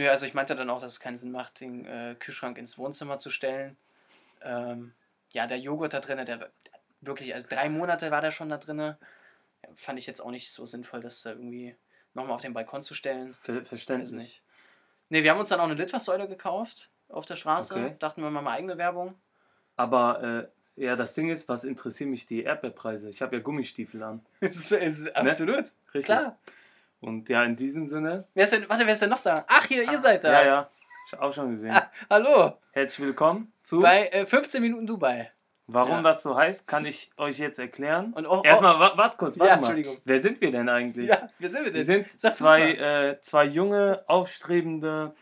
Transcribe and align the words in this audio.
Nö, 0.00 0.08
also 0.08 0.24
ich 0.24 0.32
meinte 0.32 0.56
dann 0.56 0.70
auch, 0.70 0.80
dass 0.80 0.92
es 0.92 1.00
keinen 1.00 1.18
Sinn 1.18 1.30
macht, 1.30 1.60
den 1.60 1.84
äh, 1.84 2.16
Kühlschrank 2.18 2.56
ins 2.56 2.78
Wohnzimmer 2.78 3.18
zu 3.18 3.28
stellen. 3.30 3.76
Ähm, 4.40 4.94
ja, 5.30 5.46
der 5.46 5.58
Joghurt 5.58 5.92
da 5.92 6.00
drin, 6.00 6.24
der 6.24 6.50
wirklich, 7.02 7.34
also 7.34 7.46
drei 7.46 7.68
Monate 7.68 8.10
war 8.10 8.22
der 8.22 8.32
schon 8.32 8.48
da 8.48 8.56
drin. 8.56 8.96
Fand 9.76 9.98
ich 9.98 10.06
jetzt 10.06 10.22
auch 10.22 10.30
nicht 10.30 10.52
so 10.52 10.64
sinnvoll, 10.64 11.02
das 11.02 11.20
da 11.20 11.32
irgendwie 11.32 11.76
nochmal 12.14 12.36
auf 12.36 12.40
den 12.40 12.54
Balkon 12.54 12.82
zu 12.82 12.94
stellen. 12.94 13.34
Ver 13.42 13.62
Verständnis. 13.66 14.12
nicht. 14.12 14.42
Ne, 15.10 15.22
wir 15.22 15.32
haben 15.32 15.38
uns 15.38 15.50
dann 15.50 15.60
auch 15.60 15.64
eine 15.64 15.74
Litfaßsäule 15.74 16.28
gekauft 16.28 16.88
auf 17.10 17.26
der 17.26 17.36
Straße. 17.36 17.74
Okay. 17.74 17.96
Dachten 17.98 18.22
wir 18.22 18.30
mal, 18.30 18.40
mal 18.40 18.52
eigene 18.52 18.78
Werbung. 18.78 19.20
Aber 19.76 20.48
äh, 20.76 20.82
ja, 20.82 20.96
das 20.96 21.12
Ding 21.12 21.28
ist, 21.28 21.46
was 21.50 21.62
interessieren 21.62 22.08
mich 22.08 22.24
die 22.24 22.44
Erdbeerpreise? 22.44 23.10
Ich 23.10 23.20
habe 23.20 23.36
ja 23.36 23.42
Gummistiefel 23.42 24.02
an. 24.02 24.24
ist, 24.40 24.72
ist 24.72 25.14
absolut. 25.14 25.70
Richtig. 25.92 26.04
Klar. 26.06 26.38
Und 27.00 27.28
ja, 27.28 27.44
in 27.44 27.56
diesem 27.56 27.86
Sinne. 27.86 28.26
Wer 28.34 28.44
ist 28.44 28.52
denn, 28.52 28.68
warte, 28.68 28.86
wer 28.86 28.92
ist 28.92 29.00
denn 29.02 29.10
noch 29.10 29.22
da? 29.22 29.44
Ach, 29.48 29.64
hier, 29.66 29.90
ihr 29.90 29.98
seid 29.98 30.22
da. 30.24 30.32
Ja, 30.42 30.46
ja. 30.46 30.70
Auch 31.18 31.32
schon 31.32 31.50
gesehen. 31.50 31.72
Ah, 31.72 31.90
hallo. 32.08 32.58
Herzlich 32.72 33.04
willkommen 33.06 33.52
zu. 33.62 33.80
Bei 33.80 34.08
äh, 34.08 34.26
15 34.26 34.62
Minuten 34.62 34.86
Dubai. 34.86 35.32
Warum 35.66 35.96
Ja. 35.98 36.02
das 36.02 36.22
so 36.22 36.36
heißt, 36.36 36.66
kann 36.66 36.84
ich 36.84 37.10
euch 37.16 37.38
jetzt 37.38 37.58
erklären. 37.58 38.12
Und 38.12 38.26
auch, 38.26 38.44
Erstmal, 38.44 38.78
wa- 38.78 38.96
warte 38.96 39.16
kurz, 39.16 39.38
warte 39.38 39.48
Ja, 39.50 39.56
mal. 39.56 39.66
Entschuldigung. 39.66 39.98
Wer 40.04 40.20
sind 40.20 40.40
wir 40.40 40.52
denn 40.52 40.68
eigentlich? 40.68 41.08
Ja, 41.08 41.28
wer 41.38 41.50
sind 41.50 41.64
wir 41.64 41.72
Wir 41.72 41.84
denn? 41.84 41.84
sind 41.84 42.08
Sag's 42.20 42.24
uns 42.24 42.36
zwei, 42.36 42.72
äh, 42.74 43.20
zwei 43.20 43.44
junge, 43.44 44.04
aufstrebende 44.06 45.14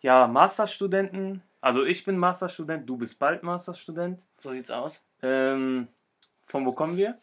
ja, 0.00 0.26
Masterstudenten. 0.26 1.42
Also 1.60 1.84
ich 1.84 2.04
bin 2.04 2.16
Masterstudent, 2.18 2.88
du 2.88 2.96
bist 2.96 3.18
bald 3.18 3.42
Masterstudent. 3.42 4.20
So 4.38 4.50
sieht's 4.50 4.70
aus. 4.70 5.00
Ähm, 5.22 5.88
von 6.46 6.66
wo 6.66 6.72
kommen 6.72 6.96
wir? 6.96 7.16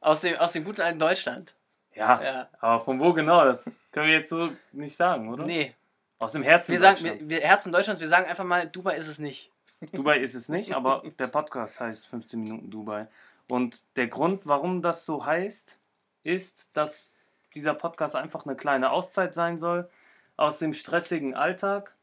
Aus 0.00 0.20
dem, 0.20 0.36
aus 0.36 0.52
dem 0.52 0.64
guten 0.64 0.80
alten 0.82 0.98
Deutschland. 1.00 1.54
Ja, 1.96 2.22
Ja. 2.22 2.48
aber 2.60 2.84
von 2.84 3.00
wo 3.00 3.12
genau? 3.12 3.44
Das 3.44 3.64
können 3.92 4.06
wir 4.06 4.14
jetzt 4.14 4.30
so 4.30 4.50
nicht 4.72 4.96
sagen, 4.96 5.28
oder? 5.32 5.44
Nee. 5.46 5.74
Aus 6.18 6.32
dem 6.32 6.42
Herzen 6.42 6.72
Wir 6.72 6.80
sagen, 6.80 7.02
Deutschlands. 7.02 7.28
wir, 7.28 7.40
Herzen 7.40 7.72
Deutschlands, 7.72 8.00
wir 8.00 8.08
sagen 8.08 8.26
einfach 8.26 8.44
mal, 8.44 8.66
Dubai 8.68 8.96
ist 8.96 9.08
es 9.08 9.18
nicht. 9.18 9.50
Dubai 9.92 10.18
ist 10.18 10.34
es 10.34 10.48
nicht, 10.48 10.74
aber 10.74 11.02
der 11.18 11.26
Podcast 11.26 11.80
heißt 11.80 12.06
15 12.06 12.40
Minuten 12.40 12.70
Dubai. 12.70 13.06
Und 13.48 13.82
der 13.96 14.08
Grund, 14.08 14.46
warum 14.46 14.82
das 14.82 15.04
so 15.06 15.24
heißt, 15.26 15.78
ist, 16.22 16.74
dass 16.76 17.12
dieser 17.54 17.74
Podcast 17.74 18.16
einfach 18.16 18.46
eine 18.46 18.56
kleine 18.56 18.90
Auszeit 18.90 19.34
sein 19.34 19.58
soll 19.58 19.88
aus 20.36 20.58
dem 20.58 20.74
stressigen 20.74 21.34
Alltag. 21.34 21.94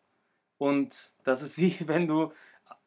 Und 0.57 1.11
das 1.23 1.41
ist 1.41 1.57
wie 1.57 1.75
wenn 1.87 2.07
du, 2.07 2.31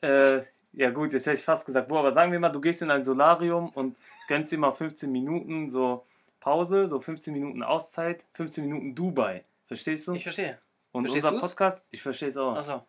äh, 0.02 0.42
ja 0.72 0.90
gut, 0.90 1.12
jetzt 1.12 1.26
hätte 1.26 1.38
ich 1.38 1.44
fast 1.44 1.66
gesagt, 1.66 1.90
wo, 1.90 1.98
aber 1.98 2.12
sagen 2.12 2.32
wir 2.32 2.38
mal, 2.40 2.50
du 2.50 2.60
gehst 2.60 2.82
in 2.82 2.90
ein 2.90 3.02
Solarium 3.02 3.68
und 3.70 3.96
gönnst 4.28 4.52
dir 4.52 4.58
mal 4.58 4.72
15 4.72 5.10
Minuten 5.10 5.70
so 5.70 6.04
Pause, 6.46 6.86
so 6.88 7.00
15 7.00 7.32
Minuten 7.34 7.64
Auszeit, 7.64 8.22
15 8.34 8.64
Minuten 8.68 8.94
Dubai. 8.94 9.42
Verstehst 9.66 10.06
du? 10.06 10.14
Ich 10.14 10.22
verstehe. 10.22 10.56
und 10.92 11.02
verstehst 11.02 11.26
unser 11.26 11.40
du's? 11.40 11.50
Podcast, 11.50 11.84
ich 11.90 12.00
verstehe 12.00 12.28
es 12.28 12.36
auch. 12.36 12.54
Achso. 12.54 12.86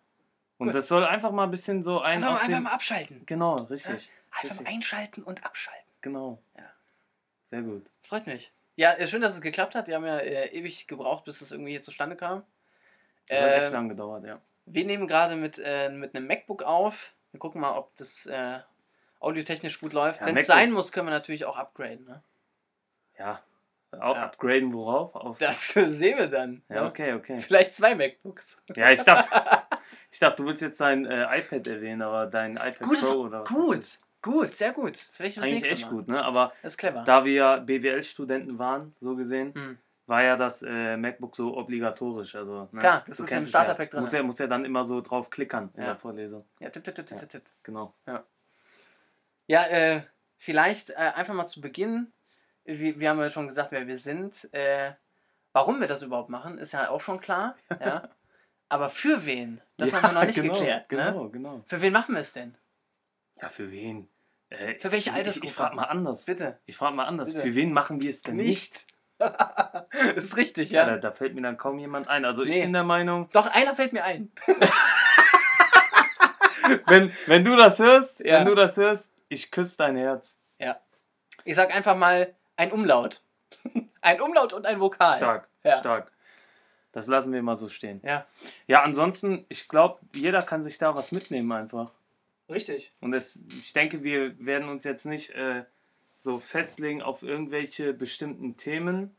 und 0.59 0.67
gut. 0.67 0.75
das 0.75 0.87
soll 0.87 1.03
einfach 1.03 1.31
mal 1.31 1.45
ein 1.45 1.49
bisschen 1.49 1.81
so 1.81 1.99
ein 1.99 2.17
Einfach, 2.23 2.33
mal- 2.35 2.41
einfach 2.45 2.59
mal 2.59 2.71
abschalten. 2.71 3.23
Genau, 3.25 3.55
richtig. 3.55 4.11
Einfach 4.29 4.43
Richtig. 4.43 4.61
mal 4.61 4.69
einschalten 4.69 5.23
und 5.23 5.43
abschalten. 5.43 5.89
Genau. 6.01 6.37
Ja. 6.55 6.65
Sehr 7.49 7.63
gut. 7.63 7.83
Freut 8.03 8.27
mich. 8.27 8.51
Ja, 8.75 8.91
ist 8.91 9.09
schön, 9.09 9.21
dass 9.21 9.33
es 9.33 9.41
geklappt 9.41 9.73
hat. 9.73 9.87
Wir 9.87 9.95
haben 9.95 10.05
ja 10.05 10.19
äh, 10.19 10.49
ewig 10.55 10.85
gebraucht, 10.85 11.23
bis 11.25 11.41
es 11.41 11.51
irgendwie 11.51 11.71
hier 11.71 11.81
zustande 11.81 12.15
kam. 12.15 12.43
Das 13.27 13.41
hat 13.41 13.49
echt 13.53 13.67
Ähm, 13.69 13.73
lang 13.73 13.89
gedauert, 13.89 14.23
ja. 14.23 14.39
Wir 14.67 14.85
nehmen 14.85 15.07
gerade 15.07 15.35
mit, 15.35 15.59
äh, 15.63 15.89
mit 15.89 16.13
einem 16.15 16.27
MacBook 16.27 16.61
auf. 16.61 17.11
Wir 17.31 17.39
gucken 17.39 17.61
mal, 17.61 17.75
ob 17.75 17.95
das 17.95 18.27
äh, 18.27 18.59
audiotechnisch 19.19 19.79
gut 19.79 19.93
läuft. 19.93 20.21
Ja, 20.21 20.27
Wenn 20.27 20.37
es 20.37 20.45
sein 20.45 20.71
muss, 20.71 20.91
können 20.91 21.07
wir 21.07 21.11
natürlich 21.11 21.45
auch 21.45 21.57
upgraden. 21.57 22.05
Ne? 22.05 22.21
Ja. 23.19 23.41
Auch 23.99 24.15
Ja. 24.15 24.23
upgraden 24.25 24.73
worauf? 24.73 25.15
Auf, 25.15 25.37
Das 25.39 25.67
sehen 25.73 26.17
wir 26.17 26.27
dann. 26.27 26.61
ja, 26.69 26.81
ne? 26.81 26.87
okay, 26.87 27.13
okay. 27.13 27.39
Vielleicht 27.41 27.73
zwei 27.75 27.95
MacBooks. 27.95 28.61
Ja, 28.75 28.91
ich 28.91 29.01
dachte, 29.01 29.29
ich 30.11 30.19
dachte, 30.19 30.41
du 30.43 30.49
willst 30.49 30.61
jetzt 30.61 30.79
dein 30.81 31.05
äh, 31.05 31.39
iPad 31.39 31.65
erwähnen, 31.67 32.01
aber 32.01 32.25
dein 32.27 32.57
iPad 32.57 32.79
Gute 32.81 32.99
Pro 33.05 33.13
oder 33.21 33.41
was? 33.41 33.49
Gut, 33.49 33.99
gut, 34.21 34.53
sehr 34.53 34.73
gut. 34.73 34.97
Vielleicht 35.13 35.37
das 35.37 35.45
Eigentlich 35.45 35.71
echt 35.71 35.83
Mal. 35.83 35.89
gut, 35.91 36.07
ne? 36.09 36.23
Aber 36.23 36.51
Das 36.61 36.73
ist 36.73 36.77
clever. 36.77 37.03
da 37.05 37.23
wir 37.23 37.33
ja 37.33 37.55
BWL-Studenten 37.57 38.59
waren, 38.59 38.93
so 38.99 39.15
gesehen, 39.15 39.53
Hm. 39.55 39.77
war 40.05 40.21
ja 40.21 40.35
das 40.35 40.61
äh, 40.63 40.97
MacBook 40.97 41.35
so 41.37 41.55
obligatorisch. 41.57 42.35
Also, 42.35 42.67
ne? 42.73 42.81
Klar, 42.81 43.03
das 43.07 43.17
Du 43.17 43.23
ist 43.23 43.31
im 43.31 43.45
Starterpack 43.45 43.87
ja. 43.87 43.91
drin. 43.91 44.01
Muss 44.01 44.11
ja, 44.11 44.21
muss 44.23 44.37
ja 44.39 44.47
dann 44.47 44.65
immer 44.65 44.83
so 44.83 44.99
drauf 44.99 45.29
klickern 45.29 45.69
in 45.75 45.81
Ja. 45.81 45.87
der 45.87 45.95
Vorlesung. 45.95 46.45
Ja, 46.59 46.69
tipp, 46.69 46.83
tipp, 46.83 46.95
tipp, 46.95 47.07
tipp, 47.07 47.21
Ja. 47.21 47.25
tipp. 47.27 47.43
Genau. 47.63 47.93
Ja, 49.47 49.63
äh, 49.67 50.01
vielleicht 50.37 50.89
äh, 50.91 50.95
einfach 50.95 51.33
mal 51.33 51.47
zu 51.47 51.61
Beginn. 51.61 52.11
Wir, 52.67 52.99
wir 52.99 53.09
haben 53.09 53.19
ja 53.19 53.29
schon 53.29 53.47
gesagt, 53.47 53.71
wer 53.71 53.87
wir 53.87 53.97
sind. 53.97 54.53
Äh, 54.53 54.91
warum 55.53 55.79
wir 55.79 55.87
das 55.87 56.03
überhaupt 56.03 56.29
machen, 56.29 56.57
ist 56.57 56.73
ja 56.73 56.89
auch 56.89 57.01
schon 57.01 57.19
klar. 57.19 57.55
Ja? 57.79 58.09
Aber 58.69 58.89
für 58.89 59.25
wen? 59.25 59.61
Das 59.77 59.93
haben 59.93 60.03
wir 60.03 60.11
noch 60.11 60.25
nicht 60.25 60.35
genau, 60.35 60.53
geklärt. 60.53 60.91
Ne? 60.91 60.97
Genau, 60.97 61.29
genau. 61.29 61.63
Für 61.67 61.81
wen 61.81 61.93
machen 61.93 62.15
wir 62.15 62.21
es 62.21 62.33
denn? 62.33 62.57
Ja, 63.41 63.47
für 63.47 63.71
wen? 63.71 64.09
Äh, 64.49 64.75
Für 64.75 64.91
welche 64.91 64.97
ich, 64.97 65.07
ich, 65.07 65.13
Altersgruppe? 65.13 65.45
ich 65.47 65.53
frage 65.53 65.75
mal 65.77 65.83
anders. 65.85 66.25
Bitte. 66.25 66.59
Ich 66.65 66.75
frage 66.75 66.95
mal 66.95 67.05
anders. 67.05 67.29
Bitte. 67.33 67.45
Für 67.45 67.55
wen 67.55 67.71
machen 67.71 68.01
wir 68.01 68.09
es 68.09 68.21
denn 68.23 68.35
nicht? 68.35 68.85
das 69.17 69.87
ist 70.17 70.35
richtig, 70.37 70.71
Ja, 70.71 70.85
ja. 70.85 70.95
da, 70.95 70.97
da 70.97 71.11
fällt 71.11 71.33
mir 71.35 71.41
dann 71.41 71.57
kaum 71.57 71.79
jemand 71.79 72.09
ein. 72.09 72.25
Also 72.25 72.43
ich 72.43 72.55
Nee. 72.55 72.61
bin 72.63 72.73
der 72.73 72.83
Meinung, 72.83 73.29
Doch, 73.31 73.47
einer 73.47 73.75
fällt 73.75 73.93
mir 73.93 74.03
ein. 74.03 74.31
wenn, 76.87 77.11
wenn 77.25 77.43
du 77.43 77.55
das 77.55 77.79
hörst, 77.79 78.19
Ja. 78.19 78.39
wenn 78.39 78.47
du 78.47 78.55
das 78.55 78.77
hörst, 78.77 79.09
ich 79.29 79.51
küsse 79.51 79.77
dein 79.77 79.95
Herz. 79.95 80.37
Ich 81.45 81.55
sag 81.55 81.73
einfach 81.73 81.95
mal 81.95 82.35
ein 82.57 82.71
Umlaut. 82.71 83.21
Ein 84.01 84.19
Umlaut 84.21 84.51
und 84.53 84.65
ein 84.65 84.79
Vokal. 84.79 85.17
Stark, 85.17 85.47
Ja. 85.63 85.77
stark. 85.77 86.11
Das 86.91 87.07
lassen 87.07 87.31
wir 87.33 87.41
mal 87.41 87.55
so 87.55 87.67
stehen. 87.69 88.01
Ja, 88.03 88.25
Ja, 88.67 88.83
ansonsten, 88.83 89.45
ich 89.49 89.67
glaube, 89.67 89.99
jeder 90.13 90.43
kann 90.43 90.63
sich 90.63 90.77
da 90.77 90.95
was 90.95 91.11
mitnehmen 91.11 91.51
einfach. 91.51 91.91
richtig. 92.49 92.93
Und 93.01 93.13
es, 93.13 93.37
ich 93.61 93.73
denke, 93.73 94.03
wir 94.03 94.37
werden 94.45 94.69
uns 94.69 94.83
jetzt 94.83 95.05
nicht 95.05 95.29
äh, 95.31 95.63
so 96.17 96.39
festlegen 96.39 97.01
auf 97.01 97.21
irgendwelche 97.23 97.93
bestimmten 97.93 98.55
Themen, 98.57 99.15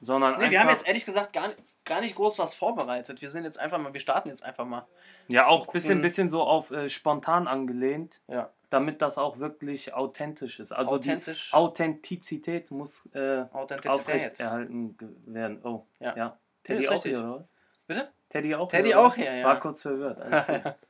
sondern 0.00 0.32
Nee, 0.32 0.36
einfach, 0.38 0.50
wir 0.50 0.60
haben 0.60 0.70
jetzt 0.70 0.86
ehrlich 0.86 1.04
gesagt 1.06 1.32
gar, 1.32 1.50
gar 1.84 2.00
nicht 2.00 2.14
groß 2.16 2.38
was 2.38 2.54
vorbereitet. 2.54 3.20
Wir 3.20 3.28
sind 3.30 3.44
jetzt 3.44 3.58
einfach 3.60 3.78
mal, 3.78 3.92
wir 3.92 4.00
starten 4.00 4.28
jetzt 4.28 4.44
einfach 4.44 4.64
mal. 4.64 4.86
ja 5.28 5.46
auch 5.46 5.66
ein 5.68 5.72
bisschen, 5.72 6.00
bisschen 6.00 6.30
so 6.30 6.42
auf 6.42 6.70
äh, 6.70 6.88
spontan 6.88 7.46
angelehnt, 7.48 8.20
Ja. 8.28 8.50
damit 8.70 9.02
das 9.02 9.18
auch 9.18 9.38
wirklich 9.38 9.92
authentisch 9.94 10.60
ist. 10.60 10.72
Also 10.72 10.92
Authentisch. 10.96 11.50
die 11.50 11.56
Authentizität 11.56 12.70
muss 12.70 13.06
äh, 13.14 13.44
Authentizität. 13.52 13.90
aufrechterhalten 13.90 14.96
werden. 15.26 15.60
Oh, 15.64 15.84
Ja. 16.00 16.16
ja. 16.16 16.38
Teddy 16.64 16.82
ist 16.84 16.88
auch 16.88 16.94
richtig. 16.94 17.12
hier, 17.12 17.20
oder 17.20 17.36
was? 17.38 17.54
Bitte? 17.86 18.08
Teddy 18.30 18.54
auch 18.54 18.68
Teddy 18.68 18.88
hier, 18.88 19.00
auch 19.00 19.14
hier, 19.14 19.34
ja. 19.34 19.46
War 19.46 19.60
kurz 19.60 19.82
verwirrt. 19.82 20.18
Alles 20.20 20.46
gut. 20.64 20.74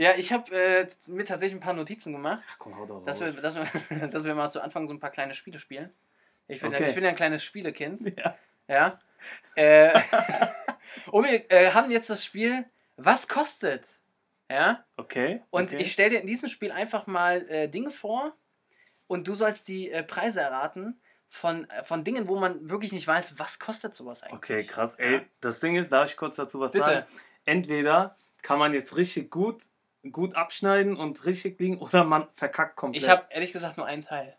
Ja, 0.00 0.12
ich 0.16 0.32
habe 0.32 0.54
äh, 0.54 0.86
mir 1.08 1.24
tatsächlich 1.24 1.56
ein 1.56 1.60
paar 1.60 1.72
Notizen 1.74 2.12
gemacht, 2.12 2.40
Ach, 2.52 2.56
komm, 2.60 2.76
hau 2.78 2.86
doch 2.86 3.04
dass 3.04 3.20
raus. 3.20 3.34
wir, 3.34 3.42
dass, 3.42 3.56
wir, 3.56 4.06
dass 4.08 4.22
wir 4.22 4.32
mal 4.36 4.48
zu 4.48 4.62
Anfang 4.62 4.86
so 4.86 4.94
ein 4.94 5.00
paar 5.00 5.10
kleine 5.10 5.34
Spiele 5.34 5.58
spielen. 5.58 5.92
Ich 6.46 6.60
bin, 6.60 6.70
ja, 6.70 6.78
Okay. 6.78 6.88
ich 6.90 6.94
bin 6.94 7.02
ja 7.02 7.10
ein 7.10 7.16
kleines 7.16 7.42
Spielekind. 7.42 8.00
Ja. 8.16 8.36
Ja. 8.68 9.00
Äh, 9.54 10.00
und 11.10 11.24
wir 11.24 11.50
äh, 11.50 11.70
haben 11.72 11.90
jetzt 11.90 12.10
das 12.10 12.24
Spiel 12.24 12.64
Was 12.96 13.28
kostet? 13.28 13.84
Ja. 14.50 14.84
Okay. 14.96 15.42
Und 15.50 15.72
okay. 15.72 15.82
ich 15.82 15.92
stelle 15.92 16.10
dir 16.10 16.20
in 16.20 16.26
diesem 16.26 16.48
Spiel 16.48 16.72
einfach 16.72 17.06
mal 17.06 17.48
äh, 17.48 17.68
Dinge 17.68 17.90
vor 17.90 18.34
und 19.06 19.28
du 19.28 19.34
sollst 19.34 19.68
die 19.68 19.90
äh, 19.90 20.02
Preise 20.02 20.40
erraten 20.40 21.00
von, 21.28 21.68
äh, 21.70 21.84
von 21.84 22.04
Dingen, 22.04 22.28
wo 22.28 22.38
man 22.38 22.68
wirklich 22.70 22.92
nicht 22.92 23.06
weiß, 23.06 23.38
was 23.38 23.58
kostet 23.58 23.94
sowas 23.94 24.22
eigentlich. 24.22 24.36
Okay, 24.36 24.64
krass. 24.64 24.96
Ja. 24.98 25.04
Ey, 25.04 25.26
das 25.40 25.60
Ding 25.60 25.76
ist, 25.76 25.92
darf 25.92 26.10
ich 26.10 26.16
kurz 26.16 26.36
dazu 26.36 26.60
was 26.60 26.72
Bitte. 26.72 26.84
sagen? 26.84 27.06
Entweder 27.44 28.16
kann 28.42 28.58
man 28.58 28.72
jetzt 28.72 28.96
richtig 28.96 29.30
gut, 29.30 29.62
gut 30.12 30.34
abschneiden 30.34 30.96
und 30.96 31.24
richtig 31.26 31.58
liegen 31.58 31.78
oder 31.78 32.04
man 32.04 32.26
verkackt 32.34 32.76
komplett. 32.76 33.02
Ich 33.02 33.08
habe 33.08 33.26
ehrlich 33.30 33.52
gesagt 33.52 33.76
nur 33.76 33.86
einen 33.86 34.02
Teil. 34.02 34.36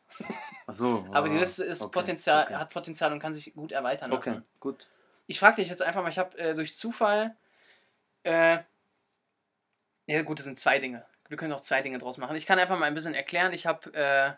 Ach 0.68 0.74
so, 0.74 1.06
Aber 1.12 1.30
die 1.30 1.38
ah, 1.38 1.40
Liste 1.40 1.63
ist 1.63 1.81
okay, 1.81 1.91
Potenzial, 1.91 2.46
okay. 2.46 2.56
hat 2.56 2.69
Potenzial 2.69 3.12
und 3.12 3.19
kann 3.19 3.34
sich 3.34 3.53
gut 3.53 3.72
erweitern 3.72 4.12
lassen. 4.12 4.29
Okay, 4.29 4.41
gut. 4.59 4.88
Ich 5.25 5.40
frage 5.40 5.58
dich 5.58 5.69
jetzt 5.69 5.82
einfach 5.82 6.03
mal, 6.03 6.09
ich 6.09 6.20
habe 6.20 6.38
äh, 6.38 6.53
durch 6.53 6.76
Zufall. 6.76 7.35
Äh, 8.23 8.59
ja, 10.08 10.22
gut, 10.23 10.40
das 10.40 10.46
sind 10.46 10.59
zwei 10.59 10.79
Dinge. 10.79 11.05
Wir 11.28 11.38
können 11.38 11.53
auch 11.53 11.61
zwei 11.61 11.82
Dinge 11.82 11.99
draus 11.99 12.17
machen. 12.17 12.35
Ich 12.35 12.46
kann 12.46 12.59
einfach 12.59 12.78
mal 12.78 12.85
ein 12.85 12.96
bisschen 12.96 13.14
erklären. 13.14 13.53
Ich 13.53 13.66
habe 13.67 13.93
äh, 13.93 14.34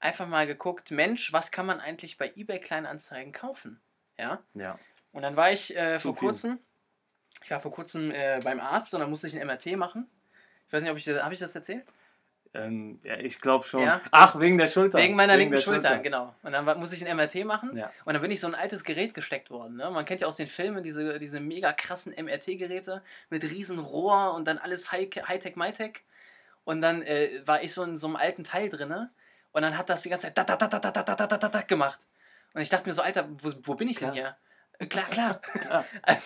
einfach 0.00 0.26
mal 0.26 0.46
geguckt, 0.46 0.90
Mensch, 0.90 1.32
was 1.32 1.50
kann 1.50 1.66
man 1.66 1.80
eigentlich 1.80 2.18
bei 2.18 2.32
eBay 2.34 2.60
Kleinanzeigen 2.60 3.32
kaufen? 3.32 3.80
Ja. 4.18 4.42
Ja. 4.54 4.78
Und 5.12 5.22
dann 5.22 5.36
war 5.36 5.52
ich 5.52 5.76
äh, 5.76 5.98
vor 5.98 6.14
viel. 6.14 6.28
kurzem, 6.28 6.58
ich 7.42 7.50
war 7.50 7.60
vor 7.60 7.72
kurzem 7.72 8.10
äh, 8.10 8.40
beim 8.42 8.60
Arzt 8.60 8.94
und 8.94 9.00
dann 9.00 9.10
musste 9.10 9.28
ich 9.28 9.38
ein 9.38 9.46
MRT 9.46 9.76
machen. 9.76 10.10
Ich 10.72 10.74
weiß 10.74 10.84
nicht, 10.84 10.90
ob 10.90 10.96
ich, 10.96 11.06
habe 11.06 11.34
ich 11.34 11.40
das 11.40 11.54
erzählt? 11.54 11.84
Ähm, 12.54 12.98
ja, 13.04 13.16
ich 13.18 13.42
glaube 13.42 13.62
schon. 13.66 13.82
Ja. 13.82 14.00
Ach, 14.10 14.40
wegen 14.40 14.56
der 14.56 14.68
Schulter. 14.68 14.96
Wegen 14.96 15.14
meiner 15.16 15.36
linken 15.36 15.52
der 15.52 15.60
Schulter, 15.60 15.98
genau. 15.98 16.34
Und 16.42 16.52
dann 16.52 16.64
musste 16.80 16.96
ich 16.96 17.06
ein 17.06 17.14
MRT 17.14 17.44
machen. 17.44 17.76
Ja. 17.76 17.90
Und 18.06 18.14
dann 18.14 18.22
bin 18.22 18.30
ich 18.30 18.40
so 18.40 18.46
ein 18.46 18.54
altes 18.54 18.82
Gerät 18.82 19.12
gesteckt 19.12 19.50
worden. 19.50 19.76
Ne? 19.76 19.90
Man 19.90 20.06
kennt 20.06 20.22
ja 20.22 20.26
aus 20.28 20.38
den 20.38 20.48
Filmen 20.48 20.82
diese, 20.82 21.18
diese 21.18 21.40
mega 21.40 21.74
krassen 21.74 22.14
MRT-Geräte 22.14 23.02
mit 23.28 23.42
riesen 23.44 23.78
Rohr 23.80 24.32
und 24.32 24.46
dann 24.46 24.56
alles 24.56 24.90
High- 24.92 25.10
Hightech, 25.28 25.56
Mytech. 25.56 26.00
Und 26.64 26.80
dann 26.80 27.02
äh, 27.02 27.42
war 27.44 27.62
ich 27.62 27.74
so 27.74 27.82
in 27.82 27.98
so 27.98 28.06
einem 28.06 28.16
alten 28.16 28.42
Teil 28.44 28.70
drinne 28.70 29.10
und 29.50 29.60
dann 29.60 29.76
hat 29.76 29.90
das 29.90 30.00
die 30.00 30.08
ganze 30.08 30.28
Zeit 30.28 30.38
da, 30.38 30.44
da, 30.44 30.56
da, 30.56 30.68
da, 30.68 30.90
da, 30.90 31.02
da, 31.02 31.26
da, 31.26 31.48
da, 31.50 31.60
gemacht. 31.60 32.00
Und 32.54 32.62
ich 32.62 32.70
dachte 32.70 32.88
mir 32.88 32.94
so, 32.94 33.02
Alter, 33.02 33.28
wo, 33.42 33.52
wo 33.64 33.74
bin 33.74 33.88
ich 33.88 33.98
denn 33.98 34.12
Klar. 34.12 34.14
hier? 34.14 34.36
Äh, 34.78 34.86
Klar, 34.86 35.04
klar. 35.10 35.40
Klar. 35.42 35.84
Also, 36.00 36.22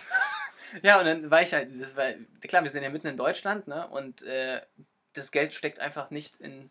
ja, 0.83 0.99
und 0.99 1.05
dann 1.05 1.31
war 1.31 1.41
ich 1.41 1.53
halt, 1.53 1.69
das 1.81 1.95
war, 1.95 2.05
klar, 2.41 2.63
wir 2.63 2.69
sind 2.69 2.83
ja 2.83 2.89
mitten 2.89 3.07
in 3.07 3.17
Deutschland, 3.17 3.67
ne? 3.67 3.87
Und 3.87 4.23
äh, 4.23 4.61
das 5.13 5.31
Geld 5.31 5.55
steckt 5.55 5.79
einfach 5.79 6.09
nicht 6.11 6.39
in, 6.39 6.69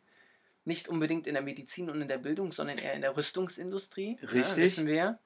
nicht 0.64 0.88
unbedingt 0.88 1.26
in 1.26 1.34
der 1.34 1.42
Medizin 1.42 1.90
und 1.90 2.00
in 2.02 2.08
der 2.08 2.18
Bildung, 2.18 2.52
sondern 2.52 2.78
eher 2.78 2.94
in 2.94 3.00
der 3.02 3.16
Rüstungsindustrie. 3.16 4.18
Richtig. 4.22 4.56
Wissen 4.56 4.86
wir. 4.86 5.18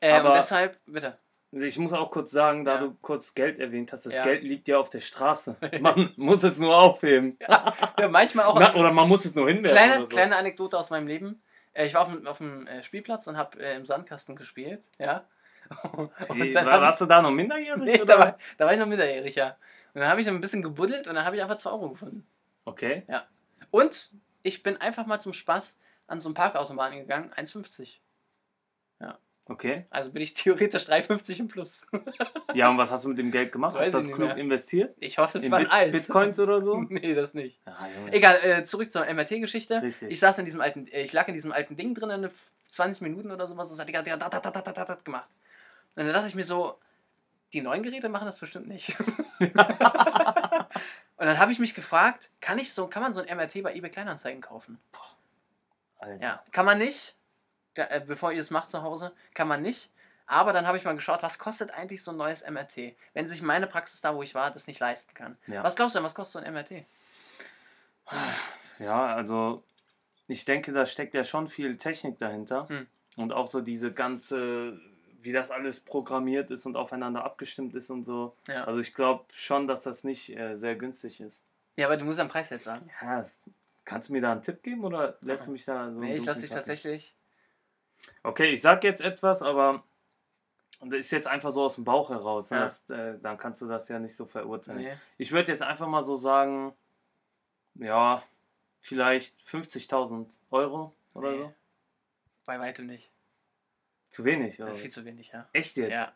Äh, 0.00 0.12
Aber- 0.12 0.30
und 0.30 0.36
deshalb, 0.36 0.78
bitte. 0.86 1.18
Ich 1.52 1.78
muss 1.78 1.92
auch 1.92 2.10
kurz 2.10 2.32
sagen, 2.32 2.64
da 2.64 2.74
Ja. 2.74 2.80
du 2.80 2.96
kurz 3.00 3.32
Geld 3.34 3.58
erwähnt 3.60 3.92
hast, 3.92 4.04
das 4.04 4.14
Ja. 4.14 4.24
Geld 4.24 4.42
liegt 4.42 4.68
ja 4.68 4.78
auf 4.78 4.90
der 4.90 5.00
Straße. 5.00 5.56
Man 5.80 6.12
muss 6.16 6.42
es 6.42 6.58
nur 6.58 6.76
aufheben. 6.76 7.38
Ja, 7.40 7.74
manchmal 8.10 8.46
auch. 8.46 8.58
Na, 8.60 8.74
oder 8.74 8.92
man 8.92 9.08
muss 9.08 9.24
es 9.24 9.34
nur 9.34 9.48
hinwerfen. 9.48 9.76
kleine, 9.76 10.00
so. 10.00 10.06
kleine 10.06 10.36
Anekdote 10.36 10.76
aus 10.76 10.90
meinem 10.90 11.06
Leben. 11.06 11.40
Äh, 11.72 11.86
ich 11.86 11.94
war 11.94 12.02
auf 12.02 12.12
dem, 12.12 12.26
auf 12.26 12.38
dem 12.38 12.66
äh, 12.66 12.82
Spielplatz 12.82 13.26
und 13.28 13.36
habe 13.38 13.58
äh, 13.62 13.76
im 13.76 13.86
Sandkasten 13.86 14.34
gespielt, 14.36 14.82
ja. 14.98 15.24
Und 15.92 16.10
Wie, 16.34 16.52
dann 16.52 16.66
war, 16.66 16.80
warst 16.80 17.00
du 17.00 17.06
da 17.06 17.22
noch 17.22 17.30
minderjährig? 17.30 17.82
Nee, 17.82 18.02
oder? 18.02 18.04
da, 18.04 18.18
war, 18.18 18.38
da 18.58 18.66
war 18.66 18.72
ich 18.72 18.78
noch 18.78 18.86
minderjährig, 18.86 19.34
ja. 19.34 19.56
Und 19.94 20.00
dann 20.00 20.08
habe 20.08 20.20
ich 20.20 20.28
ein 20.28 20.40
bisschen 20.40 20.62
gebuddelt 20.62 21.06
und 21.06 21.14
dann 21.14 21.24
habe 21.24 21.36
ich 21.36 21.42
einfach 21.42 21.56
2 21.56 21.70
Euro 21.70 21.90
gefunden. 21.90 22.26
Okay. 22.64 23.04
Und 23.70 24.10
ich 24.42 24.62
bin 24.62 24.76
einfach 24.76 25.06
mal 25.06 25.20
zum 25.20 25.32
Spaß 25.32 25.78
an 26.06 26.20
so 26.20 26.28
einen 26.28 26.34
Parkautomaten 26.34 26.98
gegangen, 26.98 27.32
1,50. 27.32 27.98
Okay. 29.48 29.86
Also 29.90 30.12
bin 30.12 30.22
ich 30.22 30.34
theoretisch 30.34 30.84
3,50 30.84 31.38
im 31.38 31.48
Plus. 31.48 31.86
Ja, 32.54 32.68
und 32.68 32.78
was 32.78 32.90
hast 32.90 33.04
du 33.04 33.10
mit 33.10 33.18
dem 33.18 33.30
Geld 33.30 33.52
gemacht? 33.52 33.74
Weiß 33.74 33.94
hast 33.94 34.06
du 34.06 34.08
das 34.10 34.16
klug 34.16 34.28
mehr. 34.28 34.36
investiert? 34.36 34.96
Ich 34.98 35.18
hoffe, 35.18 35.38
es 35.38 35.44
In 35.44 35.50
war 35.50 35.60
Bit 35.60 35.70
alles. 35.70 35.92
Bitcoins 35.92 36.40
oder 36.40 36.60
so? 36.60 36.80
nee, 36.88 37.14
das 37.14 37.34
nicht. 37.34 37.60
Ja, 37.66 37.88
Junge. 37.96 38.12
Egal, 38.12 38.40
äh, 38.42 38.64
zurück 38.64 38.90
zur 38.92 39.04
MRT-Geschichte. 39.04 39.82
Richtig. 39.82 40.10
Ich 40.10 40.20
saß 40.20 40.38
in 40.38 40.44
diesem 40.44 40.60
alten, 40.60 40.86
äh, 40.88 41.02
ich 41.02 41.12
lag 41.12 41.28
in 41.28 41.34
diesem 41.34 41.52
alten 41.52 41.76
Ding 41.76 41.94
drin, 41.94 42.10
eine 42.10 42.30
20 42.70 43.02
Minuten 43.02 43.30
oder 43.30 43.46
sowas, 43.46 43.68
und 43.68 43.74
es 43.74 43.80
hat 43.80 43.88
die 43.88 43.92
ganze 43.92 44.10
Zeit 44.10 45.04
gemacht. 45.04 45.28
Und 45.96 46.04
dann 46.04 46.12
dachte 46.14 46.28
ich 46.28 46.34
mir 46.34 46.44
so, 46.44 46.78
die 47.52 47.62
neuen 47.62 47.82
Geräte 47.82 48.08
machen 48.08 48.26
das 48.26 48.38
bestimmt 48.38 48.68
nicht. 48.68 48.98
und 49.40 49.56
dann 51.16 51.38
habe 51.38 51.52
ich 51.52 51.58
mich 51.58 51.74
gefragt, 51.74 52.30
kann 52.40 52.58
ich 52.58 52.72
so, 52.72 52.86
kann 52.86 53.02
man 53.02 53.14
so 53.14 53.22
ein 53.22 53.36
MRT 53.36 53.62
bei 53.62 53.74
eBay 53.74 53.90
Kleinanzeigen 53.90 54.40
kaufen? 54.42 54.78
Alter. 55.98 56.22
Ja, 56.22 56.42
kann 56.52 56.66
man 56.66 56.78
nicht. 56.78 57.16
Äh, 57.74 58.00
bevor 58.00 58.32
ihr 58.32 58.40
es 58.40 58.50
macht 58.50 58.70
zu 58.70 58.82
Hause, 58.82 59.12
kann 59.34 59.48
man 59.48 59.62
nicht. 59.62 59.90
Aber 60.26 60.52
dann 60.52 60.66
habe 60.66 60.76
ich 60.76 60.84
mal 60.84 60.94
geschaut, 60.94 61.22
was 61.22 61.38
kostet 61.38 61.70
eigentlich 61.70 62.02
so 62.02 62.10
ein 62.10 62.16
neues 62.16 62.44
MRT, 62.48 62.96
wenn 63.14 63.28
sich 63.28 63.42
meine 63.42 63.66
Praxis 63.66 64.00
da, 64.00 64.14
wo 64.14 64.22
ich 64.22 64.34
war, 64.34 64.50
das 64.50 64.66
nicht 64.66 64.80
leisten 64.80 65.14
kann. 65.14 65.38
Ja. 65.46 65.62
Was 65.62 65.76
glaubst 65.76 65.94
du 65.94 65.98
denn, 65.98 66.04
was 66.04 66.14
kostet 66.14 66.42
so 66.42 66.46
ein 66.46 66.52
MRT? 66.52 66.84
Ja, 68.78 69.14
also 69.14 69.62
ich 70.26 70.44
denke, 70.44 70.72
da 70.72 70.84
steckt 70.84 71.14
ja 71.14 71.22
schon 71.22 71.48
viel 71.48 71.76
Technik 71.76 72.18
dahinter. 72.18 72.68
Hm. 72.68 72.86
Und 73.16 73.32
auch 73.32 73.46
so 73.46 73.60
diese 73.60 73.92
ganze, 73.92 74.80
wie 75.26 75.32
das 75.32 75.50
alles 75.50 75.80
programmiert 75.80 76.50
ist 76.50 76.64
und 76.66 76.76
aufeinander 76.76 77.24
abgestimmt 77.24 77.74
ist 77.74 77.90
und 77.90 78.02
so. 78.04 78.34
Ja. 78.48 78.64
Also 78.64 78.80
ich 78.80 78.94
glaube 78.94 79.24
schon, 79.32 79.66
dass 79.68 79.82
das 79.82 80.04
nicht 80.04 80.34
äh, 80.36 80.56
sehr 80.56 80.76
günstig 80.76 81.20
ist. 81.20 81.42
ja, 81.76 81.86
aber 81.86 81.96
du 81.96 82.04
musst 82.04 82.18
den 82.18 82.28
Preis 82.28 82.48
jetzt 82.50 82.64
sagen. 82.64 82.88
Ja, 83.02 83.28
kannst 83.84 84.08
du 84.08 84.12
mir 84.14 84.22
da 84.22 84.32
einen 84.32 84.42
Tipp 84.42 84.62
geben 84.62 84.84
oder 84.84 85.18
lässt 85.20 85.42
Ah. 85.42 85.46
du 85.46 85.52
mich 85.52 85.64
da 85.64 85.90
so. 85.92 85.98
Nee, 86.00 86.16
ich 86.16 86.24
lasse 86.24 86.40
dich 86.42 86.50
tatsächlich. 86.50 87.14
Okay, 88.22 88.50
ich 88.50 88.60
sag 88.62 88.84
jetzt 88.84 89.00
etwas, 89.00 89.42
aber 89.42 89.82
das 90.80 91.00
ist 91.00 91.10
jetzt 91.10 91.26
einfach 91.26 91.50
so 91.50 91.62
aus 91.64 91.74
dem 91.76 91.84
Bauch 91.84 92.10
heraus. 92.10 92.50
Ne? 92.50 92.58
Ja. 92.58 92.62
Das, 92.64 92.88
äh, 92.90 93.18
dann 93.20 93.36
kannst 93.38 93.60
du 93.62 93.66
das 93.66 93.88
ja 93.88 93.98
nicht 93.98 94.14
so 94.14 94.26
verurteilen. 94.26 94.78
Nee. 94.82 94.96
Ich 95.18 95.32
würde 95.32 95.50
jetzt 95.52 95.62
einfach 95.62 95.86
mal 95.88 96.04
so 96.04 96.16
sagen, 96.16 96.72
ja, 97.74 98.22
vielleicht 98.80 99.34
50.000 99.50 100.38
Euro 100.50 100.94
oder 101.14 101.30
Nee. 101.32 101.38
so. 101.38 101.52
Bei 102.44 102.60
weitem 102.60 102.86
nicht. 102.86 103.10
Zu 104.16 104.24
wenig, 104.24 104.62
oder? 104.62 104.72
Viel 104.74 104.86
was? 104.86 104.94
zu 104.94 105.04
wenig, 105.04 105.30
ja. 105.30 105.46
Echt 105.52 105.76
jetzt? 105.76 105.92
Ja. 105.92 106.10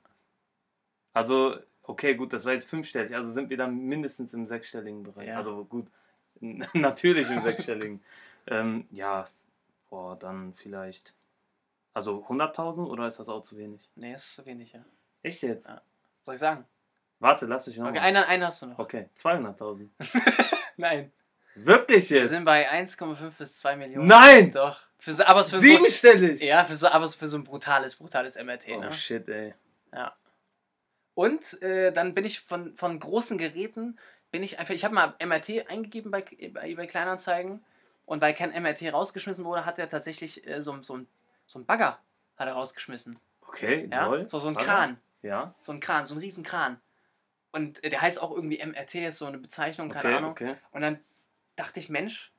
Also, 1.13 1.59
okay, 1.83 2.15
gut, 2.15 2.33
das 2.33 2.47
war 2.47 2.55
jetzt 2.55 2.67
fünfstellig. 2.67 3.15
Also 3.15 3.31
sind 3.31 3.51
wir 3.51 3.59
dann 3.59 3.77
mindestens 3.77 4.33
im 4.33 4.47
sechsstelligen 4.47 5.03
Bereich. 5.03 5.29
Ja. 5.29 5.37
Also 5.37 5.67
gut, 5.67 5.87
natürlich 6.41 7.29
im 7.29 7.43
sechsstelligen. 7.43 8.03
ähm, 8.47 8.87
ja, 8.91 9.29
boah, 9.91 10.19
dann 10.19 10.55
vielleicht. 10.55 11.13
Also 11.93 12.25
100.000 12.27 12.87
oder 12.87 13.07
ist 13.07 13.21
das 13.21 13.29
auch 13.29 13.43
zu 13.43 13.59
wenig? 13.59 13.91
Nee, 13.97 14.15
das 14.15 14.25
ist 14.25 14.37
zu 14.37 14.47
wenig, 14.47 14.73
ja. 14.73 14.83
Echt 15.23 15.43
jetzt? 15.43 15.69
Ja. 15.69 15.83
Soll 16.25 16.37
ich 16.37 16.41
sagen? 16.41 16.65
Warte, 17.19 17.45
lass 17.45 17.67
dich 17.67 17.77
noch. 17.77 17.91
Okay, 17.91 17.99
einen, 17.99 18.25
einen 18.25 18.45
hast 18.45 18.63
du 18.63 18.67
noch. 18.69 18.79
Okay, 18.79 19.11
200.000. 19.15 19.91
Nein. 20.79 21.13
Wirklich 21.55 22.11
Wir 22.11 22.21
jetzt? 22.21 22.31
sind 22.31 22.45
bei 22.45 22.71
1,5 22.71 23.31
bis 23.39 23.59
2 23.59 23.77
Millionen. 23.77 24.07
Nein! 24.07 24.53
Doch. 24.53 24.81
Für 24.99 25.13
so, 25.15 25.25
aber 25.25 25.45
für 25.45 25.57
so, 25.57 25.61
Siebenstellig! 25.63 26.41
ja, 26.43 26.65
für 26.65 26.77
so, 26.77 26.89
aber 26.89 27.09
für 27.09 27.27
so 27.27 27.39
ein 27.39 27.45
brutales, 27.45 27.97
brutales 27.97 28.37
MRT, 28.37 28.69
Oh 28.77 28.81
ne? 28.81 28.93
shit, 28.93 29.29
ey. 29.29 29.55
Ja. 29.93 30.15
Und 31.15 31.61
äh, 31.63 31.93
dann 31.93 32.15
bin 32.15 32.25
ich 32.25 32.41
von, 32.41 32.75
von 32.77 32.99
großen 33.01 33.37
Geräten, 33.39 33.99
bin 34.31 34.43
ich 34.43 34.59
einfach, 34.59 34.75
ich 34.75 34.85
habe 34.85 34.95
mal 34.95 35.15
MRT 35.25 35.69
eingegeben 35.69 36.11
bei, 36.11 36.23
bei 36.53 36.69
eBay 36.69 36.87
Kleinanzeigen 36.87 37.65
und 38.07 38.21
weil 38.21 38.35
kein 38.35 38.51
MRT 38.51 38.93
rausgeschmissen 38.93 39.45
wurde, 39.45 39.65
hat 39.67 39.79
er 39.79 39.89
tatsächlich 39.89 40.47
äh, 40.47 40.61
so, 40.63 40.81
so, 40.83 40.99
ein, 40.99 41.09
so 41.47 41.59
ein 41.59 41.67
Bagger 41.67 41.99
hat 42.37 42.47
er 42.47 42.55
rausgeschmissen. 42.55 43.19
Okay, 43.49 43.89
Ja? 43.91 44.07
toll. 44.07 44.29
So, 44.31 44.39
so 44.39 44.49
ein 44.49 44.55
Warte. 44.55 44.67
Kran. 44.69 45.01
Ja, 45.23 45.55
So 45.61 45.73
ein 45.73 45.81
Kran, 45.81 46.07
so 46.07 46.15
ein 46.15 46.19
riesen 46.19 46.45
Kran. 46.45 46.81
Und 47.53 47.83
äh, 47.85 47.91
der 47.91 48.01
heißt 48.01 48.23
auch 48.23 48.31
irgendwie 48.31 48.65
MRT, 48.65 48.95
ist 48.97 49.19
so 49.19 49.27
eine 49.27 49.39
Bezeichnung, 49.39 49.89
keine 49.91 50.09
okay, 50.09 50.17
Ahnung. 50.17 50.31
okay. 50.31 50.55
Und 50.73 50.81
dann 50.83 51.01
dachte 51.61 51.79
ich, 51.81 51.89
Mensch, 51.89 52.33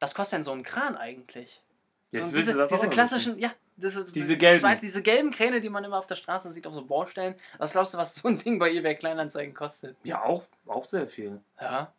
was 0.00 0.14
kostet 0.14 0.38
denn 0.38 0.44
so 0.44 0.52
ein 0.52 0.62
Kran 0.62 0.96
eigentlich? 0.96 1.62
Jetzt 2.10 2.30
so, 2.30 2.36
diese, 2.36 2.52
du 2.52 2.58
das 2.58 2.70
diese 2.70 2.88
klassischen, 2.88 3.38
ja, 3.38 3.52
Diese 3.76 4.02
das 4.02 4.12
gelben. 4.38 4.60
Zweite, 4.60 4.80
diese 4.80 5.02
gelben 5.02 5.30
Kräne, 5.30 5.60
die 5.60 5.68
man 5.68 5.84
immer 5.84 5.98
auf 5.98 6.06
der 6.06 6.16
Straße 6.16 6.50
sieht, 6.50 6.66
auf 6.66 6.72
so 6.74 6.84
Baustellen. 6.84 7.34
Was 7.58 7.72
glaubst 7.72 7.92
du, 7.92 7.98
was 7.98 8.14
so 8.14 8.28
ein 8.28 8.38
Ding 8.38 8.58
bei 8.58 8.70
eBay 8.70 8.96
Kleinanzeigen 8.96 9.54
kostet? 9.54 9.96
Ja, 10.04 10.22
auch, 10.24 10.44
auch 10.66 10.84
sehr 10.84 11.06
viel. 11.06 11.40
Ja. 11.60 11.92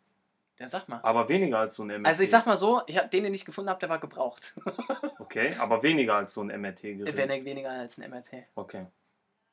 Ja, 0.58 0.68
sag 0.68 0.88
mal. 0.88 1.00
Aber 1.02 1.28
weniger 1.28 1.58
als 1.58 1.74
so 1.76 1.84
ein 1.84 1.88
MRT. 1.88 2.06
Also 2.06 2.22
ich 2.22 2.30
sag 2.30 2.44
mal 2.44 2.56
so, 2.56 2.82
ich 2.86 2.98
hab 2.98 3.10
den, 3.10 3.24
den 3.24 3.32
ich 3.32 3.46
gefunden 3.46 3.70
habe, 3.70 3.80
der 3.80 3.88
war 3.88 3.98
gebraucht. 4.00 4.54
Okay, 5.30 5.54
aber 5.60 5.84
weniger 5.84 6.16
als 6.16 6.32
so 6.32 6.42
ein 6.42 6.48
MRT-Gerät. 6.48 7.16
Wenn 7.16 7.30
er 7.30 7.44
weniger 7.44 7.70
als 7.70 7.96
ein 7.96 8.10
MRT. 8.10 8.46
Okay. 8.56 8.86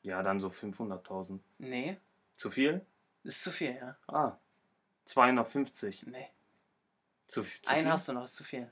Ja, 0.02 0.24
dann 0.24 0.40
so 0.40 0.48
500.000. 0.48 1.38
Nee, 1.60 1.98
Zu 2.36 2.50
viel? 2.50 2.84
ist 3.24 3.44
zu 3.44 3.52
viel, 3.52 3.76
ja. 3.76 3.96
Ah, 4.08 4.38
250. 5.06 6.08
Nee. 6.08 6.30
Zu, 7.27 7.44
zu 7.44 7.69
Einen 7.69 7.83
viel? 7.83 7.91
hast 7.91 8.07
du 8.07 8.13
noch, 8.13 8.24
ist 8.24 8.35
zu 8.35 8.44
viel. 8.44 8.71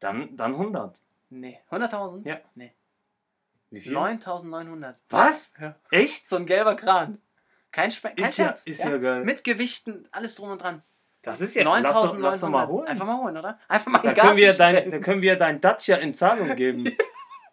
Dann, 0.00 0.36
dann 0.36 0.52
100. 0.52 0.98
Nee. 1.30 1.60
100.000? 1.70 2.26
Ja. 2.26 2.40
Nee. 2.54 2.72
Wie 3.70 3.80
viel? 3.80 3.96
9.900. 3.96 4.94
Was? 5.10 5.52
Ja. 5.60 5.76
Echt? 5.90 6.26
So 6.28 6.36
ein 6.36 6.46
gelber 6.46 6.74
Kran. 6.74 7.20
Kein, 7.70 7.90
Spe 7.90 8.14
kein 8.14 8.24
Ist 8.24 8.38
ja, 8.38 8.54
ist 8.64 8.82
ja, 8.82 8.96
geil. 8.96 9.24
Mit 9.24 9.44
Gewichten, 9.44 10.08
alles 10.10 10.36
drum 10.36 10.50
und 10.50 10.62
dran. 10.62 10.82
das 11.20 11.42
ist 11.42 11.54
ja, 11.54 11.64
lass 11.64 11.82
doch, 11.94 12.18
lass 12.18 12.40
doch 12.40 12.48
mal 12.48 12.64
9.900. 12.64 12.68
holen. 12.68 12.88
Einfach 12.88 13.06
mal 13.06 13.18
holen, 13.18 13.36
oder? 13.36 13.58
Einfach 13.68 13.92
mal 13.92 13.98
da, 13.98 14.14
können 14.14 14.36
wir 14.36 14.54
dein, 14.54 14.90
da 14.90 14.98
können 15.00 15.20
wir 15.20 15.36
dein 15.36 15.60
Dacia 15.60 15.96
in 15.96 16.14
Zahlung 16.14 16.56
geben. 16.56 16.96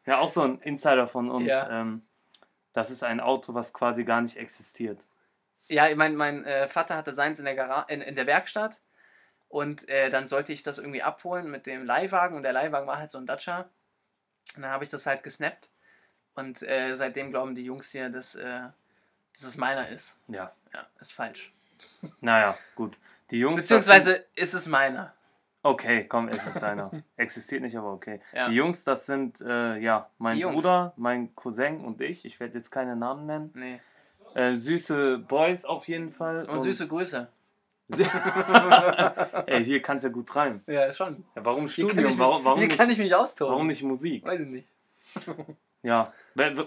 ja, 0.06 0.20
auch 0.20 0.30
so 0.30 0.42
ein 0.42 0.62
Insider 0.62 1.08
von 1.08 1.30
uns. 1.30 1.48
Ja. 1.48 1.82
Ähm, 1.82 2.04
das 2.72 2.92
ist 2.92 3.04
ein 3.04 3.20
Auto, 3.20 3.54
was 3.54 3.74
quasi 3.74 4.06
gar 4.06 4.22
nicht 4.22 4.38
existiert. 4.38 5.06
Ja, 5.68 5.94
mein, 5.96 6.16
mein 6.16 6.46
äh, 6.46 6.70
Vater 6.70 6.96
hatte 6.96 7.12
seins 7.12 7.40
in 7.40 7.46
der, 7.46 7.56
Gara 7.56 7.82
in, 7.84 8.02
in 8.02 8.16
der 8.16 8.26
Werkstatt 8.26 8.80
und 9.50 9.88
äh, 9.90 10.10
dann 10.10 10.28
sollte 10.28 10.54
ich 10.54 10.64
das 10.64 10.78
irgendwie 10.80 11.04
abholen 11.04 11.50
mit 11.50 11.66
dem 11.66 11.86
Leihwagen 11.86 12.36
und 12.38 12.44
der 12.44 12.54
Leihwagen 12.54 12.88
war 12.88 12.98
halt 12.98 13.12
so 13.12 13.18
ein 13.18 13.26
Dacia. 13.26 13.70
Und 14.56 14.62
dann 14.62 14.72
habe 14.72 14.84
ich 14.84 14.90
das 14.90 15.06
halt 15.06 15.24
gesnappt 15.24 15.70
und 16.36 16.62
äh, 16.62 16.94
seitdem 16.96 17.32
glauben 17.32 17.56
die 17.56 17.64
Jungs 17.66 17.90
hier, 17.90 18.10
dass, 18.10 18.36
äh, 18.36 18.62
dass 19.34 19.44
es 19.44 19.58
meiner 19.58 19.88
ist. 19.90 20.16
Ja. 20.28 20.52
Ja, 20.74 20.86
ist 21.00 21.14
falsch. 21.14 21.52
Naja, 22.22 22.58
gut. 22.76 22.98
Die 23.32 23.40
Jungs. 23.40 23.62
das 23.62 23.68
sind- 23.68 23.78
Beziehungsweise 23.80 24.26
ist 24.36 24.54
es 24.54 24.68
meiner. 24.68 25.14
Okay, 25.64 26.06
komm, 26.08 26.28
es 26.30 26.46
ist 26.46 26.62
deiner. 26.62 26.92
Existiert 27.18 27.64
nicht, 27.64 27.76
aber 27.76 27.92
okay. 27.92 28.22
Ja. 28.34 28.50
Die 28.50 28.56
Jungs, 28.56 28.84
das 28.84 29.08
sind 29.08 29.42
äh, 29.42 29.78
ja 29.78 30.10
mein. 30.20 30.40
Bruder, 30.40 30.94
mein 30.96 31.34
Cousin 31.36 31.84
und 31.84 32.02
ich. 32.02 32.24
Ich 32.24 32.40
werde 32.40 32.54
jetzt 32.54 32.70
keine 32.70 32.96
Namen 32.96 33.26
nennen. 33.26 33.52
Nee. 33.56 33.82
Äh, 34.36 34.58
süße 34.58 35.18
Boys 35.18 35.66
auf 35.66 35.88
jeden 35.88 36.12
Fall. 36.12 36.46
Und 36.46 36.62
süße 36.62 36.88
Grüße. 36.88 37.28
Ey, 39.46 39.64
hier 39.64 39.82
kannst 39.82 40.04
ja 40.04 40.10
gut 40.10 40.36
reimen. 40.36 40.64
Ja, 40.66 40.92
schon. 40.94 41.24
Ja, 41.36 41.46
warum 41.46 41.68
Studium? 41.68 41.98
ich 42.00 42.06
mich, 42.06 42.18
warum, 42.18 42.44
warum, 42.44 42.60
hier 42.60 42.68
nicht, 42.68 42.78
kann 42.78 42.90
ich 42.90 42.98
mich 42.98 43.14
austoben. 43.14 43.54
warum 43.54 43.68
nicht 43.68 43.84
Musik? 43.84 44.26
Weiß 44.26 44.40
ich 44.40 44.48
nicht. 44.48 44.68
Ja. 45.86 46.12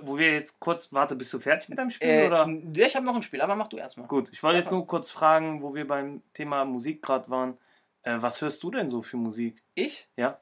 Wo 0.03 0.17
wir 0.17 0.33
jetzt 0.33 0.61
kurz, 0.61 0.93
warte, 0.93 1.17
bist 1.17 1.33
du 1.33 1.41
fertig 1.41 1.69
mit 1.69 1.77
deinem 1.77 1.91
Spiel? 1.91 2.09
Äh, 2.09 2.27
oder? 2.29 2.49
ja, 2.73 2.87
ich 2.87 2.95
habe 2.95 3.05
noch 3.05 3.17
ein 3.17 3.25
Spiel, 3.25 3.41
aber 3.41 3.57
mach 3.57 3.67
du 3.67 3.77
erstmal. 3.77 4.07
Gut, 4.07 4.29
ich 4.31 4.45
wollte 4.45 4.59
jetzt 4.59 4.71
nur 4.71 4.87
kurz 4.87 5.11
fragen, 5.11 5.61
wo 5.61 5.75
wir 5.75 5.89
beim 5.89 6.23
Thema 6.35 6.65
Musik 6.65 7.03
gerade 7.03 7.29
waren. 7.29 7.59
Äh, 8.05 8.19
was 8.21 8.41
hörst 8.41 8.63
du 8.63 8.71
denn 8.71 8.91
so 8.91 9.03
für 9.03 9.17
Musik? 9.17 9.61
Ich? 9.75 10.07
Ja. 10.17 10.39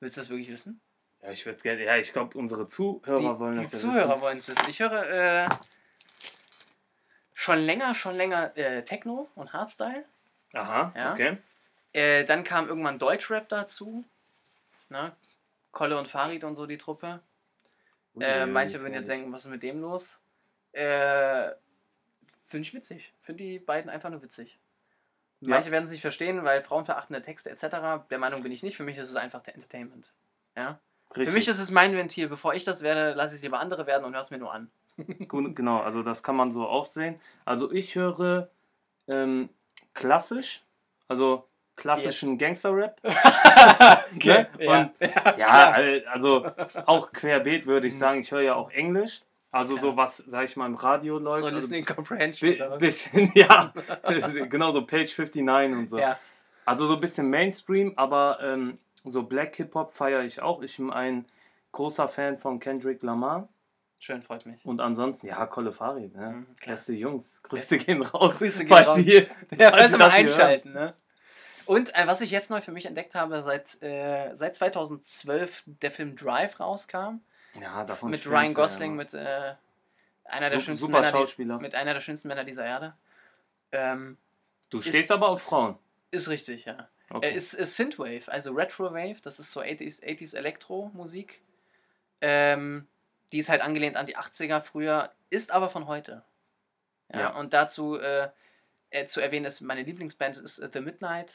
Willst 0.00 0.18
du 0.18 0.20
das 0.20 0.28
wirklich 0.28 0.50
wissen? 0.50 0.78
Ja, 1.22 1.30
ich 1.30 1.46
würde 1.46 1.56
es 1.56 1.62
gerne. 1.62 1.82
Ja, 1.82 1.96
ich 1.96 2.12
glaube, 2.12 2.36
unsere 2.36 2.66
Zuhörer 2.66 3.18
die, 3.18 3.40
wollen 3.40 3.54
die 3.56 3.62
das 3.62 3.72
ja 3.72 3.78
Zuhörer 3.78 4.20
wollen 4.20 4.36
es 4.36 4.46
wissen. 4.46 4.66
Ich 4.68 4.80
höre 4.80 5.08
äh, 5.08 5.48
schon 7.32 7.60
länger, 7.60 7.94
schon 7.94 8.14
länger 8.14 8.56
äh, 8.58 8.84
Techno 8.84 9.28
und 9.34 9.54
Hardstyle. 9.54 10.04
Aha, 10.52 10.92
Ja. 10.96 11.12
okay. 11.12 11.38
Äh, 11.92 12.24
dann 12.24 12.44
kam 12.44 12.68
irgendwann 12.68 12.98
Deutschrap 12.98 13.48
dazu. 13.48 14.04
Ne? 14.88 15.12
Kolle 15.72 15.98
und 15.98 16.08
Farid 16.08 16.44
und 16.44 16.54
so 16.56 16.66
die 16.66 16.78
Truppe. 16.78 17.20
Äh, 18.20 18.46
manche 18.46 18.80
würden 18.80 18.94
jetzt 18.94 19.08
denken, 19.08 19.32
was 19.32 19.44
ist 19.44 19.50
mit 19.50 19.62
dem 19.62 19.80
los? 19.80 20.18
Äh, 20.72 21.50
Finde 22.46 22.62
ich 22.66 22.74
witzig. 22.74 23.12
Finde 23.22 23.44
die 23.44 23.58
beiden 23.58 23.90
einfach 23.90 24.10
nur 24.10 24.22
witzig. 24.22 24.58
Ja. 25.40 25.50
Manche 25.50 25.70
werden 25.70 25.84
es 25.84 25.90
nicht 25.90 26.00
verstehen, 26.00 26.42
weil 26.44 26.62
frauenverachtende 26.62 27.22
Texte 27.22 27.50
etc. 27.50 28.06
Der 28.10 28.18
Meinung 28.18 28.42
bin 28.42 28.50
ich 28.50 28.62
nicht. 28.62 28.76
Für 28.76 28.82
mich 28.82 28.96
ist 28.98 29.08
es 29.10 29.16
einfach 29.16 29.42
der 29.42 29.54
Entertainment. 29.54 30.10
Ja? 30.56 30.80
Richtig. 31.10 31.28
Für 31.28 31.34
mich 31.34 31.48
ist 31.48 31.58
es 31.60 31.70
mein 31.70 31.94
Ventil. 31.96 32.28
Bevor 32.28 32.54
ich 32.54 32.64
das 32.64 32.82
werde, 32.82 33.12
lasse 33.14 33.34
ich 33.34 33.38
es 33.40 33.44
lieber 33.44 33.60
andere 33.60 33.86
werden 33.86 34.04
und 34.04 34.14
höre 34.14 34.22
es 34.22 34.30
mir 34.30 34.38
nur 34.38 34.52
an. 34.52 34.70
Gut, 35.28 35.54
genau, 35.54 35.80
also 35.80 36.02
das 36.02 36.22
kann 36.24 36.34
man 36.34 36.50
so 36.50 36.66
auch 36.66 36.86
sehen. 36.86 37.20
Also 37.44 37.70
ich 37.70 37.94
höre 37.94 38.50
ähm, 39.06 39.48
klassisch, 39.94 40.62
also 41.08 41.44
klassischen 41.76 42.38
Gangster-Rap. 42.38 43.00
okay. 44.16 44.46
Ne? 44.58 44.68
Und- 44.68 44.90
ja, 45.14 45.36
Ja, 45.38 45.70
al- 45.70 46.04
also 46.10 46.46
auch 46.86 47.12
querbeet 47.12 47.66
würde 47.66 47.86
ich 47.86 47.94
Mhm. 47.94 47.98
sagen. 47.98 48.20
Ich 48.20 48.30
höre 48.32 48.40
ja 48.42 48.54
auch 48.54 48.70
Englisch. 48.70 49.22
Also 49.50 49.76
Ja. 49.76 49.80
so 49.82 49.96
was, 49.96 50.18
sag 50.26 50.44
ich 50.44 50.56
mal, 50.56 50.66
im 50.66 50.74
Radio 50.74 51.18
läuft. 51.18 51.40
so 51.40 51.44
also 51.46 51.56
Listening 51.56 51.84
Comprehension. 51.84 52.50
bi 52.50 52.78
bisschen, 52.78 53.32
ja, 53.34 53.72
genau 54.50 54.72
so 54.72 54.84
Page 54.84 55.16
59 55.18 55.72
und 55.78 55.88
so. 55.88 55.98
Ja. 55.98 56.18
Also 56.66 56.86
so 56.86 56.94
ein 56.94 57.00
bisschen 57.00 57.30
Mainstream, 57.30 57.94
aber 57.96 58.38
ähm, 58.42 58.78
so 59.04 59.22
Black 59.22 59.56
Hip-Hop 59.56 59.94
feiere 59.94 60.22
ich 60.24 60.42
auch. 60.42 60.60
Ich 60.62 60.76
bin 60.76 60.90
ein 60.90 61.24
großer 61.72 62.08
Fan 62.08 62.36
von 62.36 62.60
Kendrick 62.60 63.02
Lamar. 63.02 63.48
Schön, 64.00 64.22
freut 64.22 64.46
mich. 64.46 64.64
Und 64.64 64.80
ansonsten, 64.80 65.26
ja, 65.26 65.44
Kolle 65.46 65.72
Farid, 65.72 66.14
ne? 66.14 66.30
Mhm. 66.30 66.46
Beste 66.64 66.92
Jungs. 66.92 67.42
Grüße 67.42 67.78
gehen 67.78 68.02
raus. 68.02 68.38
Grüße 68.38 68.64
gehen 68.64 68.76
raus. 68.76 68.96
Hier, 69.02 69.26
Ja, 69.56 69.70
falls 69.72 69.92
mal 69.92 70.10
einschalten, 70.10 70.72
ne? 70.72 70.94
Und 71.66 71.94
äh, 71.94 72.06
was 72.06 72.20
ich 72.20 72.30
jetzt 72.30 72.50
neu 72.50 72.60
für 72.62 72.72
mich 72.72 72.86
entdeckt 72.86 73.14
habe, 73.14 73.42
seit, 73.42 73.82
äh, 73.82 74.34
seit 74.34 74.54
2012 74.56 75.64
der 75.66 75.90
Film 75.90 76.16
Drive 76.16 76.58
rauskam, 76.60 77.20
Ja, 77.60 77.84
davon 77.84 78.10
mit 78.10 78.24
Ryan 78.26 78.46
ja 78.46 78.52
Gosling, 78.54 78.92
immer. 78.92 79.02
mit 79.02 79.14
äh, 79.14 79.54
einer 80.24 80.48
der 80.50 80.60
Su- 80.60 80.66
schönsten 80.66 80.92
Männer, 80.92 81.10
Schauspieler. 81.10 81.56
Die, 81.58 81.62
mit 81.62 81.74
einer 81.74 81.92
der 81.92 82.00
schönsten 82.00 82.28
Männer 82.28 82.44
dieser 82.44 82.64
Erde. 82.64 82.94
Ähm, 83.72 84.16
Du 84.70 84.78
ist- 84.78 84.88
stehst 84.88 85.10
aber 85.10 85.28
auf 85.28 85.42
Frauen. 85.42 85.76
ist 86.10 86.28
richtig, 86.28 86.64
ja. 86.66 86.88
Okay. 87.10 87.26
Er 87.26 87.32
ist, 87.34 87.52
ist 87.54 87.76
Synthwave, 87.76 88.28
also 88.30 88.52
Retrowave, 88.52 89.16
das 89.22 89.38
ist 89.40 89.50
so 89.50 89.60
80s, 89.60 90.02
80s 90.02 90.36
Elektro-Musik. 90.36 91.40
Ähm, 92.20 92.86
die 93.32 93.38
ist 93.38 93.48
halt 93.48 93.62
angelehnt 93.62 93.96
an 93.96 94.06
die 94.06 94.16
80er 94.16 94.60
früher, 94.60 95.12
ist 95.30 95.50
aber 95.50 95.68
von 95.68 95.86
heute. 95.86 96.22
Ja, 97.12 97.20
Ja. 97.20 97.36
Und 97.36 97.52
dazu 97.52 97.98
äh, 97.98 98.28
äh, 98.90 99.06
zu 99.06 99.20
erwähnen 99.20 99.46
ist, 99.46 99.60
meine 99.60 99.82
Lieblingsband 99.82 100.38
ist 100.38 100.58
äh, 100.58 100.70
The 100.72 100.80
Midnight. 100.80 101.34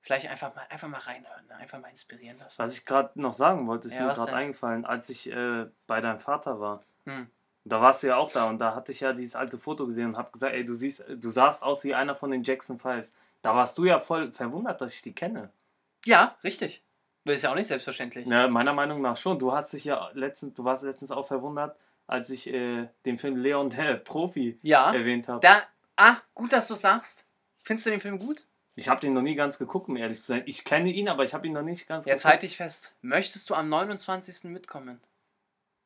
Vielleicht 0.00 0.28
einfach 0.28 0.54
mal, 0.54 0.64
einfach 0.68 0.86
mal 0.86 1.00
reinhören, 1.00 1.46
ne? 1.48 1.56
einfach 1.56 1.80
mal 1.80 1.88
inspirieren 1.88 2.38
lassen. 2.38 2.62
Was 2.62 2.76
ich 2.76 2.84
gerade 2.84 3.20
noch 3.20 3.34
sagen 3.34 3.66
wollte, 3.66 3.88
ist 3.88 3.94
Ja, 3.96 4.06
mir 4.06 4.14
gerade 4.14 4.32
eingefallen, 4.32 4.84
als 4.84 5.08
ich 5.08 5.28
äh, 5.28 5.66
bei 5.88 6.00
deinem 6.00 6.20
Vater 6.20 6.60
war. 6.60 6.84
Hm. 7.04 7.28
Da 7.64 7.80
warst 7.80 8.04
du 8.04 8.06
ja 8.06 8.16
auch 8.16 8.30
da 8.30 8.48
und 8.48 8.60
da 8.60 8.76
hatte 8.76 8.92
ich 8.92 9.00
ja 9.00 9.12
dieses 9.12 9.34
alte 9.34 9.58
Foto 9.58 9.86
gesehen 9.86 10.06
und 10.06 10.16
hab 10.16 10.32
gesagt, 10.32 10.54
ey, 10.54 10.64
du 10.64 10.76
siehst, 10.76 11.02
du 11.08 11.30
sahst 11.30 11.64
aus 11.64 11.82
wie 11.82 11.96
einer 11.96 12.14
von 12.14 12.30
den 12.30 12.44
Jackson 12.44 12.78
Fives. 12.78 13.12
Da 13.42 13.56
warst 13.56 13.76
du 13.78 13.84
ja 13.84 13.98
voll 13.98 14.30
verwundert, 14.30 14.80
dass 14.80 14.92
ich 14.94 15.02
die 15.02 15.12
kenne. 15.12 15.50
Ja, 16.04 16.36
richtig. 16.44 16.84
Das 17.26 17.36
ist 17.36 17.42
ja 17.42 17.50
auch 17.50 17.54
nicht 17.56 17.66
selbstverständlich. 17.66 18.26
Ja, 18.26 18.48
meiner 18.48 18.72
Meinung 18.72 19.02
nach 19.02 19.16
schon. 19.16 19.38
Du 19.38 19.52
hast 19.52 19.72
dich 19.72 19.84
ja 19.84 20.10
letztens, 20.14 20.54
du 20.54 20.64
warst 20.64 20.82
letztens 20.84 21.10
auch 21.10 21.26
verwundert, 21.26 21.76
als 22.06 22.30
ich 22.30 22.46
äh, 22.52 22.88
den 23.04 23.18
Film 23.18 23.36
Leon 23.36 23.70
der 23.70 23.94
Profi 24.04 24.58
Ja, 24.62 24.94
erwähnt 24.94 25.28
habe. 25.28 25.40
da, 25.40 25.62
ah, 25.96 26.16
gut, 26.34 26.52
dass 26.52 26.68
du 26.68 26.74
es 26.74 26.80
sagst. 26.82 27.26
Findest 27.64 27.86
du 27.86 27.90
den 27.90 28.00
Film 28.00 28.18
gut? 28.18 28.46
Ich 28.76 28.88
habe 28.88 29.00
den 29.00 29.12
noch 29.14 29.22
nie 29.22 29.34
ganz 29.34 29.58
geguckt, 29.58 29.88
um 29.88 29.96
ehrlich 29.96 30.20
zu 30.20 30.26
sein. 30.26 30.42
Ich 30.46 30.62
kenne 30.64 30.90
ihn, 30.90 31.08
aber 31.08 31.24
ich 31.24 31.34
habe 31.34 31.46
ihn 31.46 31.52
noch 31.54 31.62
nicht 31.62 31.88
ganz 31.88 32.04
Jetzt 32.04 32.20
geguckt. 32.22 32.32
halte 32.32 32.46
ich 32.46 32.56
fest. 32.58 32.94
Möchtest 33.00 33.48
du 33.50 33.54
am 33.54 33.68
29. 33.68 34.50
mitkommen? 34.50 35.00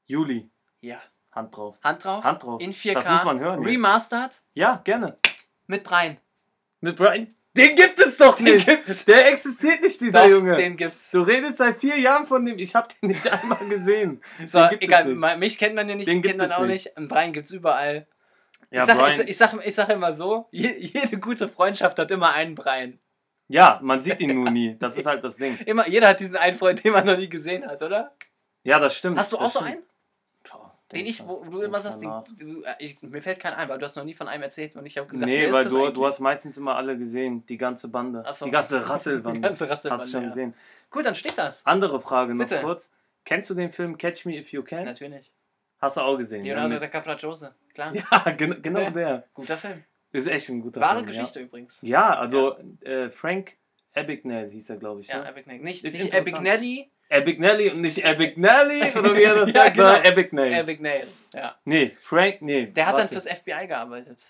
Juli, 0.07 0.51
Ja. 0.81 1.01
Hand 1.33 1.57
drauf. 1.57 1.79
Hand 1.85 2.05
drauf. 2.05 2.25
Hand 2.25 2.43
drauf. 2.43 2.61
In 2.61 2.73
4K. 2.75 2.93
Das 2.95 3.09
muss 3.09 3.25
man 3.25 3.39
hören 3.39 3.63
jetzt. 3.63 3.69
Remastered 3.71 4.33
Ja, 4.55 4.81
gerne. 4.83 5.17
mit 5.69 5.85
Brian. 5.85 6.17
Mit 6.81 6.97
Brian. 6.97 7.33
Den 7.57 7.75
gibt 7.75 7.99
es 7.99 8.17
doch 8.17 8.37
Den 8.37 8.45
nicht. 8.57 8.67
gibt's. 8.67 9.05
Der 9.07 9.29
existiert 9.31 9.81
nicht, 9.83 10.01
dieser 10.01 10.23
Doch, 10.23 10.29
Junge. 10.31 10.57
Den 10.57 10.77
gibt's. 10.77 11.11
Du 11.11 11.23
redest 11.23 11.57
seit 11.57 11.81
vier 11.81 11.99
Jahren 11.99 12.27
von 12.27 12.45
dem. 12.45 12.59
Ich 12.59 12.75
habe 12.77 12.89
den 13.03 13.09
nicht 13.09 13.31
einmal 13.31 13.59
gesehen. 13.69 14.23
So, 14.45 14.61
Den 14.61 14.69
gibt 14.71 14.83
es 14.85 14.89
egal, 14.89 15.37
mich 15.37 15.59
kennt 15.59 15.75
man 15.75 15.89
ja 15.89 15.97
nicht, 15.97 16.07
Den 16.07 16.23
den 16.23 16.39
kennt 16.39 16.39
man 16.39 16.53
auch 16.53 16.67
nicht. 16.67 16.97
Und 16.97 17.09
Brian 17.09 17.33
gibt's 17.33 17.51
überall. 17.51 18.07
Ja, 18.71 18.83
ich, 18.83 18.87
sag, 18.87 18.99
Brian. 18.99 19.21
ich, 19.23 19.29
ich, 19.29 19.37
sag, 19.37 19.67
ich 19.67 19.75
sag 19.75 19.89
immer 19.89 20.13
so, 20.13 20.47
je, 20.53 20.73
jede 20.79 21.19
gute 21.19 21.49
Freundschaft 21.49 21.99
hat 21.99 22.11
immer 22.13 22.33
einen 22.35 22.55
Brian. 22.55 23.01
ja, 23.49 23.81
man 23.83 24.01
sieht 24.01 24.21
ihn 24.21 24.33
nur 24.33 24.49
nie. 24.53 24.77
Das 24.79 24.97
ist 24.97 25.07
halt 25.07 25.25
das 25.25 25.37
Ding. 25.37 25.59
Immer, 25.67 25.89
jeder 25.89 26.07
hat 26.09 26.21
diesen 26.21 26.37
einen 26.37 26.57
Freund, 26.57 26.85
den 26.85 26.93
man 26.93 27.05
noch 27.05 27.17
nie 27.17 27.29
gesehen 27.29 27.67
hat, 27.67 27.83
oder? 27.83 28.15
Ja, 28.63 28.79
das 28.79 28.95
stimmt. 28.95 29.19
Hast 29.19 29.33
du 29.33 29.39
auch 29.39 29.51
so 29.51 29.59
stimmt. 29.59 29.73
einen? 29.73 29.83
Den 30.93 31.07
ich, 31.07 31.27
wo, 31.27 31.45
du 31.45 31.61
immer 31.63 31.81
sagst, 31.81 32.03
nach. 32.03 32.25
den, 32.25 32.37
du, 32.37 32.63
äh, 32.65 32.75
ich, 32.81 33.01
mir 33.03 33.23
fällt 33.23 33.39
kein 33.41 33.55
ein, 33.55 33.69
weil 33.69 33.79
du 33.79 33.85
hast 33.87 33.97
noch 33.97 34.05
nie 34.05 34.15
von 34.15 34.27
einem 34.29 34.43
erzählt 34.43 34.75
und 34.77 34.85
ich 34.87 34.99
habe 34.99 35.09
gesagt, 35.09 35.27
Nee, 35.27 35.45
ist 35.47 35.53
weil 35.53 35.65
das 35.65 35.73
du, 35.73 35.89
du 35.91 36.07
hast 36.07 36.19
meistens 36.21 36.57
immer 36.59 36.75
alle 36.77 36.97
gesehen. 36.99 37.45
Die 37.47 37.57
ganze 37.57 37.89
Bande. 37.89 38.25
So. 38.33 38.45
Die 38.47 38.51
ganze 38.51 38.79
Die 38.81 38.85
Rasselbande. 38.85 39.41
ganze 39.41 39.69
Rasselbande, 39.71 40.03
Hast 40.03 40.09
du 40.13 40.17
schon 40.17 40.23
ja. 40.25 40.29
gesehen. 40.29 40.55
Gut, 40.91 41.07
dann 41.07 41.15
steht 41.15 41.39
das. 41.39 41.65
Andere 41.65 42.01
Frage 42.01 42.35
noch 42.35 42.47
Bitte. 42.47 42.61
kurz. 42.63 42.91
Kennst 43.25 43.49
du 43.51 43.55
den 43.55 43.71
Film 43.71 43.97
Catch 43.99 44.27
Me 44.27 44.37
If 44.39 44.53
You 44.53 44.63
Can? 44.63 44.85
Natürlich. 44.85 45.31
Hast 45.79 45.97
du 45.97 46.01
auch 46.01 46.17
gesehen? 46.17 46.45
Leonardo 46.45 46.79
da 46.79 46.89
Capracciose, 46.89 47.55
klar. 47.73 47.93
Ja, 48.11 48.31
gen 48.33 48.61
genau 48.61 48.81
Ja. 48.81 48.91
der. 48.91 49.25
Guter 49.35 49.57
Film. 49.57 49.85
Ist 50.13 50.27
echt 50.27 50.49
ein 50.49 50.61
guter 50.61 50.81
Wahre 50.81 50.97
Film. 51.05 51.07
Geschichte 51.07 51.41
übrigens. 51.41 51.79
Ja, 51.83 51.89
ja 52.13 52.19
also 52.19 52.57
Äh, 52.81 53.11
Frank 53.11 53.57
Abagnale 53.95 54.49
hieß 54.49 54.71
er, 54.71 54.77
glaube 54.77 55.01
ich. 55.03 55.09
Ja, 55.09 55.19
ne? 55.21 55.29
Abagnale. 55.29 55.61
Nicht, 55.61 55.85
Ist 55.85 55.97
nicht. 55.97 56.15
Abagnale, 56.15 56.87
Abagnale 57.11 57.73
und 57.73 57.81
nicht 57.81 58.05
Abagnale, 58.05 58.93
oder 58.99 59.17
wie 59.17 59.23
er 59.23 59.35
das 59.35 59.49
Ja, 59.53 59.63
sagt, 59.63 59.75
genau. 59.77 59.87
sondern 59.93 60.13
Abagnale. 60.13 60.61
Abagnale. 60.61 61.07
Ja. 61.35 61.57
Nee, 61.65 61.97
Frank, 62.01 62.43
nee. 62.43 62.67
Der 62.67 62.87
hat 62.87 62.97
dann 62.99 63.09
fürs 63.09 63.27
FBI 63.29 63.67
gearbeitet. 63.67 64.23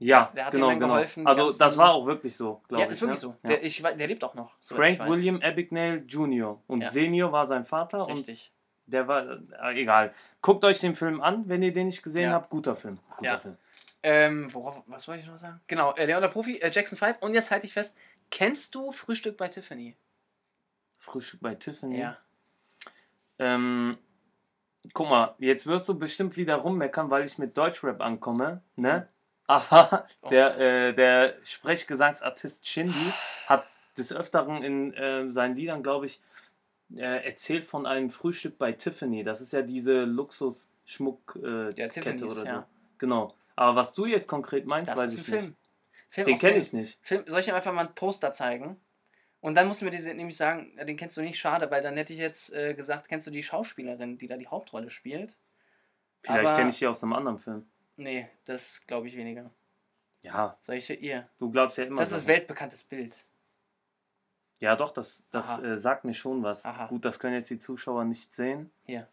Ja, 0.00 0.30
der 0.34 0.46
hat 0.46 0.52
genau, 0.52 0.66
ihm 0.66 0.70
dann 0.70 0.80
genau. 0.80 0.92
geholfen, 0.94 1.26
Also 1.26 1.52
das 1.52 1.76
war 1.76 1.92
auch 1.92 2.06
wirklich 2.06 2.36
so, 2.36 2.60
glaube 2.68 2.82
Ja, 2.82 2.86
ich. 2.86 2.92
ist 2.92 3.00
wirklich 3.02 3.16
ne? 3.16 3.20
so. 3.20 3.34
Ja. 3.42 3.48
Der, 3.50 3.64
ich, 3.64 3.82
der 3.82 4.06
lebt 4.06 4.22
auch 4.22 4.34
noch. 4.34 4.54
Frank. 4.62 5.00
William 5.08 5.40
Abagnale 5.42 6.04
Jr. 6.06 6.60
Und 6.68 6.82
Ja. 6.82 6.88
Senior 6.88 7.32
war 7.32 7.46
sein 7.48 7.64
Vater 7.64 8.06
und 8.06 8.16
Richtig. 8.18 8.52
der 8.86 9.08
war, 9.08 9.38
äh, 9.64 9.80
egal. 9.80 10.14
Guckt 10.40 10.64
euch 10.64 10.78
den 10.78 10.94
Film 10.94 11.20
an, 11.20 11.48
wenn 11.48 11.62
ihr 11.64 11.72
den 11.72 11.86
nicht 11.88 12.02
gesehen 12.04 12.30
Ja. 12.30 12.32
habt. 12.32 12.48
Guter 12.50 12.76
Film. 12.76 12.98
Guter 13.16 13.30
Ja. 13.30 13.38
Film. 13.38 13.56
Ähm, 14.04 14.54
worauf, 14.54 14.82
was 14.86 15.08
wollte 15.08 15.22
ich 15.22 15.26
noch 15.28 15.38
sagen? 15.38 15.60
Genau, 15.66 15.92
äh, 15.96 16.04
Leon 16.06 16.22
der 16.22 16.28
Profi, 16.28 16.58
äh, 16.58 16.70
Jackson 16.70 16.96
5. 16.96 17.16
Und 17.20 17.34
jetzt 17.34 17.50
halte 17.50 17.66
ich 17.66 17.72
fest, 17.72 17.96
kennst 18.30 18.76
du 18.76 18.92
Frühstück 18.92 19.36
bei 19.36 19.48
Tiffany? 19.48 19.96
Frühstück 20.98 21.40
bei 21.40 21.54
Tiffany. 21.54 21.98
Ja. 22.00 22.16
Ähm, 23.38 23.98
guck 24.92 25.08
mal, 25.08 25.34
jetzt 25.38 25.66
wirst 25.66 25.88
du 25.88 25.98
bestimmt 25.98 26.36
wieder 26.36 26.56
rummeckern, 26.56 27.10
weil 27.10 27.24
ich 27.24 27.38
mit 27.38 27.56
Deutschrap 27.56 28.00
ankomme, 28.00 28.62
ne? 28.76 29.08
Aber 29.46 30.06
Oh. 30.22 30.28
der, 30.28 30.58
äh, 30.58 30.94
der 30.94 31.36
Sprechgesangsartist 31.44 32.66
Shindy 32.66 33.12
hat 33.46 33.64
des 33.96 34.12
Öfteren 34.12 34.62
in 34.62 34.92
äh, 34.94 35.30
seinen 35.30 35.56
Liedern, 35.56 35.82
glaube 35.82 36.06
ich, 36.06 36.20
äh, 36.94 37.24
erzählt 37.26 37.64
von 37.64 37.86
einem 37.86 38.10
Frühstück 38.10 38.58
bei 38.58 38.72
Tiffany. 38.72 39.24
Das 39.24 39.40
ist 39.40 39.52
ja 39.52 39.62
diese 39.62 40.04
Luxus-Schmuck-Kette 40.04 42.00
äh, 42.10 42.22
oder 42.24 42.30
so. 42.30 42.44
ja. 42.44 42.66
Genau. 42.98 43.34
Aber 43.56 43.76
was 43.76 43.94
du 43.94 44.06
jetzt 44.06 44.28
konkret 44.28 44.66
meinst, 44.66 44.90
Das 44.90 44.98
weiß 44.98 45.14
ich 45.18 45.24
Film. 45.24 45.46
nicht. 45.46 45.56
Film 46.10 46.24
Den 46.26 46.34
aus 46.34 46.40
kenne 46.40 46.52
den- 46.54 46.62
ich 46.62 46.72
nicht. 46.72 46.98
Film, 47.02 47.24
soll 47.26 47.40
ich 47.40 47.48
ihm 47.48 47.54
einfach 47.54 47.72
mal 47.72 47.86
ein 47.86 47.94
Poster 47.94 48.32
zeigen? 48.32 48.80
Und 49.40 49.54
dann 49.54 49.68
musst 49.68 49.80
du 49.80 49.84
mir 49.84 49.92
diese 49.92 50.12
nämlich 50.14 50.36
sagen, 50.36 50.76
den 50.76 50.96
kennst 50.96 51.16
du 51.16 51.22
nicht, 51.22 51.38
schade, 51.38 51.70
weil 51.70 51.82
dann 51.82 51.96
hätte 51.96 52.12
ich 52.12 52.18
jetzt 52.18 52.52
äh, 52.52 52.74
gesagt, 52.74 53.08
kennst 53.08 53.26
du 53.26 53.30
die 53.30 53.42
Schauspielerin, 53.42 54.18
die 54.18 54.26
da 54.26 54.36
die 54.36 54.48
Hauptrolle 54.48 54.90
spielt? 54.90 55.36
Vielleicht 56.22 56.56
kenne 56.56 56.70
ich 56.70 56.78
die 56.78 56.86
aus 56.86 57.02
einem 57.02 57.12
anderen 57.12 57.38
Film. 57.38 57.66
Nee, 57.96 58.28
das 58.44 58.80
glaube 58.86 59.08
ich 59.08 59.16
weniger. 59.16 59.50
Ja, 60.22 60.56
Sag 60.62 60.76
ich 60.76 60.90
ihr. 61.02 61.28
du 61.38 61.50
glaubst 61.50 61.78
ja 61.78 61.84
immer. 61.84 62.00
Das 62.00 62.12
ist 62.12 62.26
weltbekanntes 62.26 62.82
Bild. 62.82 63.16
Ja, 64.60 64.74
doch, 64.74 64.90
das, 64.90 65.22
das 65.30 65.62
äh, 65.62 65.78
sagt 65.78 66.04
mir 66.04 66.14
schon 66.14 66.42
was. 66.42 66.64
Aha. 66.64 66.86
Gut, 66.86 67.04
das 67.04 67.20
können 67.20 67.34
jetzt 67.34 67.48
die 67.48 67.58
Zuschauer 67.58 68.04
nicht 68.04 68.34
sehen. 68.34 68.72
Hier. 68.84 69.06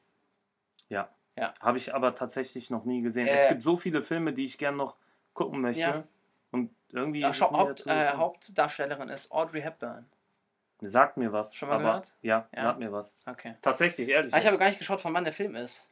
Ja. 0.90 1.10
Ja. 1.38 1.54
Habe 1.60 1.78
ich 1.78 1.94
aber 1.94 2.16
tatsächlich 2.16 2.72
noch 2.72 2.86
nie 2.86 3.02
gesehen. 3.02 3.28
Äh, 3.28 3.36
es 3.36 3.50
gibt 3.50 3.62
so 3.62 3.78
viele 3.78 4.02
Filme, 4.02 4.34
die 4.34 4.46
ich 4.46 4.58
gern 4.58 4.76
noch 4.76 4.96
gucken 5.34 5.62
möchte. 5.62 5.82
Ja. 5.82 6.04
Und 6.52 6.74
irgendwie. 6.90 7.24
Nie 7.24 7.34
Haupt, 7.34 7.86
äh. 7.86 8.14
Hauptdarstellerin 8.14 9.10
ist 9.10 9.32
Audrey 9.32 9.62
Hepburn. 9.62 10.08
Sagt 10.88 11.18
mir 11.18 11.32
was. 11.32 11.56
Schon 11.56 11.70
mal 11.70 11.76
aber, 11.76 11.84
gehört? 11.84 12.12
Ja, 12.22 12.48
Ja. 12.56 12.64
sagt 12.64 12.80
mir 12.80 12.92
was. 12.92 13.16
Okay. 13.26 13.56
Tatsächlich, 13.62 14.10
ehrlich. 14.10 14.34
Ah, 14.34 14.40
ich 14.40 14.46
habe 14.46 14.58
gar 14.58 14.68
nicht 14.68 14.80
geschaut, 14.80 15.02
von 15.02 15.14
wann 15.14 15.24
der 15.24 15.34
Film 15.34 15.56
ist. 15.56 15.88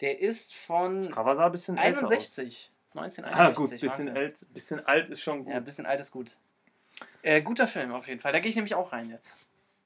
Der 0.00 0.20
ist 0.20 0.54
von 0.54 1.10
Cover 1.10 1.34
sah 1.34 1.46
ein 1.46 1.52
bisschen 1.52 1.76
älter 1.76 2.04
aus. 2.04 2.10
61. 2.10 2.70
1961. 2.94 3.24
Ah, 3.38 3.50
gut, 3.50 3.70
bisschen, 3.70 3.88
Wahnsinn. 4.08 4.16
alt, 4.16 4.54
bisschen 4.54 4.86
alt 4.86 5.10
ist 5.10 5.20
schon 5.22 5.44
gut. 5.44 5.48
Ja, 5.52 5.56
ein 5.58 5.64
bisschen 5.64 5.86
alt 5.86 6.00
ist 6.00 6.10
gut. 6.10 6.36
Äh, 7.22 7.42
guter 7.42 7.66
Film 7.66 7.92
auf 7.92 8.08
jeden 8.08 8.20
Fall. 8.20 8.32
Da 8.32 8.40
gehe 8.40 8.48
ich 8.50 8.56
nämlich 8.56 8.74
auch 8.74 8.92
rein 8.92 9.10
jetzt. 9.10 9.36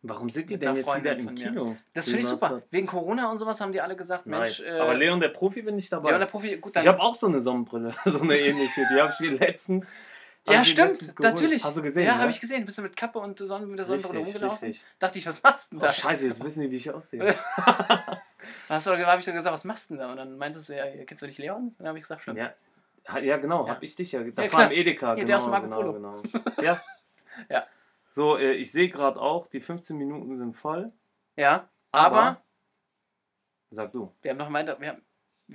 Warum 0.06 0.28
sind 0.28 0.50
die 0.50 0.58
denn 0.58 0.76
jetzt 0.76 0.84
wieder 0.84 0.92
Freundin 0.92 1.18
im 1.18 1.24
von 1.24 1.34
mir. 1.34 1.44
Kino? 1.44 1.76
Das 1.94 2.04
finde 2.06 2.20
ich 2.20 2.26
super. 2.26 2.62
Wegen 2.70 2.86
Corona 2.86 3.30
und 3.30 3.38
sowas 3.38 3.60
haben 3.60 3.72
die 3.72 3.80
alle 3.80 3.96
gesagt, 3.96 4.26
Nice. 4.26 4.60
Mensch, 4.60 4.70
äh, 4.70 4.78
aber 4.78 4.94
Leon 4.94 5.18
der 5.18 5.30
Profi 5.30 5.62
bin 5.62 5.78
ich 5.78 5.88
dabei. 5.88 6.10
Leon 6.10 6.20
der 6.20 6.26
Profi, 6.26 6.56
gut, 6.58 6.76
dann. 6.76 6.82
ich 6.82 6.88
habe 6.88 7.00
auch 7.00 7.14
so 7.14 7.26
eine 7.26 7.40
Sonnenbrille, 7.40 7.94
so 8.04 8.20
eine 8.20 8.38
ähnliche. 8.38 8.86
Die 8.92 9.00
habe 9.00 9.12
ich 9.12 9.20
mir 9.20 9.38
letztens. 9.38 9.90
Ja, 10.46 10.64
stimmt, 10.64 11.18
natürlich. 11.20 11.64
Hast 11.64 11.76
du 11.76 11.82
gesehen? 11.82 12.04
Ja, 12.04 12.14
ne? 12.16 12.20
habe 12.20 12.30
ich 12.30 12.40
gesehen. 12.40 12.64
Bist 12.66 12.78
du 12.78 12.82
mit 12.82 12.96
Kappe 12.96 13.18
und 13.18 13.38
Sonne, 13.38 13.66
mit 13.66 13.78
der 13.78 13.86
Sonnenbrille 13.86 14.18
Richtig, 14.18 14.34
rumgelaufen? 14.34 14.68
richtig. 14.68 14.86
Dachte 14.98 15.18
ich, 15.18 15.26
was 15.26 15.42
machst 15.42 15.72
du 15.72 15.76
denn 15.76 15.82
Oh, 15.82 15.86
da? 15.86 15.92
scheiße, 15.92 16.26
jetzt 16.26 16.42
wissen 16.44 16.62
die, 16.62 16.70
wie 16.70 16.76
ich 16.76 16.90
aussehe. 16.90 17.34
Hast 18.68 18.86
du, 18.86 18.90
habe 19.06 19.20
ich 19.20 19.24
so 19.24 19.32
gesagt, 19.32 19.54
was 19.54 19.64
machst 19.64 19.88
du 19.90 19.94
denn 19.94 20.00
da? 20.02 20.10
Und 20.10 20.16
dann 20.18 20.36
meintest 20.36 20.68
du, 20.68 20.76
ja, 20.76 20.84
kennst 21.04 21.22
du 21.22 21.26
nicht 21.26 21.38
Leon? 21.38 21.68
Und 21.68 21.74
dann 21.78 21.88
habe 21.88 21.98
ich 21.98 22.04
gesagt, 22.04 22.22
stimmt. 22.22 22.38
Ja, 22.38 22.54
ja 23.20 23.36
genau, 23.38 23.66
Ja. 23.66 23.74
hab 23.74 23.82
ich 23.82 23.96
dich 23.96 24.12
ja. 24.12 24.22
Das 24.22 24.46
Ja, 24.46 24.52
war 24.52 24.66
im 24.66 24.72
Edeka, 24.72 25.08
Ja, 25.08 25.14
genau. 25.14 25.26
der 25.26 25.36
aus 25.38 25.46
Marco 25.48 25.64
genau, 25.64 25.76
Polo. 25.76 25.92
genau. 25.94 26.22
Ja. 26.62 26.82
Ja. 27.48 27.66
So, 28.10 28.36
äh, 28.38 28.52
ich 28.52 28.70
sehe 28.70 28.88
gerade 28.88 29.20
auch, 29.20 29.48
die 29.48 29.60
15 29.60 29.96
Minuten 29.96 30.38
sind 30.38 30.56
voll. 30.56 30.92
Ja, 31.34 31.68
aber, 31.90 32.40
Sag 33.70 33.90
du. 33.90 34.12
wir 34.22 34.30
haben 34.30 34.38
noch 34.38 34.52
weiter, 34.52 34.78
wir 34.78 34.90
haben, 34.90 35.02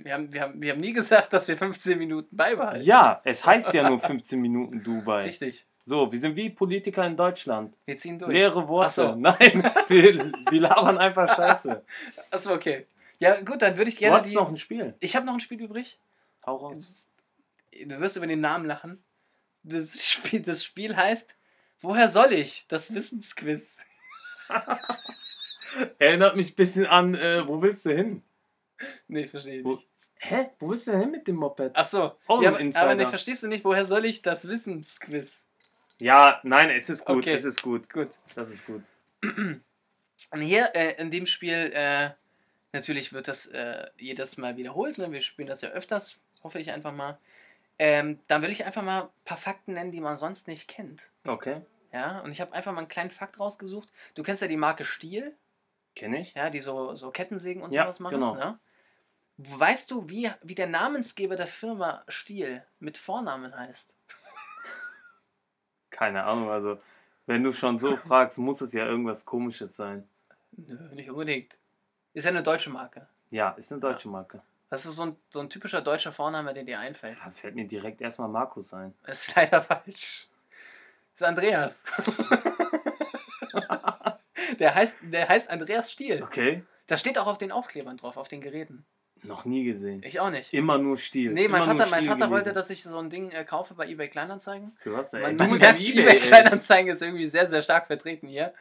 wir, 0.04 0.14
haben, 0.14 0.32
wir, 0.32 0.40
haben, 0.42 0.60
wir 0.60 0.72
haben 0.72 0.80
nie 0.80 0.92
gesagt, 0.92 1.32
dass 1.32 1.48
wir 1.48 1.56
15 1.56 1.98
Minuten 1.98 2.36
beibehalten. 2.36 2.84
Ja, 2.84 3.20
es 3.24 3.44
heißt 3.44 3.72
ja 3.72 3.88
nur 3.88 3.98
15 3.98 4.40
Minuten 4.40 4.82
Dubai. 4.82 5.24
Richtig. 5.24 5.64
So, 5.84 6.12
wir 6.12 6.18
sind 6.18 6.36
wie 6.36 6.50
Politiker 6.50 7.06
in 7.06 7.16
Deutschland. 7.16 7.74
Wir 7.84 7.96
ziehen 7.96 8.18
durch. 8.18 8.32
Leere 8.32 8.68
Worte. 8.68 8.92
So. 8.92 9.14
Nein, 9.16 9.70
wir, 9.88 10.32
wir 10.50 10.60
labern 10.60 10.98
einfach 10.98 11.34
Scheiße. 11.34 11.82
Achso, 12.30 12.52
okay. 12.52 12.86
Ja, 13.18 13.40
gut, 13.40 13.62
dann 13.62 13.76
würde 13.76 13.88
ich 13.90 13.96
Du 13.96 14.00
gerne 14.00 14.18
hast 14.18 14.30
die. 14.30 14.34
noch 14.34 14.48
ein 14.48 14.56
Spiel. 14.56 14.94
Ich 15.00 15.16
habe 15.16 15.26
noch 15.26 15.34
ein 15.34 15.40
Spiel 15.40 15.60
übrig. 15.60 15.98
Hau 16.46 16.56
raus. 16.56 16.92
Du 17.72 18.00
wirst 18.00 18.16
über 18.16 18.26
den 18.26 18.40
Namen 18.40 18.66
lachen. 18.66 19.02
Das 19.62 20.04
Spiel, 20.04 20.40
das 20.40 20.64
Spiel 20.64 20.96
heißt 20.96 21.34
Woher 21.82 22.08
soll 22.08 22.32
ich? 22.32 22.66
Das 22.68 22.94
Wissensquiz. 22.94 23.78
Erinnert 25.98 26.36
mich 26.36 26.52
ein 26.52 26.56
bisschen 26.56 26.86
an, 26.86 27.14
äh, 27.14 27.46
wo 27.46 27.62
willst 27.62 27.86
du 27.86 27.94
hin? 27.94 28.22
Nee, 29.08 29.26
verstehe 29.26 29.60
ich 29.60 29.64
nicht. 29.64 29.86
Hä? 30.22 30.50
Wo 30.58 30.68
willst 30.70 30.86
du 30.86 30.90
denn 30.92 31.00
hin 31.00 31.10
mit 31.10 31.26
dem 31.26 31.36
Moped? 31.36 31.74
Achso. 31.74 32.12
Oh, 32.28 32.42
ja, 32.42 32.54
Insider. 32.56 32.84
aber 32.84 32.94
nee, 32.94 33.06
verstehst 33.06 33.42
du 33.42 33.48
nicht, 33.48 33.64
woher 33.64 33.84
soll 33.86 34.04
ich 34.04 34.20
das 34.22 34.46
Wissensquiz? 34.46 35.46
Ja, 35.98 36.40
nein, 36.42 36.70
es 36.70 36.90
ist 36.90 37.04
gut, 37.06 37.18
Okay. 37.18 37.34
es 37.34 37.44
ist 37.44 37.62
gut. 37.62 37.88
Gut. 37.90 38.10
Das 38.34 38.50
ist 38.50 38.66
gut. 38.66 38.82
Und 39.22 40.40
hier 40.40 40.74
äh, 40.74 41.00
in 41.00 41.10
dem 41.10 41.24
Spiel, 41.26 41.72
äh, 41.74 42.10
natürlich 42.72 43.12
wird 43.14 43.28
das 43.28 43.46
äh, 43.46 43.86
jedes 43.96 44.36
Mal 44.36 44.56
wiederholt. 44.58 44.98
Ne? 44.98 45.10
Wir 45.10 45.22
spielen 45.22 45.48
das 45.48 45.62
ja 45.62 45.70
öfters, 45.70 46.16
hoffe 46.44 46.58
ich 46.58 46.70
einfach 46.70 46.92
mal. 46.92 47.18
Ähm, 47.78 48.20
dann 48.28 48.42
will 48.42 48.50
ich 48.50 48.66
einfach 48.66 48.82
mal 48.82 49.04
ein 49.04 49.08
paar 49.24 49.38
Fakten 49.38 49.72
nennen, 49.72 49.90
die 49.92 50.00
man 50.00 50.16
sonst 50.16 50.46
nicht 50.48 50.68
kennt. 50.68 51.08
Okay, 51.26 51.62
Ja, 51.94 52.20
und 52.20 52.30
ich 52.32 52.42
habe 52.42 52.52
einfach 52.52 52.72
mal 52.72 52.80
einen 52.80 52.88
kleinen 52.88 53.10
Fakt 53.10 53.40
rausgesucht. 53.40 53.88
Du 54.14 54.22
kennst 54.22 54.42
ja 54.42 54.48
die 54.48 54.58
Marke 54.58 54.84
Stiel, 54.84 55.34
kenne 55.96 56.20
ich. 56.20 56.34
ja, 56.34 56.50
die 56.50 56.60
so, 56.60 56.94
so 56.94 57.10
Kettensägen 57.10 57.62
und 57.62 57.72
Ja, 57.72 57.84
sowas 57.84 58.00
machen. 58.00 58.14
genau. 58.16 58.34
Ne? 58.34 58.58
Weißt 59.48 59.90
du, 59.90 60.06
wie, 60.10 60.30
wie 60.42 60.54
der 60.54 60.66
Namensgeber 60.66 61.34
der 61.34 61.46
Firma 61.46 62.04
Stiel 62.08 62.62
mit 62.78 62.98
Vornamen 62.98 63.56
heißt? 63.56 63.90
Keine 65.88 66.24
Ahnung, 66.24 66.50
also 66.50 66.78
wenn 67.24 67.42
du 67.42 67.50
schon 67.52 67.78
so 67.78 67.96
fragst, 68.08 68.36
muss 68.38 68.60
es 68.60 68.74
ja 68.74 68.84
irgendwas 68.84 69.24
komisches 69.24 69.76
sein. 69.76 70.06
Nö, 70.52 70.76
nicht 70.94 71.08
unbedingt. 71.08 71.56
Ist 72.12 72.24
ja 72.24 72.30
eine 72.30 72.42
deutsche 72.42 72.68
Marke. 72.68 73.06
Ja, 73.30 73.50
ist 73.52 73.72
eine 73.72 73.80
deutsche 73.80 74.10
Marke. 74.10 74.42
Das 74.68 74.84
ist 74.84 74.96
so 74.96 75.04
ein, 75.04 75.16
so 75.30 75.40
ein 75.40 75.48
typischer 75.48 75.80
deutscher 75.80 76.12
Vorname, 76.12 76.52
der 76.52 76.64
dir 76.64 76.78
einfällt. 76.78 77.16
Da 77.24 77.30
fällt 77.30 77.54
mir 77.54 77.66
direkt 77.66 78.02
erstmal 78.02 78.28
Markus 78.28 78.74
ein. 78.74 78.94
Ist 79.06 79.34
leider 79.34 79.62
falsch. 79.62 80.28
Ist 81.14 81.22
Andreas. 81.22 81.82
der, 84.58 84.74
heißt, 84.74 84.98
der 85.02 85.28
heißt 85.28 85.48
Andreas 85.48 85.90
Stiel. 85.90 86.22
Okay. 86.22 86.62
Das 86.88 87.00
steht 87.00 87.16
auch 87.18 87.26
auf 87.26 87.38
den 87.38 87.52
Aufklebern 87.52 87.96
drauf, 87.96 88.18
auf 88.18 88.28
den 88.28 88.42
Geräten. 88.42 88.84
Noch 89.22 89.44
nie 89.44 89.64
gesehen. 89.64 90.02
Ich 90.04 90.18
auch 90.20 90.30
nicht. 90.30 90.52
Immer 90.54 90.78
nur 90.78 90.96
Stil. 90.96 91.32
Nee, 91.32 91.48
mein 91.48 91.62
Immer 91.62 91.76
Vater, 91.76 91.90
mein 91.90 92.04
Vater 92.04 92.30
wollte, 92.30 92.52
dass 92.52 92.70
ich 92.70 92.82
so 92.82 92.98
ein 92.98 93.10
Ding 93.10 93.30
äh, 93.30 93.44
kaufe 93.44 93.74
bei 93.74 93.86
eBay 93.88 94.08
Kleinanzeigen. 94.08 94.72
Für 94.78 94.94
was 94.94 95.10
denn? 95.10 95.22
Man, 95.22 95.36
man 95.36 95.58
merkt, 95.58 95.80
eBay, 95.80 96.02
Ebay. 96.02 96.20
Kleinanzeigen 96.20 96.90
ist 96.92 97.02
irgendwie 97.02 97.26
sehr, 97.28 97.46
sehr 97.46 97.62
stark 97.62 97.86
vertreten 97.86 98.26
hier. 98.28 98.54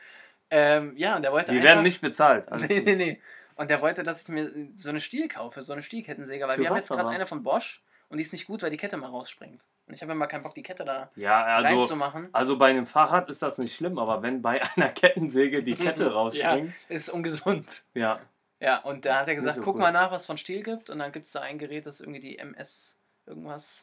Ähm, 0.52 0.94
ja, 0.98 1.16
und 1.16 1.22
der 1.22 1.32
wollte 1.32 1.54
Wir 1.54 1.64
werden 1.64 1.84
nicht 1.84 2.02
bezahlt. 2.02 2.52
Alles 2.52 2.68
Nee, 2.70 2.82
nee, 2.86 2.96
nee. 2.96 3.22
Und 3.56 3.70
der 3.70 3.82
wollte, 3.82 4.04
dass 4.04 4.22
ich 4.22 4.28
mir 4.30 4.52
so 4.78 4.90
eine 4.90 5.00
Stiel 5.02 5.28
kaufe, 5.28 5.62
so 5.62 5.74
eine 5.74 5.84
Stielkettensäge, 5.84 6.48
weil 6.48 6.56
Für 6.56 6.62
wir 6.64 6.70
haben 6.70 6.78
jetzt 6.78 6.90
gerade 6.90 7.08
eine 7.10 7.26
von 7.26 7.44
Bosch 7.44 7.82
und 8.10 8.18
die 8.18 8.24
ist 8.24 8.32
nicht 8.34 8.48
gut, 8.48 8.64
weil 8.64 8.72
die 8.72 8.78
Kette 8.78 8.98
mal 8.98 9.08
rausspringt. 9.10 9.62
Und 9.86 9.94
ich 9.96 10.02
habe 10.02 10.12
immer 10.12 10.28
keinen 10.28 10.44
Bock, 10.44 10.56
die 10.56 10.64
Kette 10.64 10.86
da 10.86 11.10
Ja, 11.16 11.44
also, 11.44 11.80
reinzumachen. 11.80 12.30
also 12.32 12.58
bei 12.58 12.70
einem 12.70 12.86
Fahrrad 12.86 13.30
ist 13.30 13.42
das 13.42 13.58
nicht 13.58 13.76
schlimm, 13.76 13.98
aber 13.98 14.22
wenn 14.22 14.42
bei 14.42 14.62
einer 14.76 14.90
Kettensäge 14.90 15.62
die 15.64 15.76
Kette 15.76 16.10
rausspringt, 16.14 16.74
Ist 16.90 17.10
ungesund. 17.10 17.68
ja. 17.94 18.20
Ja, 18.60 18.80
und 18.80 19.06
da 19.06 19.20
hat 19.20 19.28
er 19.28 19.36
gesagt, 19.36 19.56
so 19.56 19.62
guck 19.62 19.76
cool. 19.76 19.82
mal 19.82 19.92
nach, 19.92 20.12
was 20.12 20.26
von 20.26 20.38
Stiel 20.38 20.64
gibt. 20.64 20.90
Und 20.90 21.00
dann 21.00 21.12
gibt 21.12 21.26
es 21.26 21.32
da 21.32 21.42
ein 21.42 21.58
Gerät, 21.58 21.86
das 21.86 22.02
irgendwie 22.02 22.20
die 22.20 22.38
MS 22.38 22.96
irgendwas 23.26 23.82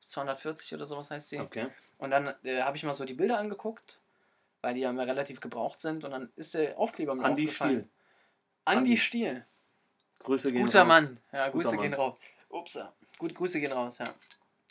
240 0.00 0.74
oder 0.74 0.86
sowas 0.86 1.10
heißt 1.10 1.32
die. 1.32 1.40
Okay. 1.40 1.68
Und 1.98 2.10
dann 2.10 2.34
äh, 2.42 2.62
habe 2.62 2.76
ich 2.76 2.82
mal 2.82 2.92
so 2.92 3.04
die 3.04 3.14
Bilder 3.14 3.38
angeguckt, 3.38 4.00
weil 4.62 4.74
die 4.74 4.80
ja 4.80 4.90
immer 4.90 5.06
relativ 5.06 5.40
gebraucht 5.40 5.80
sind. 5.80 6.04
Und 6.04 6.10
dann 6.10 6.32
ist 6.36 6.54
der 6.54 6.78
Aufkleber 6.78 7.14
mir 7.14 7.24
Andi 7.24 7.44
aufgefallen. 7.44 7.70
Stiel. 7.70 7.90
Andi 8.64 8.80
Andi. 8.80 8.96
Stiel. 8.96 9.46
Grüße 10.20 10.50
gehen 10.50 10.62
Guter 10.64 10.80
raus. 10.80 10.88
Mann. 10.88 11.20
Ja, 11.32 11.48
Guter 11.48 11.52
Grüße 11.52 11.76
Mann. 11.76 11.82
gehen 11.82 11.94
raus. 11.94 12.18
Ups. 12.48 12.78
Gut, 13.18 13.34
Grüße 13.34 13.60
gehen 13.60 13.72
raus, 13.72 13.98
ja. 13.98 14.06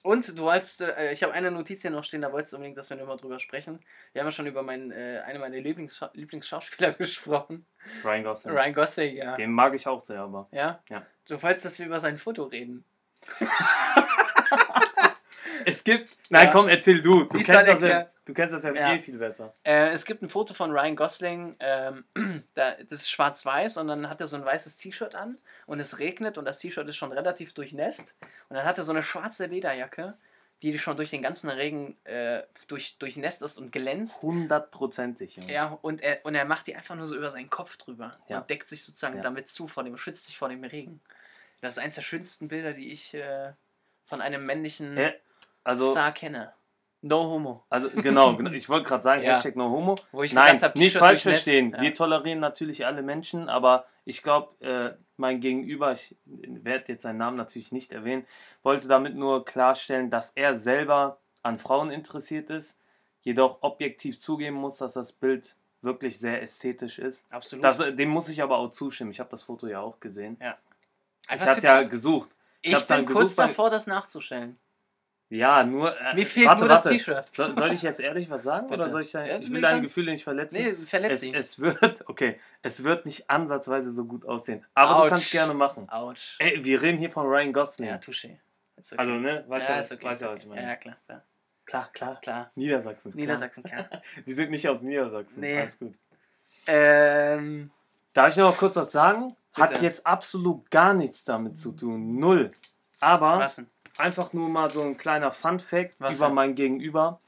Und 0.05 0.37
du 0.37 0.43
wolltest, 0.43 0.81
äh, 0.81 1.13
ich 1.13 1.23
habe 1.23 1.33
eine 1.33 1.49
Notiz 1.49 1.81
hier 1.81 1.89
noch 1.89 2.03
stehen, 2.03 2.21
da 2.21 2.31
wolltest 2.31 2.53
du 2.53 2.57
unbedingt, 2.57 2.77
dass 2.77 2.91
wir 2.91 2.97
nochmal 2.97 3.17
drüber 3.17 3.39
sprechen. 3.39 3.79
Wir 4.13 4.21
haben 4.21 4.27
ja 4.27 4.31
schon 4.31 4.45
über 4.45 4.61
meinen, 4.61 4.91
äh, 4.91 5.23
einen 5.25 5.39
meiner 5.39 5.57
Lieblings 5.57 5.99
Lieblingsschauspieler 6.13 6.93
gesprochen. 6.99 7.65
Ryan 8.03 8.23
Gosling. 8.23 8.53
Ryan 8.53 8.73
Gosling, 8.75 9.15
ja. 9.15 9.35
Den 9.35 9.51
mag 9.51 9.73
ich 9.73 9.87
auch 9.87 9.99
sehr, 9.99 10.19
aber. 10.19 10.47
Ja? 10.51 10.79
Ja. 10.89 11.07
Du 11.27 11.41
wolltest, 11.41 11.65
dass 11.65 11.79
wir 11.79 11.87
über 11.87 11.99
sein 11.99 12.19
Foto 12.19 12.43
reden. 12.43 12.85
Es 15.65 15.83
gibt. 15.83 16.15
Nein, 16.29 16.45
Ja. 16.47 16.51
komm, 16.51 16.67
erzähl 16.67 17.01
du. 17.01 17.23
Du 17.25 17.37
Ich 17.37 17.45
kennst, 17.45 17.67
das 17.69 17.81
ja, 17.81 18.07
du 18.25 18.33
kennst 18.33 18.53
das 18.55 18.63
ja, 18.63 18.73
Ja. 18.73 18.93
eh 18.93 19.01
viel 19.01 19.17
besser. 19.17 19.53
Äh, 19.63 19.89
es 19.89 20.05
gibt 20.05 20.21
ein 20.23 20.29
Foto 20.29 20.53
von 20.53 20.71
Ryan 20.71 20.95
Gosling, 20.95 21.55
ähm, 21.59 22.03
da, 22.55 22.71
das 22.75 22.91
ist 23.01 23.09
schwarz-weiß 23.11 23.77
und 23.77 23.87
dann 23.87 24.09
hat 24.09 24.21
er 24.21 24.27
so 24.27 24.35
ein 24.37 24.45
weißes 24.45 24.77
T-Shirt 24.77 25.13
an 25.15 25.37
und 25.67 25.79
es 25.79 25.99
regnet 25.99 26.37
und 26.37 26.45
das 26.45 26.59
T-Shirt 26.59 26.87
ist 26.87 26.95
schon 26.97 27.11
relativ 27.11 27.53
durchnässt 27.53 28.15
und 28.49 28.55
dann 28.55 28.65
hat 28.65 28.77
er 28.77 28.83
so 28.83 28.91
eine 28.91 29.03
schwarze 29.03 29.45
Lederjacke, 29.45 30.15
die 30.61 30.79
schon 30.79 30.95
durch 30.95 31.11
den 31.11 31.21
ganzen 31.21 31.49
Regen 31.49 31.95
äh, 32.05 32.41
durch, 32.67 32.97
durchnässt 32.97 33.41
ist 33.43 33.57
und 33.59 33.71
glänzt. 33.71 34.23
Hundertprozentig, 34.23 35.35
Junge. 35.35 35.53
Ja, 35.53 35.77
und 35.81 36.01
er, 36.01 36.19
und 36.25 36.33
er 36.33 36.45
macht 36.45 36.67
die 36.67 36.75
einfach 36.75 36.95
nur 36.95 37.05
so 37.07 37.15
über 37.15 37.29
seinen 37.29 37.49
Kopf 37.49 37.77
drüber 37.77 38.17
Ja. 38.29 38.39
und 38.39 38.49
deckt 38.49 38.67
sich 38.67 38.83
sozusagen 38.83 39.17
Ja. 39.17 39.23
damit 39.23 39.47
zu, 39.47 39.67
vor 39.67 39.83
dem, 39.83 39.97
schützt 39.97 40.25
sich 40.25 40.37
vor 40.37 40.49
dem 40.49 40.63
Regen. 40.63 41.01
Das 41.61 41.77
ist 41.77 41.83
eines 41.83 41.95
der 41.95 42.01
schönsten 42.01 42.47
Bilder, 42.47 42.73
die 42.73 42.91
ich 42.91 43.13
äh, 43.13 43.51
von 44.05 44.21
einem 44.21 44.45
männlichen 44.45 44.97
Ja, 44.97 45.11
Also, 45.65 45.91
Star 45.91 46.13
kenne. 46.13 46.53
No 47.01 47.29
homo. 47.29 47.63
also 47.69 47.89
genau, 47.89 48.35
genau. 48.35 48.51
ich 48.53 48.67
wollte 48.67 48.87
gerade 48.87 49.03
sagen, 49.03 49.21
Ja. 49.21 49.35
Hashtag 49.35 49.55
no 49.55 49.69
homo. 49.69 49.95
Wo 50.11 50.23
ich 50.23 50.33
Nein, 50.33 50.45
gesagt 50.45 50.63
habe, 50.63 50.79
nicht 50.79 50.97
falsch 50.97 51.21
verstehen. 51.21 51.71
Ja. 51.71 51.81
Wir 51.81 51.93
tolerieren 51.93 52.39
natürlich 52.39 52.85
alle 52.85 53.03
Menschen, 53.03 53.47
aber 53.47 53.85
ich 54.05 54.23
glaube, 54.23 54.65
äh, 54.65 54.97
mein 55.17 55.39
Gegenüber, 55.39 55.91
ich 55.91 56.15
werde 56.25 56.85
jetzt 56.87 57.03
seinen 57.03 57.17
Namen 57.17 57.37
natürlich 57.37 57.71
nicht 57.71 57.91
erwähnen, 57.91 58.25
wollte 58.63 58.87
damit 58.87 59.15
nur 59.15 59.45
klarstellen, 59.45 60.09
dass 60.09 60.31
er 60.31 60.55
selber 60.55 61.19
an 61.43 61.59
Frauen 61.59 61.91
interessiert 61.91 62.49
ist, 62.49 62.77
jedoch 63.21 63.59
objektiv 63.61 64.19
zugeben 64.19 64.55
muss, 64.55 64.77
dass 64.77 64.93
das 64.93 65.13
Bild 65.13 65.55
wirklich 65.81 66.19
sehr 66.19 66.41
ästhetisch 66.41 66.97
ist. 66.97 67.31
Absolut. 67.31 67.63
Das, 67.63 67.77
dem 67.77 68.09
muss 68.09 68.29
ich 68.29 68.41
aber 68.41 68.57
auch 68.57 68.71
zustimmen. 68.71 69.11
Ich 69.11 69.19
habe 69.19 69.29
das 69.29 69.43
Foto 69.43 69.67
ja 69.67 69.79
auch 69.79 69.99
gesehen. 69.99 70.37
Ich 70.39 71.29
Einfach 71.29 71.45
hatte 71.47 71.57
es 71.57 71.63
ja 71.63 71.83
gesucht. 71.83 72.29
Ich, 72.61 72.75
dann 72.85 73.05
bin 73.05 73.13
kurz 73.13 73.35
davor, 73.35 73.69
das 73.69 73.85
nachzustellen. 73.85 74.57
Ja, 75.29 75.63
nur. 75.63 75.99
Äh, 75.99 76.13
Mir 76.13 76.25
fehlt 76.25 76.47
warte, 76.47 76.61
nur 76.61 76.69
das. 76.69 76.83
T-Shirt. 76.83 77.35
Soll, 77.35 77.55
soll 77.55 77.73
ich 77.73 77.81
jetzt 77.81 77.99
ehrlich 77.99 78.29
was 78.29 78.43
sagen? 78.43 78.67
Bitte. 78.69 78.81
Oder 78.81 78.89
soll 78.91 79.01
ich 79.01 79.11
da, 79.11 79.25
Ja, 79.25 79.39
Ich 79.39 79.51
will 79.51 79.61
deine 79.61 79.81
Gefühle 79.81 80.11
nicht 80.11 80.23
verletzen. 80.23 80.55
Nee, 80.55 80.73
verletzt 80.85 81.23
es, 81.23 81.33
es 81.33 81.59
wird, 81.59 82.07
okay, 82.07 82.39
es 82.61 82.83
wird 82.83 83.05
nicht 83.05 83.29
ansatzweise 83.29 83.91
so 83.91 84.05
gut 84.05 84.25
aussehen. 84.25 84.63
Aber 84.75 84.97
Autsch. 84.97 85.03
du 85.03 85.09
kannst 85.09 85.31
gerne 85.31 85.53
machen. 85.53 85.89
Autsch. 85.89 86.35
Ey, 86.39 86.63
wir 86.63 86.81
reden 86.81 86.99
hier 86.99 87.09
von 87.09 87.25
Ryan 87.25 87.53
Gosling. 87.53 87.89
Ja, 87.89 87.95
touché. 87.95 88.37
Okay. 88.77 88.95
Also, 88.97 89.13
ne, 89.13 89.43
weißt 89.47 89.69
ja, 89.69 89.75
du, 89.75 89.81
ist 89.81 89.91
okay. 89.91 90.05
weißt 90.05 90.21
ja, 90.21 90.31
was 90.31 90.39
ich 90.41 90.45
okay. 90.45 90.55
meine. 90.55 90.67
Ja, 90.67 90.75
klar, 90.75 90.97
klar. 91.07 91.23
Klar, 91.65 91.89
klar. 91.93 92.21
Klar. 92.21 92.51
Niedersachsen. 92.53 93.11
klar. 93.11 93.21
Niedersachsen, 93.21 93.63
klar. 93.63 93.89
Wir 94.25 94.35
sind 94.35 94.51
nicht 94.51 94.69
aus 94.69 94.81
Niedersachsen. 94.81 95.39
Nee. 95.39 95.59
Alles 95.59 95.79
gut. 95.79 95.95
ähm, 96.67 97.71
Darf 98.13 98.29
ich 98.29 98.37
noch 98.37 98.55
kurz 98.57 98.75
was 98.75 98.91
sagen? 98.91 99.35
Hat 99.53 99.71
Bitte. 99.71 99.85
jetzt 99.85 100.05
absolut 100.05 100.69
gar 100.69 100.93
nichts 100.93 101.23
damit 101.23 101.57
zu 101.57 101.71
tun. 101.71 102.19
Null. 102.19 102.51
Aber 102.99 103.39
was 103.39 103.55
denn? 103.55 103.67
Einfach 103.97 104.33
nur 104.33 104.49
mal 104.49 104.69
so 104.71 104.81
ein 104.81 104.97
kleiner 104.97 105.31
Fun-Fact 105.31 105.95
Was 105.99 106.15
über 106.17 106.25
denn? 106.27 106.35
mein 106.35 106.55
Gegenüber. 106.55 107.19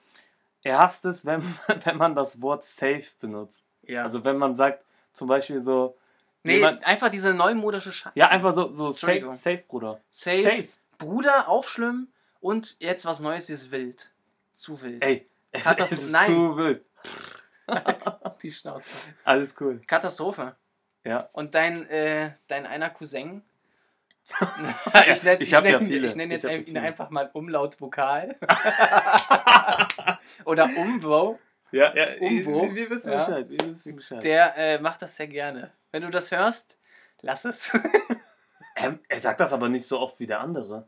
Er 0.64 0.80
hasst 0.80 1.06
es, 1.06 1.26
wenn, 1.26 1.42
wenn 1.86 1.98
man 1.98 2.16
das 2.16 2.42
Wort 2.42 2.64
safe 2.64 3.06
benutzt. 3.20 3.64
Ja. 3.84 4.04
Also 4.04 4.24
wenn 4.26 4.38
man 4.38 4.56
sagt, 4.56 4.84
zum 5.14 5.28
Beispiel 5.28 5.62
so, 5.62 5.98
nee, 6.44 6.56
jemand- 6.56 6.84
einfach 6.86 7.10
diese 7.10 7.34
neumodische 7.34 7.92
Scheiße. 7.94 8.18
ja, 8.20 8.28
einfach 8.30 8.54
so, 8.54 8.72
so 8.72 8.92
safe, 8.92 9.36
safe, 9.36 9.64
Bruder. 9.68 10.02
Safe. 10.10 10.68
Bruder, 10.98 11.48
auch 11.48 11.64
schlimm. 11.64 12.08
Und 12.42 12.76
jetzt 12.80 13.06
was 13.06 13.20
Neues 13.20 13.50
ist 13.50 13.72
wild. 13.72 14.10
Zu 14.54 14.82
wild. 14.82 15.04
Ey, 15.04 15.26
es, 15.52 15.66
Hat 15.66 15.80
das- 15.80 15.92
es 15.92 16.04
ist 16.04 16.12
nein. 16.12 16.28
zu 16.28 16.58
wild. 16.58 16.84
Die 18.44 18.52
Schnauze. 18.52 18.90
Alles 19.24 19.56
cool. 19.60 19.82
Katastrophe. 19.88 20.56
Ja. 21.04 21.30
Und 21.34 21.54
dein, 21.56 21.86
äh, 21.90 22.32
dein 22.48 22.66
einer 22.66 22.90
Cousin. 22.90 23.42
Ja, 24.94 25.12
ich 25.12 25.24
nenne 25.24 25.42
ich 25.42 25.52
ja 25.52 25.62
nenn, 25.62 25.88
viele. 25.88 26.08
ich 26.08 26.16
nenn 26.16 26.32
jetzt 26.32 26.44
Ich 26.44 26.52
ja 26.52 26.58
ihn 26.58 26.78
einfach 26.78 27.10
mal 27.10 27.30
Umlautvokal. 27.34 28.36
Oder 30.46 30.70
Umwo. 30.76 31.40
Ja, 31.72 31.96
ja, 31.96 32.18
Umwo. 32.20 32.74
Wir, 32.74 32.90
wissen 32.90 33.12
Ja. 33.12 33.26
Bescheid. 33.26 33.50
Wir 33.50 33.70
wissen 33.70 33.96
Bescheid. 33.96 34.24
Der 34.24 34.58
äh, 34.58 34.80
macht 34.80 35.02
das 35.02 35.16
sehr 35.16 35.28
gerne. 35.28 35.72
Wenn 35.92 36.04
du 36.04 36.10
das 36.10 36.32
hörst, 36.32 36.78
Lass 37.22 37.46
es. 37.46 37.74
Er, 38.76 39.00
er 39.08 39.20
sagt 39.20 39.40
das 39.40 39.54
aber 39.54 39.70
nicht 39.70 39.86
so 39.86 40.00
oft 40.00 40.20
wie 40.20 40.28
der 40.28 40.40
andere. 40.40 40.88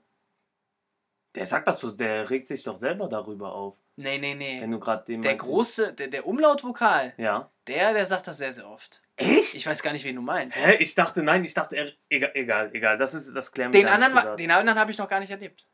Der 1.39 1.47
sagt 1.47 1.67
das 1.67 1.79
so, 1.79 1.91
der 1.91 2.29
regt 2.29 2.47
sich 2.47 2.63
doch 2.63 2.75
selber 2.75 3.07
darüber 3.07 3.53
auf. 3.53 3.75
nee, 3.95 4.17
nee, 4.17 4.35
nee. 4.35 4.61
Wenn 4.61 4.71
du 4.71 4.79
gerade 4.79 5.05
den 5.05 5.21
Der 5.21 5.31
meinst. 5.31 5.45
große, 5.45 5.93
der, 5.93 6.07
der 6.09 6.27
Umlautvokal, 6.27 7.13
Ja. 7.17 7.49
der, 7.67 7.93
der 7.93 8.05
sagt 8.05 8.27
das 8.27 8.37
sehr, 8.37 8.51
sehr 8.53 8.67
oft. 8.69 9.01
Echt? 9.15 9.55
Ich 9.55 9.65
weiß 9.65 9.81
gar 9.81 9.91
nicht, 9.93 10.03
wen 10.05 10.15
du 10.17 10.21
meinst. 10.21 10.57
Hä? 10.57 10.75
Ich 10.79 10.95
dachte, 10.95 11.23
nein, 11.23 11.43
ich 11.43 11.53
dachte, 11.53 11.75
er, 11.77 11.91
egal, 12.09 12.31
egal, 12.35 12.69
egal. 12.75 12.97
Das 12.97 13.13
ist 13.13 13.33
das 13.33 13.51
klären 13.51 13.71
Den 13.71 13.85
dann 13.85 13.93
anderen, 13.95 14.15
wa- 14.15 14.21
privat. 14.21 14.39
den 14.39 14.51
anderen 14.51 14.79
habe 14.79 14.91
ich 14.91 14.97
noch 14.97 15.09
gar 15.09 15.19
nicht 15.21 15.29
erlebt. 15.31 15.67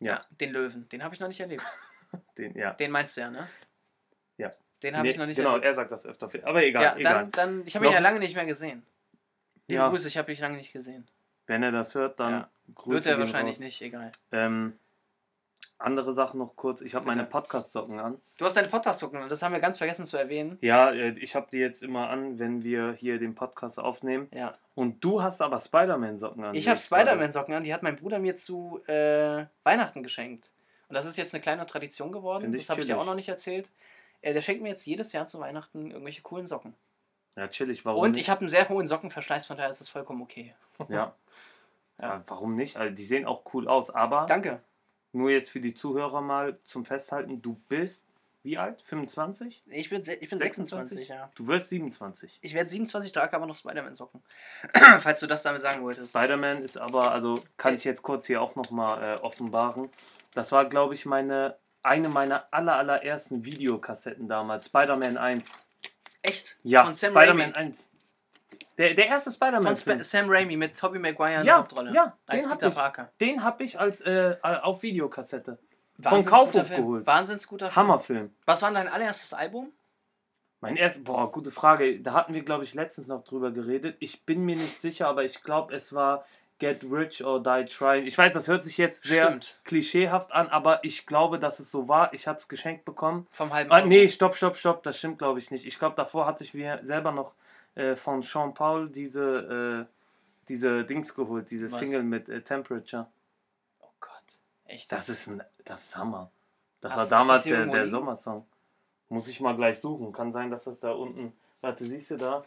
Ja. 0.00 0.24
Den 0.30 0.50
Löwen, 0.52 0.88
den 0.90 1.02
habe 1.02 1.14
ich 1.14 1.20
noch 1.20 1.28
nicht 1.28 1.40
erlebt. 1.40 1.64
Den, 2.38 2.54
ja. 2.56 2.72
Den 2.74 2.90
meinst 2.90 3.16
du 3.16 3.20
ja, 3.22 3.30
ne? 3.30 3.48
Ja. 4.36 4.52
Den 4.82 4.94
habe 4.94 5.04
Nee, 5.04 5.10
ich 5.10 5.16
noch 5.16 5.26
nicht 5.26 5.36
genau, 5.36 5.50
erlebt. 5.50 5.64
er 5.66 5.74
sagt 5.74 5.90
das 5.90 6.06
öfter. 6.06 6.28
Aber 6.44 6.62
egal, 6.62 6.82
ja, 6.84 6.96
egal. 6.96 7.14
dann, 7.14 7.30
dann, 7.32 7.66
ich 7.66 7.74
habe 7.74 7.84
ihn 7.84 7.88
Noch- 7.88 7.94
ja 7.94 8.00
lange 8.00 8.18
nicht 8.20 8.34
mehr 8.36 8.44
gesehen. 8.46 8.84
Liebe 9.68 9.80
Ja. 9.82 9.88
Grüße, 9.88 10.06
ich 10.08 10.16
habe 10.16 10.30
dich 10.30 10.38
lange 10.40 10.56
nicht 10.58 10.72
gesehen. 10.72 11.08
Wenn 11.46 11.62
er 11.62 11.72
das 11.72 11.94
hört, 11.94 12.20
dann 12.20 12.32
Ja. 12.32 12.50
Grüße 12.74 13.04
Wird 13.04 13.06
er 13.06 13.18
wahrscheinlich 13.18 13.56
raus. 13.56 13.64
nicht, 13.64 13.80
egal. 13.82 14.12
Ähm, 14.32 14.78
andere 15.78 16.14
Sachen 16.14 16.38
noch 16.38 16.56
kurz. 16.56 16.80
Ich 16.80 16.94
habe 16.94 17.06
meine 17.06 17.24
Podcast-Socken 17.24 17.98
an. 17.98 18.20
Du 18.38 18.44
hast 18.46 18.56
deine 18.56 18.68
Podcast-Socken 18.68 19.22
und 19.22 19.30
das 19.30 19.42
haben 19.42 19.52
wir 19.52 19.60
ganz 19.60 19.78
vergessen 19.78 20.06
zu 20.06 20.16
erwähnen. 20.16 20.58
Ja, 20.62 20.90
äh, 20.90 21.10
ich 21.18 21.34
habe 21.34 21.48
die 21.52 21.58
jetzt 21.58 21.82
immer 21.82 22.08
an, 22.08 22.38
wenn 22.38 22.62
wir 22.64 22.94
hier 22.94 23.18
den 23.18 23.34
Podcast 23.34 23.78
aufnehmen. 23.78 24.28
Ja. 24.32 24.54
Und 24.74 25.04
du 25.04 25.22
hast 25.22 25.42
aber 25.42 25.58
Spider-Man-Socken 25.58 26.44
an. 26.44 26.54
Ich 26.54 26.68
habe 26.68 26.80
Spider-Man-Socken 26.80 27.54
an, 27.54 27.64
die 27.64 27.74
hat 27.74 27.82
mein 27.82 27.96
Bruder 27.96 28.18
mir 28.18 28.36
zu 28.36 28.80
äh, 28.86 29.44
Weihnachten 29.64 30.02
geschenkt. 30.02 30.50
Und 30.88 30.94
das 30.94 31.04
ist 31.04 31.16
jetzt 31.16 31.34
eine 31.34 31.42
kleine 31.42 31.66
Tradition 31.66 32.12
geworden. 32.12 32.52
Das 32.52 32.70
habe 32.70 32.80
ich 32.80 32.86
dir 32.86 32.98
auch 32.98 33.06
noch 33.06 33.14
nicht 33.14 33.28
erzählt. 33.28 33.68
Äh, 34.22 34.32
der 34.32 34.40
schenkt 34.40 34.62
mir 34.62 34.70
jetzt 34.70 34.86
jedes 34.86 35.12
Jahr 35.12 35.26
zu 35.26 35.40
Weihnachten 35.40 35.90
irgendwelche 35.90 36.22
coolen 36.22 36.46
Socken. 36.46 36.74
Ja, 37.36 37.48
chillig. 37.48 37.84
Warum 37.84 38.02
und 38.02 38.12
nicht? 38.12 38.20
ich 38.20 38.30
habe 38.30 38.40
einen 38.40 38.48
sehr 38.48 38.68
hohen 38.68 38.86
Sockenverschleiß, 38.86 39.44
von 39.44 39.58
daher 39.58 39.68
ist 39.68 39.80
das 39.80 39.90
vollkommen 39.90 40.22
okay. 40.22 40.54
Ja. 40.88 41.14
Ja. 42.00 42.22
Warum 42.26 42.54
nicht? 42.54 42.76
Also, 42.76 42.94
die 42.94 43.04
sehen 43.04 43.24
auch 43.24 43.42
cool 43.54 43.68
aus. 43.68 43.90
Aber 43.90 44.26
Danke. 44.26 44.60
nur 45.12 45.30
jetzt 45.30 45.50
für 45.50 45.60
die 45.60 45.74
Zuhörer 45.74 46.20
mal 46.20 46.58
zum 46.62 46.84
Festhalten: 46.84 47.42
Du 47.42 47.60
bist 47.68 48.04
wie 48.46 48.58
alt? 48.58 48.80
25? 48.82 49.62
Ich 49.70 49.90
bin, 49.90 50.02
ich 50.02 50.30
bin 50.30 50.38
26, 50.38 50.98
26? 50.98 51.08
ja. 51.08 51.30
Du 51.34 51.48
wirst 51.48 51.68
27. 51.68 52.38
Ich 52.42 52.54
werde 52.54 52.70
27, 52.70 53.10
trage 53.10 53.34
aber 53.34 53.44
noch 53.44 53.56
Spider-Man-Socken. 53.56 54.22
Falls 55.00 55.18
du 55.18 55.26
das 55.26 55.42
damit 55.42 55.62
sagen 55.62 55.82
wolltest. 55.82 56.10
Spider-Man 56.10 56.62
ist 56.62 56.78
aber, 56.78 57.10
also 57.10 57.40
kann 57.56 57.74
ich 57.74 57.82
jetzt 57.82 58.04
kurz 58.04 58.24
hier 58.26 58.40
auch 58.40 58.54
nochmal 58.54 59.16
äh, 59.16 59.20
offenbaren. 59.20 59.88
Das 60.32 60.52
war, 60.52 60.64
glaube 60.66 60.94
ich, 60.94 61.06
meine 61.06 61.56
eine 61.82 62.08
meiner 62.08 62.46
aller, 62.52 62.76
allerersten 62.76 63.44
Videokassetten 63.44 64.28
damals. 64.28 64.66
Spider-Man 64.66 65.16
1. 65.16 65.50
Echt? 66.22 66.58
Ja, 66.62 66.92
Spider-Man 66.92 67.52
Raimi. 67.52 67.54
1. 67.54 67.90
Der, 68.78 68.94
der 68.94 69.06
erste 69.06 69.30
Von 69.30 69.36
Spider-Man. 69.48 69.72
Sp 69.78 70.00
Sam 70.02 70.26
Raimi 70.28 70.56
mit 70.56 70.78
Tobey 70.78 70.98
Maguire 70.98 71.30
in 71.34 71.36
der 71.38 71.44
Ja, 71.46 71.58
Hauptrolle. 71.58 71.92
ja, 71.94 72.16
als 72.26 72.42
den 72.42 72.50
hab 72.50 72.58
Peter 72.58 72.68
ich. 72.68 72.74
Parker. 72.74 73.10
Den 73.20 73.42
habe 73.42 73.64
ich 73.64 73.78
als 73.80 74.00
äh, 74.02 74.36
auf 74.42 74.82
Videokassette. 74.82 75.58
Wahnsinns 75.98 76.26
Kaufhof 76.26 76.52
guter 76.52 76.64
Film. 76.66 76.80
geholt. 76.82 77.06
Wahnsinns 77.06 77.48
guter 77.48 77.70
Film. 77.70 77.76
Hammerfilm. 77.76 78.34
Was 78.44 78.60
war 78.62 78.70
dein 78.72 78.88
allererstes 78.88 79.32
Album? 79.32 79.72
Mein 80.60 80.76
erstes, 80.76 81.04
boah, 81.04 81.30
gute 81.30 81.50
Frage. 81.50 82.00
Da 82.00 82.12
hatten 82.12 82.34
wir, 82.34 82.42
glaube 82.42 82.64
ich, 82.64 82.74
letztens 82.74 83.06
noch 83.06 83.24
drüber 83.24 83.50
geredet. 83.50 83.96
Ich 84.00 84.24
bin 84.24 84.44
mir 84.44 84.56
nicht 84.56 84.80
sicher, 84.80 85.06
aber 85.08 85.24
ich 85.24 85.42
glaube, 85.42 85.74
es 85.74 85.94
war 85.94 86.24
Get 86.58 86.82
Rich 86.84 87.22
or 87.24 87.42
Die 87.42 87.64
Trying. 87.66 88.06
Ich 88.06 88.16
weiß, 88.16 88.32
das 88.32 88.48
hört 88.48 88.64
sich 88.64 88.76
jetzt 88.78 89.04
sehr 89.04 89.26
Stimmt. 89.26 89.60
klischeehaft 89.64 90.32
an, 90.32 90.48
aber 90.48 90.80
ich 90.82 91.06
glaube, 91.06 91.38
dass 91.38 91.60
es 91.60 91.70
so 91.70 91.88
war. 91.88 92.12
Ich 92.14 92.26
hatte 92.26 92.40
es 92.40 92.48
geschenkt 92.48 92.84
bekommen. 92.86 93.26
Vom 93.30 93.52
halben 93.52 93.70
Ah, 93.70 93.82
nee, 93.82 94.08
stopp, 94.08 94.34
stopp, 94.34 94.56
stopp. 94.56 94.82
Das 94.82 94.98
stimmt, 94.98 95.18
glaube 95.18 95.38
ich 95.38 95.50
nicht. 95.50 95.66
Ich 95.66 95.78
glaube, 95.78 95.94
davor 95.96 96.26
hatte 96.26 96.42
ich 96.44 96.54
mir 96.54 96.80
selber 96.82 97.12
noch 97.12 97.32
äh, 97.76 97.94
von 97.96 98.22
Sean 98.22 98.52
Paul 98.54 98.88
diese, 98.90 99.86
äh, 99.88 99.92
diese 100.48 100.84
Dings 100.84 101.14
geholt, 101.14 101.50
diese 101.50 101.70
Was? 101.70 101.78
Single 101.78 102.02
mit 102.02 102.28
äh, 102.28 102.42
Temperature. 102.42 103.06
Oh 103.80 103.88
Gott. 104.00 104.10
Echt? 104.66 104.90
Das 104.90 105.08
ist 105.08 105.28
ein, 105.28 105.42
das 105.64 105.84
ist 105.84 105.96
Hammer. 105.96 106.30
Das 106.80 106.92
Hast- 106.92 107.10
war 107.10 107.20
damals 107.20 107.44
das 107.44 107.52
der, 107.52 107.66
der? 107.66 107.86
Sommersong. 107.88 108.44
Muss 109.08 109.28
ich 109.28 109.40
mal 109.40 109.54
gleich 109.56 109.78
suchen. 109.78 110.12
Kann 110.12 110.32
sein, 110.32 110.50
dass 110.50 110.64
das 110.64 110.80
da 110.80 110.90
unten. 110.92 111.32
Warte, 111.60 111.86
siehst 111.86 112.10
du 112.10 112.16
da? 112.16 112.42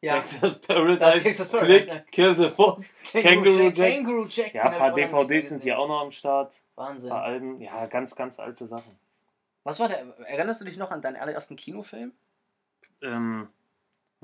ja. 0.00 0.14
Gangsters 0.16 0.58
Paradise. 0.60 1.38
Das 1.38 1.48
Paradise. 1.48 1.86
Click, 1.86 2.12
Kill 2.12 2.36
the 2.36 2.48
Boss. 2.54 2.92
Kangaroo 3.10 3.70
Jack. 3.70 3.76
Kangaroo 3.94 4.26
Jack. 4.28 4.54
Ja, 4.54 4.62
ein 4.64 4.78
paar 4.78 4.92
DVDs 4.92 5.48
sind 5.48 5.62
hier 5.62 5.78
auch 5.78 5.88
noch 5.88 6.02
am 6.02 6.10
Start. 6.12 6.52
Ein 6.52 6.60
Wahnsinn. 6.76 7.10
paar 7.10 7.22
Alben. 7.22 7.60
Ja, 7.60 7.86
ganz, 7.86 8.14
ganz 8.14 8.38
alte 8.38 8.66
Sachen. 8.66 8.96
Was 9.64 9.80
war 9.80 9.88
der? 9.88 10.04
Erinnerst 10.26 10.60
du 10.60 10.64
dich 10.66 10.76
noch 10.76 10.90
an 10.90 11.00
deinen 11.02 11.16
allerersten 11.16 11.56
Kinofilm? 11.56 12.12
Ähm, 13.02 13.48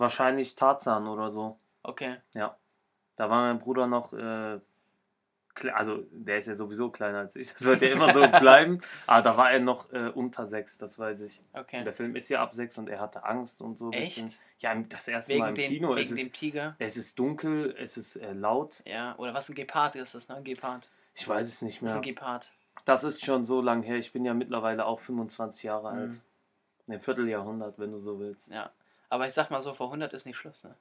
wahrscheinlich 0.00 0.54
Tarzan 0.56 1.06
oder 1.06 1.30
so. 1.30 1.58
Okay. 1.82 2.16
Da 2.34 3.28
war 3.30 3.42
mein 3.42 3.58
Bruder 3.58 3.86
noch, 3.86 4.12
äh, 4.12 4.58
also 5.74 6.04
der 6.10 6.38
ist 6.38 6.46
ja 6.48 6.54
sowieso 6.54 6.90
kleiner 6.90 7.18
als 7.18 7.36
ich, 7.36 7.52
das 7.52 7.62
wird 7.64 7.82
ja 7.82 7.88
immer 7.88 8.12
so 8.14 8.20
bleiben, 8.40 8.80
aber 9.06 9.22
da 9.22 9.36
war 9.36 9.50
er 9.52 9.60
noch 9.60 9.92
äh, 9.92 10.08
unter 10.08 10.46
sechs, 10.46 10.78
das 10.78 10.98
weiß 10.98 11.20
ich. 11.20 11.40
Okay. 11.52 11.84
Der 11.84 11.92
Film 11.92 12.16
ist 12.16 12.30
ja 12.30 12.42
ab 12.42 12.54
sechs 12.54 12.78
und 12.78 12.88
er 12.88 12.98
hatte 13.00 13.24
Angst 13.24 13.60
und 13.60 13.76
so. 13.76 13.88
ein 13.88 13.92
Echt? 13.92 14.14
Bisschen. 14.14 14.32
Ja, 14.60 14.74
das 14.74 15.06
erste 15.08 15.36
Mal 15.36 15.48
Wegen, 15.48 15.48
im 15.48 15.54
dem, 15.54 15.68
Kino. 15.68 15.94
Es 15.94 15.98
wegen 16.04 16.16
dem 16.16 16.26
ist, 16.26 16.34
Tiger. 16.34 16.76
es 16.78 16.96
ist 16.96 17.18
dunkel, 17.18 17.74
es 17.78 17.96
ist 17.96 18.16
äh, 18.16 18.32
laut. 18.32 18.82
Ja, 18.86 19.14
oder 19.18 19.34
was 19.34 19.48
ein 19.48 19.54
Gepard 19.54 19.96
ist 19.96 20.14
das, 20.14 20.28
ne? 20.28 20.40
Gepard. 20.42 20.88
Ich 21.14 21.28
weiß 21.28 21.46
es 21.46 21.60
nicht 21.62 21.76
Das 21.76 21.82
ist 21.82 21.82
mehr. 21.82 21.94
ein 21.96 22.02
Gepard. 22.02 22.50
Das 22.86 23.04
ist 23.04 23.22
schon 23.24 23.44
so 23.44 23.60
lang 23.60 23.82
her. 23.82 23.96
Ich 23.96 24.12
bin 24.12 24.24
ja 24.24 24.32
mittlerweile 24.32 24.86
auch 24.86 25.00
25 25.00 25.62
Jahre 25.64 25.88
alt. 25.88 26.12
Mhm. 26.86 26.94
Ein 26.94 27.00
Vierteljahrhundert, 27.00 27.78
wenn 27.78 27.92
du 27.92 27.98
so 28.00 28.18
willst. 28.18 28.50
Ja. 28.50 28.70
Aber 29.10 29.26
ich 29.26 29.34
sag 29.34 29.50
mal 29.50 29.60
so, 29.60 29.74
vor 29.74 29.88
100 29.88 30.12
ist 30.14 30.24
nicht 30.24 30.36
Schluss, 30.38 30.64
ne? 30.64 30.74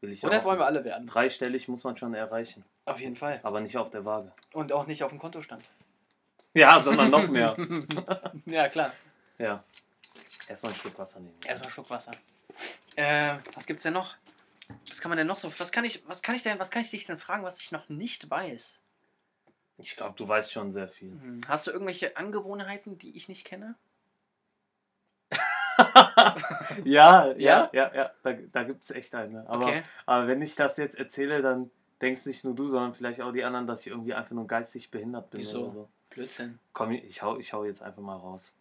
Will 0.00 0.12
ich 0.12 0.22
100 0.22 0.42
auch. 0.42 0.44
wollen 0.46 0.60
wir 0.60 0.66
alle 0.66 0.84
werden. 0.84 1.06
Dreistellig 1.08 1.66
muss 1.66 1.82
man 1.82 1.96
schon 1.96 2.14
erreichen, 2.14 2.64
Auf 2.84 3.00
jeden 3.00 3.16
Fall. 3.16 3.40
aber 3.42 3.60
nicht 3.60 3.76
auf 3.76 3.90
der 3.90 4.04
Waage. 4.04 4.32
Und 4.52 4.72
auch 4.72 4.86
nicht 4.86 5.02
auf 5.02 5.10
dem 5.10 5.18
Kontostand. 5.18 5.62
Ja, 6.54 6.80
sondern 6.80 7.10
noch 7.10 7.26
mehr. 7.26 7.56
ja, 8.46 8.68
klar. 8.68 8.92
ja. 9.38 9.64
Erstmal 10.46 10.72
ein 10.72 10.78
Stück 10.78 10.96
Wasser 10.98 11.18
nehmen. 11.20 11.34
Erstmal 11.44 11.66
einen 11.66 11.72
Schluck 11.72 11.90
Wasser. 11.90 12.12
Äh, 12.94 13.34
was 13.54 13.66
gibt's 13.66 13.82
denn 13.82 13.92
noch? 13.92 14.14
Was 14.88 15.00
kann 15.00 15.08
man 15.10 15.18
denn 15.18 15.26
noch 15.26 15.36
so? 15.36 15.52
Was 15.58 15.72
kann 15.72 15.84
ich, 15.84 16.06
was 16.08 16.22
kann 16.22 16.34
ich 16.36 16.42
denn, 16.44 16.58
was 16.60 16.70
kann 16.70 16.82
ich 16.82 16.90
dich 16.90 17.04
denn 17.06 17.18
fragen, 17.18 17.42
was 17.42 17.60
ich 17.60 17.72
noch 17.72 17.88
nicht 17.88 18.30
weiß? 18.30 18.78
Ich 19.78 19.96
glaube, 19.96 20.14
du 20.16 20.26
weißt 20.28 20.52
schon 20.52 20.72
sehr 20.72 20.88
viel. 20.88 21.10
Hm, 21.10 21.40
Hast 21.48 21.66
du 21.66 21.70
irgendwelche 21.72 22.16
Angewohnheiten, 22.16 22.98
die 22.98 23.16
ich 23.16 23.28
nicht 23.28 23.44
kenne? 23.44 23.74
ja, 26.84 27.32
Ja? 27.32 27.34
ja, 27.36 27.70
ja, 27.72 27.94
ja. 27.94 28.10
Da, 28.22 28.32
da 28.52 28.62
gibt 28.64 28.82
es 28.84 28.90
echt 28.90 29.14
eine. 29.14 29.48
Aber, 29.48 29.66
Okay. 29.66 29.82
aber 30.06 30.26
wenn 30.26 30.42
ich 30.42 30.54
das 30.54 30.76
jetzt 30.76 30.96
erzähle, 30.98 31.42
dann 31.42 31.70
denkst 32.00 32.26
nicht 32.26 32.44
nur 32.44 32.54
du, 32.54 32.66
sondern 32.66 32.94
vielleicht 32.94 33.20
auch 33.20 33.32
die 33.32 33.44
anderen, 33.44 33.66
dass 33.66 33.80
ich 33.80 33.88
irgendwie 33.88 34.14
einfach 34.14 34.32
nur 34.32 34.46
geistig 34.46 34.90
behindert 34.90 35.30
bin 35.30 35.40
Wieso? 35.40 35.64
oder 35.64 35.72
so. 35.72 35.88
Blödsinn. 36.10 36.58
Komm, 36.72 36.92
ich 36.92 37.22
hau, 37.22 37.38
ich 37.38 37.52
hau 37.52 37.64
jetzt 37.64 37.82
einfach 37.82 38.02
mal 38.02 38.16
raus. 38.16 38.52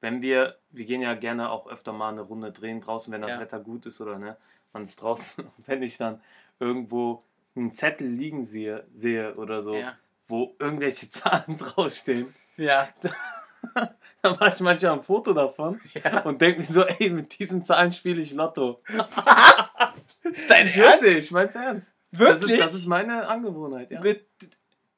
Wenn 0.00 0.22
wir, 0.22 0.56
wir 0.70 0.84
gehen 0.84 1.00
ja 1.02 1.14
gerne 1.14 1.50
auch 1.50 1.66
öfter 1.68 1.92
mal 1.92 2.10
eine 2.10 2.20
Runde 2.22 2.52
drehen 2.52 2.80
draußen, 2.80 3.12
wenn 3.12 3.22
das 3.22 3.32
Ja. 3.32 3.40
Wetter 3.40 3.60
gut 3.60 3.86
ist 3.86 4.00
oder 4.00 4.18
ne, 4.18 4.36
man 4.72 4.82
ist 4.82 4.96
draußen, 5.00 5.46
wenn 5.66 5.82
ich 5.82 5.96
dann 5.96 6.20
irgendwo 6.58 7.22
einen 7.54 7.72
Zettel 7.72 8.06
liegen 8.06 8.44
sehe, 8.44 8.86
sehe 8.92 9.34
oder 9.36 9.62
so, 9.62 9.74
Ja. 9.76 9.96
wo 10.28 10.54
irgendwelche 10.58 11.08
Zahlen 11.10 11.56
draufstehen, 11.58 12.34
Ja. 12.56 12.88
dann 14.22 14.36
mache 14.38 14.48
ich 14.54 14.60
manchmal 14.60 14.92
ein 14.92 15.02
Foto 15.02 15.32
davon 15.32 15.80
ja. 15.94 16.20
und 16.22 16.40
denke 16.40 16.60
mir 16.60 16.64
so, 16.66 16.84
ey, 16.84 17.10
mit 17.10 17.38
diesen 17.38 17.64
Zahlen 17.64 17.92
spiele 17.92 18.20
ich 18.20 18.32
Lotto. 18.32 18.82
Ist 20.22 20.50
dein 20.50 20.66
Ich 20.66 20.76
nicht, 20.76 21.02
ich 21.02 21.30
mein's 21.30 21.54
ernst. 21.54 21.92
Das 22.12 22.20
Wirklich? 22.20 22.58
ist, 22.58 22.66
das 22.66 22.74
ist 22.74 22.86
meine 22.86 23.26
Angewohnheit, 23.28 23.90
ja. 23.90 24.00
Mit. 24.00 24.26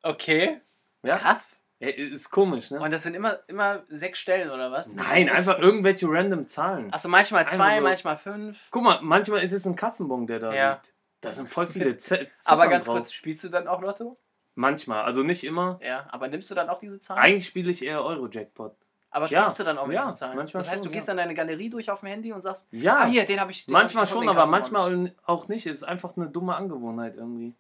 Okay. 0.03 0.61
ja? 1.03 1.17
Krass. 1.17 1.61
Ja, 1.81 1.89
Ist 1.91 2.31
komisch, 2.31 2.71
ne? 2.73 2.81
Und 2.81 2.91
das 2.91 3.05
sind 3.05 3.15
immer, 3.15 3.39
immer 3.47 3.85
sechs 3.89 4.19
Stellen, 4.19 4.51
oder 4.51 4.73
was? 4.73 4.89
Nein, 4.89 5.29
einfach 5.29 5.59
irgendwelche 5.59 6.07
random 6.09 6.47
Zahlen. 6.49 6.93
Achso, 6.93 7.09
manchmal 7.09 7.47
zwei, 7.47 7.77
so. 7.77 7.83
manchmal 7.85 8.19
fünf. 8.19 8.59
Guck 8.71 8.83
mal, 8.83 8.99
manchmal 9.01 9.43
ist 9.45 9.53
es 9.53 9.65
ein 9.65 9.77
Kassenbon, 9.77 10.27
der 10.27 10.41
da 10.41 10.53
Ja. 10.53 10.73
liegt. 10.73 10.95
Da 11.21 11.31
sind 11.33 11.49
voll 11.49 11.67
viele 11.69 11.97
Z 11.99 12.33
Ziffern 12.33 12.33
Aber 12.45 12.69
ganz 12.69 12.87
drauf. 12.87 12.97
kurz, 12.97 13.13
spielst 13.13 13.45
du 13.45 13.49
dann 13.49 13.69
auch 13.69 13.81
Lotto? 13.81 14.19
Manchmal, 14.59 15.05
also 15.05 15.23
nicht 15.23 15.45
immer. 15.45 15.79
Ja, 15.83 16.07
aber 16.11 16.27
nimmst 16.27 16.51
du 16.51 16.55
dann 16.57 16.69
auch 16.69 16.81
diese 16.81 16.99
Zahlen? 16.99 17.21
Eigentlich 17.21 17.47
spiele 17.47 17.71
ich 17.71 17.85
eher 17.85 18.05
Euro-Jackpot. 18.05 18.75
aber 19.11 19.27
ja. 19.29 19.43
spielst 19.43 19.61
du 19.61 19.65
dann 19.65 19.79
auch 19.79 19.87
mit 19.87 19.95
Ja, 19.95 20.03
diesen 20.07 20.17
Zahlen? 20.17 20.37
manchmal 20.37 20.65
das 20.65 20.71
heißt, 20.73 20.83
schon, 20.83 20.89
du 20.93 20.95
gehst 20.97 21.07
ja. 21.07 21.13
dann 21.15 21.19
deine 21.19 21.35
Galerie 21.35 21.71
durch 21.71 21.91
auf 21.93 22.01
dem 22.01 22.09
Handy 22.09 22.33
und 22.33 22.41
sagst, 22.41 22.67
Ja, 22.73 23.03
ah 23.03 23.07
hier, 23.07 23.25
den 23.25 23.41
habe 23.41 23.53
ich. 23.53 23.67
Den 23.67 23.73
manchmal 23.73 24.03
hab 24.03 24.09
ich 24.09 24.15
schon, 24.15 24.29
aber 24.29 24.47
manchmal 24.47 25.13
auch 25.25 25.47
nicht. 25.47 25.67
Es 25.67 25.77
ist 25.77 25.83
einfach 25.85 26.17
eine 26.17 26.29
dumme 26.29 26.57
Angewohnheit 26.57 27.15
irgendwie. 27.17 27.55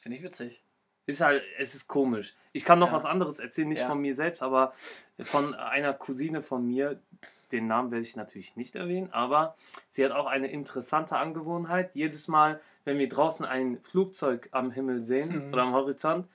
Finde 0.00 0.18
ich 0.18 0.24
witzig. 0.24 0.60
Ist 1.06 1.20
halt, 1.20 1.42
es 1.58 1.74
ist 1.74 1.86
komisch. 1.86 2.34
Ich 2.52 2.64
kann 2.64 2.78
noch 2.80 2.88
Ja. 2.88 2.94
was 2.94 3.04
anderes 3.04 3.38
erzählen, 3.38 3.68
nicht 3.68 3.78
Ja. 3.82 3.86
von 3.86 4.00
mir 4.00 4.14
selbst, 4.16 4.42
aber 4.42 4.72
von 5.22 5.54
einer 5.54 5.92
Cousine 5.94 6.42
von 6.42 6.66
mir. 6.66 7.00
Den 7.52 7.66
Namen 7.66 7.90
werde 7.90 8.02
ich 8.02 8.14
natürlich 8.14 8.54
nicht 8.54 8.76
erwähnen, 8.76 9.12
aber 9.12 9.56
sie 9.90 10.04
hat 10.04 10.12
auch 10.12 10.26
eine 10.26 10.46
interessante 10.48 11.16
Angewohnheit. 11.16 11.90
Jedes 11.94 12.28
Mal, 12.28 12.60
wenn 12.84 12.96
wir 12.98 13.08
draußen 13.08 13.44
ein 13.44 13.78
Flugzeug 13.82 14.48
am 14.52 14.70
Himmel 14.70 15.02
sehen 15.02 15.46
Mhm. 15.48 15.52
oder 15.52 15.62
am 15.62 15.72
Horizont, 15.72 16.28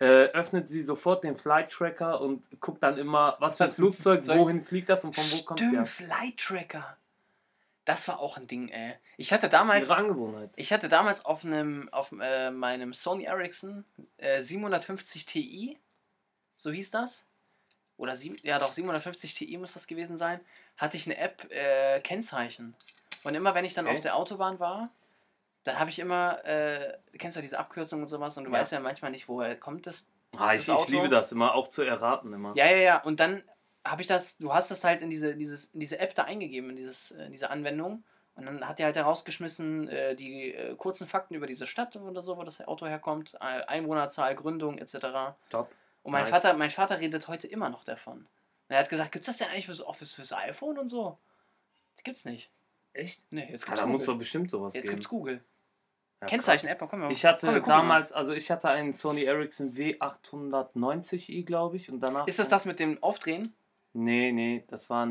äh, 0.00 0.26
öffnet 0.32 0.68
sie 0.68 0.82
sofort 0.82 1.22
den 1.24 1.36
Flight 1.36 1.70
Tracker 1.70 2.20
und 2.20 2.42
guckt 2.60 2.82
dann 2.82 2.98
immer, 2.98 3.36
was 3.40 3.56
für 3.58 3.64
ein 3.64 3.70
Flugzeug, 3.70 4.22
Flugzeug? 4.24 4.38
wohin 4.38 4.60
fliegt 4.62 4.88
das 4.88 5.04
und 5.04 5.14
von 5.14 5.24
wo 5.30 5.42
kommt 5.44 5.60
Stimmt, 5.60 5.74
der. 5.74 5.86
Flight 5.86 6.36
Tracker. 6.38 6.96
Das 7.84 8.08
war 8.08 8.18
auch 8.18 8.36
ein 8.38 8.46
Ding, 8.46 8.68
ey. 8.70 8.94
Ich 9.18 9.32
hatte 9.32 9.48
Das 9.48 9.60
damals, 9.60 9.82
ist 9.82 9.88
ihre 9.90 9.98
Angewohnheit. 9.98 10.50
ich 10.56 10.72
hatte 10.72 10.88
damals 10.88 11.24
auf 11.24 11.44
einem, 11.44 11.88
auf 11.92 12.12
äh, 12.18 12.50
meinem 12.50 12.92
Sony 12.94 13.24
Ericsson 13.24 13.84
äh, 14.16 14.40
750 14.42 15.26
Ti, 15.26 15.78
so 16.56 16.70
hieß 16.72 16.90
das. 16.90 17.26
Oder 17.96 18.16
sieben, 18.16 18.36
ja 18.42 18.58
doch, 18.58 18.72
750 18.72 19.34
Ti 19.34 19.56
muss 19.58 19.74
das 19.74 19.86
gewesen 19.86 20.16
sein. 20.18 20.40
Hatte 20.76 20.96
ich 20.96 21.06
eine 21.06 21.16
App 21.18 21.48
äh, 21.52 22.00
Kennzeichen. 22.00 22.74
Und 23.22 23.34
immer 23.34 23.54
wenn 23.54 23.64
ich 23.64 23.74
dann 23.74 23.86
Okay. 23.86 23.94
auf 23.96 24.00
der 24.02 24.16
Autobahn 24.16 24.58
war, 24.58 24.90
dann 25.64 25.78
habe 25.78 25.90
ich 25.90 25.98
immer, 25.98 26.44
äh, 26.44 26.96
du 27.12 27.18
kennst 27.18 27.36
ja 27.36 27.42
diese 27.42 27.58
Abkürzung 27.58 28.02
und 28.02 28.08
sowas 28.08 28.36
und 28.38 28.44
du 28.44 28.50
Ja. 28.50 28.58
weißt 28.58 28.72
ja 28.72 28.80
manchmal 28.80 29.10
nicht, 29.10 29.28
woher 29.28 29.56
kommt 29.56 29.86
das. 29.86 30.06
Ah, 30.36 30.54
ich, 30.54 30.66
das 30.66 30.76
Auto- 30.76 30.84
ich 30.84 30.88
liebe 30.90 31.08
das 31.08 31.32
immer, 31.32 31.54
auch 31.54 31.68
zu 31.68 31.82
erraten 31.82 32.32
immer. 32.32 32.52
Ja, 32.56 32.66
ja, 32.66 32.76
ja. 32.76 33.02
Und 33.02 33.20
dann 33.20 33.42
habe 33.84 34.02
ich 34.02 34.08
das, 34.08 34.36
du 34.38 34.52
hast 34.52 34.70
das 34.70 34.82
halt 34.84 35.02
in 35.02 35.10
diese, 35.10 35.36
dieses, 35.36 35.66
in 35.66 35.80
diese 35.80 35.98
App 35.98 36.14
da 36.14 36.24
eingegeben, 36.24 36.70
in, 36.70 36.76
dieses, 36.76 37.10
äh, 37.12 37.26
in 37.26 37.32
diese 37.32 37.50
Anwendung. 37.50 38.04
Und 38.36 38.46
dann 38.46 38.66
hat 38.66 38.80
er 38.80 38.86
halt 38.86 38.96
herausgeschmissen, 38.96 39.88
äh, 39.88 40.16
die 40.16 40.52
äh, 40.54 40.74
kurzen 40.74 41.06
Fakten 41.06 41.34
über 41.34 41.46
diese 41.46 41.66
Stadt 41.68 41.94
oder 41.96 42.22
so, 42.22 42.36
wo 42.36 42.42
das 42.42 42.60
Auto 42.66 42.84
herkommt, 42.86 43.40
Einwohnerzahl, 43.40 44.34
Gründung 44.34 44.78
etc. 44.78 45.36
Top. 45.50 45.70
Und 46.02 46.10
mein 46.12 46.22
Nice. 46.24 46.30
Vater, 46.30 46.52
mein 46.54 46.70
Vater 46.70 46.98
redet 46.98 47.28
heute 47.28 47.46
immer 47.46 47.70
noch 47.70 47.84
davon. 47.84 48.18
Und 48.18 48.26
er 48.74 48.78
hat 48.80 48.88
gesagt, 48.90 49.12
gibt's 49.12 49.26
das 49.28 49.38
denn 49.38 49.48
eigentlich 49.48 49.66
fürs 49.66 49.82
Office, 49.86 50.12
fürs 50.14 50.32
iPhone 50.32 50.78
und 50.78 50.88
so? 50.88 51.16
Gibt's 52.02 52.24
nicht. 52.24 52.50
Echt? 52.92 53.22
Nee, 53.30 53.42
jetzt 53.42 53.62
Ja, 53.62 53.68
gibt's 53.68 53.80
da 53.80 53.86
muss 53.86 54.02
doch 54.02 54.06
Google. 54.08 54.18
bestimmt 54.18 54.50
sowas 54.50 54.74
Jetzt 54.74 54.84
geben. 54.84 54.94
gibt's 54.96 55.08
Google. 55.08 55.44
Ja, 56.24 56.28
Kennzeichen-App, 56.30 56.82
komm 56.88 57.00
mal. 57.00 57.10
Ich 57.12 57.24
hatte 57.24 57.60
komm, 57.60 57.68
damals, 57.68 58.12
also 58.12 58.32
ich 58.32 58.50
hatte 58.50 58.68
einen 58.68 58.92
Sony 58.92 59.24
Ericsson 59.24 59.72
W890i, 59.74 61.44
glaube 61.44 61.76
ich, 61.76 61.90
und 61.90 62.00
danach. 62.00 62.26
Ist 62.26 62.38
das 62.38 62.48
das 62.48 62.64
mit 62.64 62.80
dem 62.80 63.02
Aufdrehen? 63.02 63.54
Nee, 63.92 64.32
nee, 64.32 64.64
das 64.68 64.90
war 64.90 65.06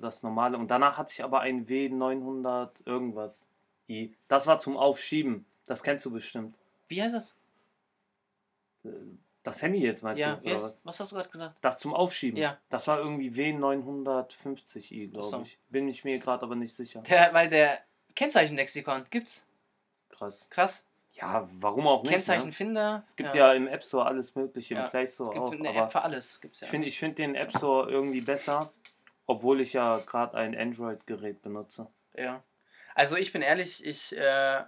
das 0.00 0.22
normale. 0.22 0.58
Und 0.58 0.70
danach 0.70 0.96
hatte 0.96 1.12
ich 1.12 1.24
aber 1.24 1.40
ein 1.40 1.66
W900 1.66 2.86
irgendwas 2.86 3.48
i. 3.88 4.14
Das 4.28 4.46
war 4.46 4.58
zum 4.60 4.76
Aufschieben. 4.76 5.44
Das 5.66 5.82
kennst 5.82 6.06
du 6.06 6.10
bestimmt. 6.12 6.56
Wie 6.86 7.02
heißt 7.02 7.14
das? 7.14 7.34
Das 9.42 9.60
Handy 9.62 9.80
jetzt 9.80 10.02
meinst 10.02 10.20
Ja, 10.20 10.36
du? 10.36 10.50
heißt, 10.50 10.64
was? 10.64 10.86
was 10.86 11.00
hast 11.00 11.10
du 11.10 11.16
gerade 11.16 11.30
gesagt? 11.30 11.56
Das 11.62 11.78
zum 11.78 11.94
Aufschieben. 11.94 12.38
Ja. 12.38 12.58
Das 12.68 12.86
war 12.86 12.98
irgendwie 12.98 13.30
W950i, 13.30 15.08
Ach 15.08 15.12
glaube 15.12 15.28
so. 15.28 15.42
ich. 15.42 15.58
Bin 15.68 15.88
ich 15.88 16.04
mir 16.04 16.18
gerade 16.18 16.42
aber 16.44 16.54
nicht 16.54 16.74
sicher. 16.74 17.00
Der, 17.02 17.32
weil 17.34 17.48
der 17.48 17.80
Kennzeichenlexikon 18.14 19.06
gibt's. 19.10 19.46
Krass. 20.18 20.46
Krass. 20.50 20.84
Ja, 21.12 21.48
warum 21.52 21.86
auch 21.88 22.02
nicht? 22.02 22.10
Ne? 22.10 22.16
Kennzeichenfinder. 22.16 23.02
Es 23.04 23.16
gibt 23.16 23.34
ja. 23.34 23.52
im 23.52 23.66
App 23.66 23.82
Store 23.82 24.06
alles 24.06 24.34
Mögliche, 24.36 24.74
im 24.74 24.80
Ja. 24.80 24.88
Play 24.88 25.02
es 25.04 25.14
Store 25.14 25.30
gibt 25.32 25.42
auch. 25.44 25.52
eine 25.52 25.74
App 25.74 25.90
für 25.90 26.02
alles. 26.02 26.40
Gibt's 26.40 26.60
ja. 26.60 26.66
ich 26.66 26.70
finde 26.70 26.86
ich 26.88 26.98
find 26.98 27.18
den 27.18 27.34
App 27.34 27.50
Store 27.56 27.90
irgendwie 27.90 28.20
besser, 28.20 28.72
obwohl 29.26 29.60
ich 29.60 29.72
ja 29.72 29.98
gerade 29.98 30.36
ein 30.36 30.56
Android-Gerät 30.56 31.42
benutze. 31.42 31.88
ja. 32.14 32.42
Also 32.94 33.14
ich 33.16 33.32
bin 33.32 33.42
ehrlich, 33.42 33.84
ich 33.86 34.16
äh, 34.16 34.64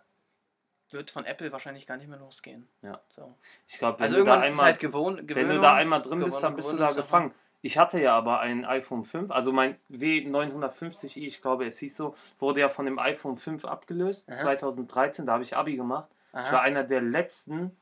wird 0.91 1.11
von 1.11 1.25
Apple 1.25 1.51
wahrscheinlich 1.51 1.85
gar 1.87 1.97
nicht 1.97 2.07
mehr 2.09 2.19
losgehen. 2.19 2.69
Ja. 2.81 3.01
So. 3.09 3.37
Ich 3.67 3.79
glaube, 3.79 3.99
wenn, 3.99 4.05
Also 4.05 4.17
du 4.19 4.25
da 4.25 4.37
ist 4.37 4.45
es 4.45 4.51
einmal, 4.53 4.65
halt 4.67 4.79
gewohnt. 4.79 5.19
wenn 5.19 5.27
Gewöhnung, 5.27 5.57
du 5.57 5.63
da 5.63 5.75
einmal 5.75 6.01
drin 6.01 6.21
bist, 6.21 6.41
dann 6.41 6.55
bist 6.55 6.71
du 6.71 6.77
da 6.77 6.93
gefangen. 6.93 7.35
Ich 7.63 7.77
hatte 7.77 8.01
ja 8.01 8.17
aber 8.17 8.41
ein 8.41 8.65
iPhone 8.65 9.05
5, 9.05 9.31
also 9.31 9.53
mein 9.53 9.77
W950i, 9.91 11.27
ich 11.27 11.43
glaube, 11.43 11.67
es 11.67 11.79
hieß 11.79 11.97
so, 11.97 12.15
wurde 12.39 12.61
ja 12.61 12.69
von 12.69 12.87
dem 12.87 12.99
iPhone 12.99 13.37
5 13.37 13.65
abgelöst, 13.65 14.29
Aha. 14.29 14.37
2013, 14.37 15.27
da 15.27 15.35
habe 15.35 15.43
ich 15.43 15.57
Abi 15.57 15.77
gemacht. 15.77 16.09
Ich 16.33 16.39
Aha. 16.39 16.53
war 16.53 16.63
einer 16.63 16.85
der 16.85 17.03
letzten, 17.03 17.77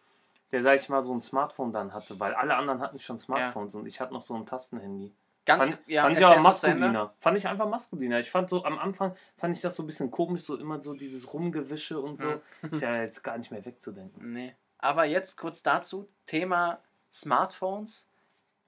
der, 0.51 0.63
sag 0.63 0.81
ich 0.81 0.89
mal, 0.89 1.03
so 1.03 1.13
ein 1.13 1.21
Smartphone 1.21 1.73
dann 1.73 1.95
hatte, 1.95 2.19
weil 2.19 2.35
alle 2.35 2.57
anderen 2.57 2.81
hatten 2.81 2.99
schon 2.99 3.19
Smartphones 3.19 3.75
und 3.75 3.87
ich 3.87 4.01
hatte 4.01 4.13
noch 4.13 4.23
so 4.23 4.35
ein 4.35 4.47
Tastenhandy. 4.47 5.13
Ganz, 5.49 5.71
Fand, 5.71 5.79
ja, 5.87 6.03
fand 6.03 6.19
ich 6.19 6.27
aber 6.27 6.43
maskuliner. 6.43 7.15
Fand 7.21 7.39
ich 7.39 7.49
einfach 7.49 7.67
maskuliner. 7.67 8.21
Ich 8.21 8.31
fand 8.31 8.51
so 8.51 8.65
am 8.65 8.79
Anfang 8.79 9.17
fand 9.39 9.57
ich 9.57 9.63
das 9.63 9.77
so 9.77 9.83
ein 9.83 9.87
bisschen 9.87 10.11
komisch, 10.11 10.43
so 10.43 10.57
immer 10.57 10.79
so 10.79 10.93
dieses 10.93 11.33
Rumgewische 11.33 11.99
und 11.99 12.19
so. 12.19 12.33
Hm. 12.33 12.41
Ist 12.73 12.83
ja 12.83 13.01
jetzt 13.01 13.25
gar 13.25 13.39
nicht 13.39 13.51
mehr 13.51 13.65
wegzudenken. 13.65 14.35
Nee. 14.35 14.55
Aber 14.77 15.07
jetzt 15.07 15.39
kurz 15.39 15.63
dazu: 15.63 16.07
Thema 16.27 16.81
Smartphones 17.15 18.07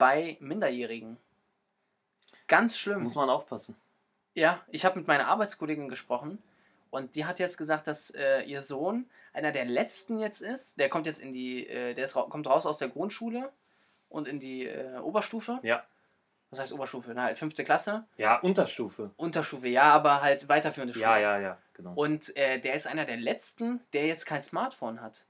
bei 0.01 0.39
Minderjährigen. 0.41 1.19
Ganz 2.49 2.77
schlimm. 2.77 3.05
Muss 3.05 3.15
man 3.15 3.29
aufpassen. 3.29 3.77
Ja, 4.35 4.63
ich 4.69 4.85
habe 4.87 4.99
mit 4.99 5.07
meiner 5.07 5.29
Arbeitskollegin 5.29 5.91
gesprochen 5.91 6.43
und 6.91 7.15
die 7.15 7.27
hat 7.27 7.39
jetzt 7.39 7.59
gesagt, 7.59 7.87
dass 7.87 8.11
äh, 8.11 8.43
ihr 8.43 8.63
Sohn 8.63 9.09
einer 9.35 9.53
der 9.53 9.67
letzten 9.67 10.19
jetzt 10.19 10.41
ist. 10.41 10.79
Der 10.79 10.89
kommt 10.89 11.05
jetzt 11.05 11.21
in 11.21 11.35
die, 11.35 11.69
äh, 11.69 11.95
der 11.95 12.07
ist, 12.07 12.15
kommt 12.15 12.47
raus 12.47 12.65
aus 12.65 12.79
der 12.79 12.89
Grundschule 12.89 13.53
und 14.09 14.27
in 14.27 14.41
die 14.41 14.67
äh, 14.67 14.97
Oberstufe. 14.99 15.61
Ja. 15.63 15.85
Was 16.49 16.61
heißt 16.61 16.73
Oberstufe? 16.73 17.13
Na, 17.15 17.25
halt 17.25 17.39
fünfte 17.39 17.63
Klasse. 17.63 18.05
Ja, 18.17 18.39
Unterstufe. 18.41 19.11
Unterstufe, 19.19 19.69
ja, 19.69 19.93
aber 19.93 20.23
halt 20.23 20.49
weiterführende 20.49 20.95
Schule. 20.95 21.05
Ja, 21.05 21.19
ja, 21.19 21.39
ja, 21.39 21.59
genau. 21.75 21.93
Und 21.95 22.35
äh, 22.37 22.59
der 22.59 22.75
ist 22.75 22.87
einer 22.87 23.05
der 23.05 23.19
letzten, 23.19 23.81
der 23.93 24.07
jetzt 24.07 24.25
kein 24.25 24.43
Smartphone 24.43 25.03
hat. 25.03 25.27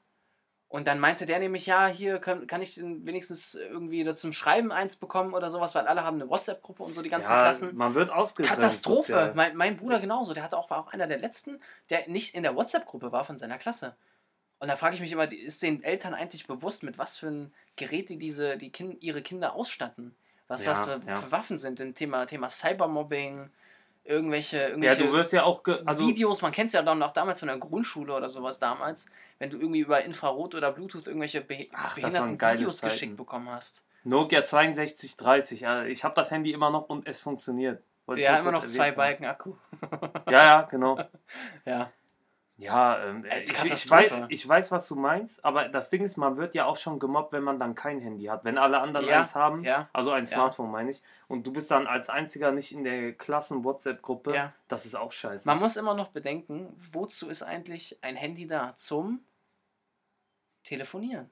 Und 0.71 0.87
dann 0.87 1.01
meinte 1.01 1.27
der 1.27 1.41
nämlich, 1.41 1.67
ja, 1.67 1.89
hier 1.89 2.21
kann, 2.21 2.47
kann 2.47 2.63
ich 2.63 2.81
wenigstens 2.81 3.57
irgendwie 3.57 4.15
zum 4.15 4.33
Schreiben 4.33 4.71
eins 4.71 4.95
bekommen 4.95 5.35
oder 5.35 5.51
sowas, 5.51 5.75
weil 5.75 5.89
alle 5.89 6.05
haben 6.05 6.21
eine 6.21 6.31
WhatsApp-Gruppe 6.31 6.85
und 6.85 6.95
so, 6.95 7.03
die 7.03 7.09
ganzen 7.09 7.33
ja, 7.33 7.41
Klassen. 7.41 7.77
man 7.77 7.97
wird 7.97 8.11
ausgegrenzt. 8.11 8.61
Katastrophe. 8.61 9.01
sozial. 9.01 9.35
Mein, 9.35 9.57
mein 9.57 9.77
Bruder 9.77 9.99
genauso, 9.99 10.33
der 10.33 10.45
hatte 10.45 10.57
auch, 10.57 10.71
war 10.71 10.79
auch 10.79 10.93
einer 10.93 11.09
der 11.09 11.19
letzten, 11.19 11.61
der 11.91 12.09
nicht 12.09 12.37
in 12.37 12.45
der 12.45 12.55
WhatsApp-Gruppe 12.55 13.11
war 13.11 13.25
von 13.25 13.37
seiner 13.37 13.59
Klasse. 13.59 13.97
Und 14.61 14.69
da 14.69 14.77
frage 14.77 14.95
ich 14.95 15.01
mich 15.01 15.11
immer, 15.11 15.31
ist 15.33 15.63
den 15.63 15.83
Eltern 15.83 16.15
eigentlich 16.15 16.47
bewusst, 16.47 16.85
mit 16.85 16.99
was 16.99 17.17
für 17.17 17.27
ein 17.27 17.53
Gerät 17.75 18.09
die 18.09 18.19
diese, 18.19 18.57
die 18.57 18.71
kind, 18.71 19.03
ihre 19.03 19.23
Kinder 19.23 19.55
ausstatten? 19.55 20.15
Was 20.47 20.65
Ja, 20.65 20.75
das 20.75 20.85
für, 20.85 21.01
ja. 21.05 21.21
für 21.21 21.33
Waffen 21.33 21.59
sind, 21.59 21.81
im 21.81 21.97
Thema, 21.97 22.27
Thema 22.27 22.49
Cybermobbing, 22.49 23.51
irgendwelche, 24.05 24.57
Ja, 24.57 24.69
irgendwelche 24.69 25.03
du 25.03 25.13
wirst 25.13 25.33
ja 25.33 25.43
auch. 25.43 25.63
Also, 25.85 26.07
Videos, 26.07 26.43
man 26.43 26.53
kennt 26.53 26.69
es 26.69 26.75
ja 26.75 26.83
dann 26.83 26.99
noch 26.99 27.13
damals 27.13 27.41
von 27.41 27.49
der 27.49 27.59
Grundschule 27.59 28.15
oder 28.15 28.29
sowas 28.29 28.59
damals, 28.59 29.11
wenn 29.41 29.51
du 29.51 29.59
irgendwie 29.59 29.81
über 29.81 30.05
Infrarot 30.05 30.55
oder 30.55 30.71
Bluetooth 30.71 31.07
irgendwelche 31.09 31.41
Be 31.41 31.67
Ach, 31.73 31.97
behinderten 31.97 32.41
Videos 32.41 32.77
Zeiten. 32.79 32.93
geschickt 32.93 33.17
bekommen 33.17 33.49
hast. 33.49 33.83
Nokia 34.05 34.45
6230. 34.45 35.61
Ja, 35.63 35.85
ich 35.85 36.05
habe 36.05 36.15
das 36.15 36.31
Handy 36.31 36.53
immer 36.53 36.71
noch 36.71 36.89
und 36.89 37.09
es 37.09 37.19
funktioniert. 37.21 37.83
Wollte 38.07 38.23
Ja, 38.23 38.39
immer 38.39 38.53
noch 38.53 38.67
zwei 38.67 38.89
haben. 38.89 38.97
Balken 38.97 39.25
Akku. 39.25 39.55
Ja, 40.27 40.45
ja, 40.45 40.63
genau. 40.63 40.99
Ja. 41.65 41.91
Ja, 42.61 43.03
ähm, 43.03 43.25
Äh, 43.25 43.45
ich, 43.45 43.65
ich, 43.65 43.91
weiß, 43.91 44.13
ich 44.29 44.47
weiß, 44.47 44.71
was 44.71 44.87
du 44.87 44.95
meinst, 44.95 45.43
aber 45.43 45.71
das 45.71 45.89
Ding 45.89 46.03
ist, 46.05 46.19
man 46.19 46.37
wird 46.37 46.55
ja 46.55 46.67
auch 46.67 46.77
schon 46.77 46.99
gemobbt, 46.99 47.33
wenn 47.33 47.43
man 47.43 47.59
dann 47.59 47.75
kein 47.75 48.01
Handy 48.01 48.25
hat. 48.27 48.45
Wenn 48.45 48.59
alle 48.59 48.81
anderen 48.81 49.07
Ja, 49.07 49.21
eins 49.21 49.35
haben, 49.35 49.65
Ja, 49.65 49.89
also 49.95 50.11
ein 50.11 50.25
Ja. 50.25 50.29
Smartphone 50.31 50.71
meine 50.71 50.91
ich, 50.91 51.03
und 51.27 51.47
du 51.47 51.53
bist 51.55 51.71
dann 51.71 51.87
als 51.87 52.11
einziger 52.11 52.53
nicht 52.53 52.73
in 52.73 52.85
der 52.85 53.15
Klassen-WhatsApp-Gruppe, 53.15 54.35
ja. 54.35 54.53
das 54.69 54.85
ist 54.85 54.95
auch 54.95 55.11
scheiße. 55.11 55.49
Man 55.49 55.59
muss 55.59 55.79
immer 55.79 55.95
noch 55.95 56.09
bedenken, 56.09 56.69
wozu 56.93 57.31
ist 57.31 57.43
eigentlich 57.43 57.97
ein 58.03 58.17
Handy 58.17 58.47
da? 58.47 58.75
Zum 58.77 59.21
Telefonieren. 60.71 61.29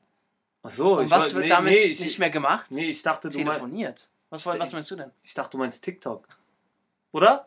Ach 0.64 0.70
so, 0.70 0.98
Und 0.98 1.04
ich 1.04 1.10
was 1.12 1.32
wird 1.32 1.44
nee, 1.44 1.48
damit 1.48 1.72
nee, 1.72 1.78
ich, 1.82 2.00
nicht 2.00 2.18
mehr 2.18 2.30
gemacht? 2.30 2.66
Nee, 2.72 2.86
ich 2.86 3.00
dachte, 3.04 3.30
du 3.30 3.38
Telefoniert. 3.38 4.08
Was, 4.30 4.44
was 4.44 4.72
meinst 4.72 4.90
du 4.90 4.96
denn? 4.96 5.12
ich 5.22 5.32
dachte, 5.32 5.52
du 5.52 5.58
meinst 5.58 5.84
TikTok. 5.84 6.26
Oder? 7.12 7.46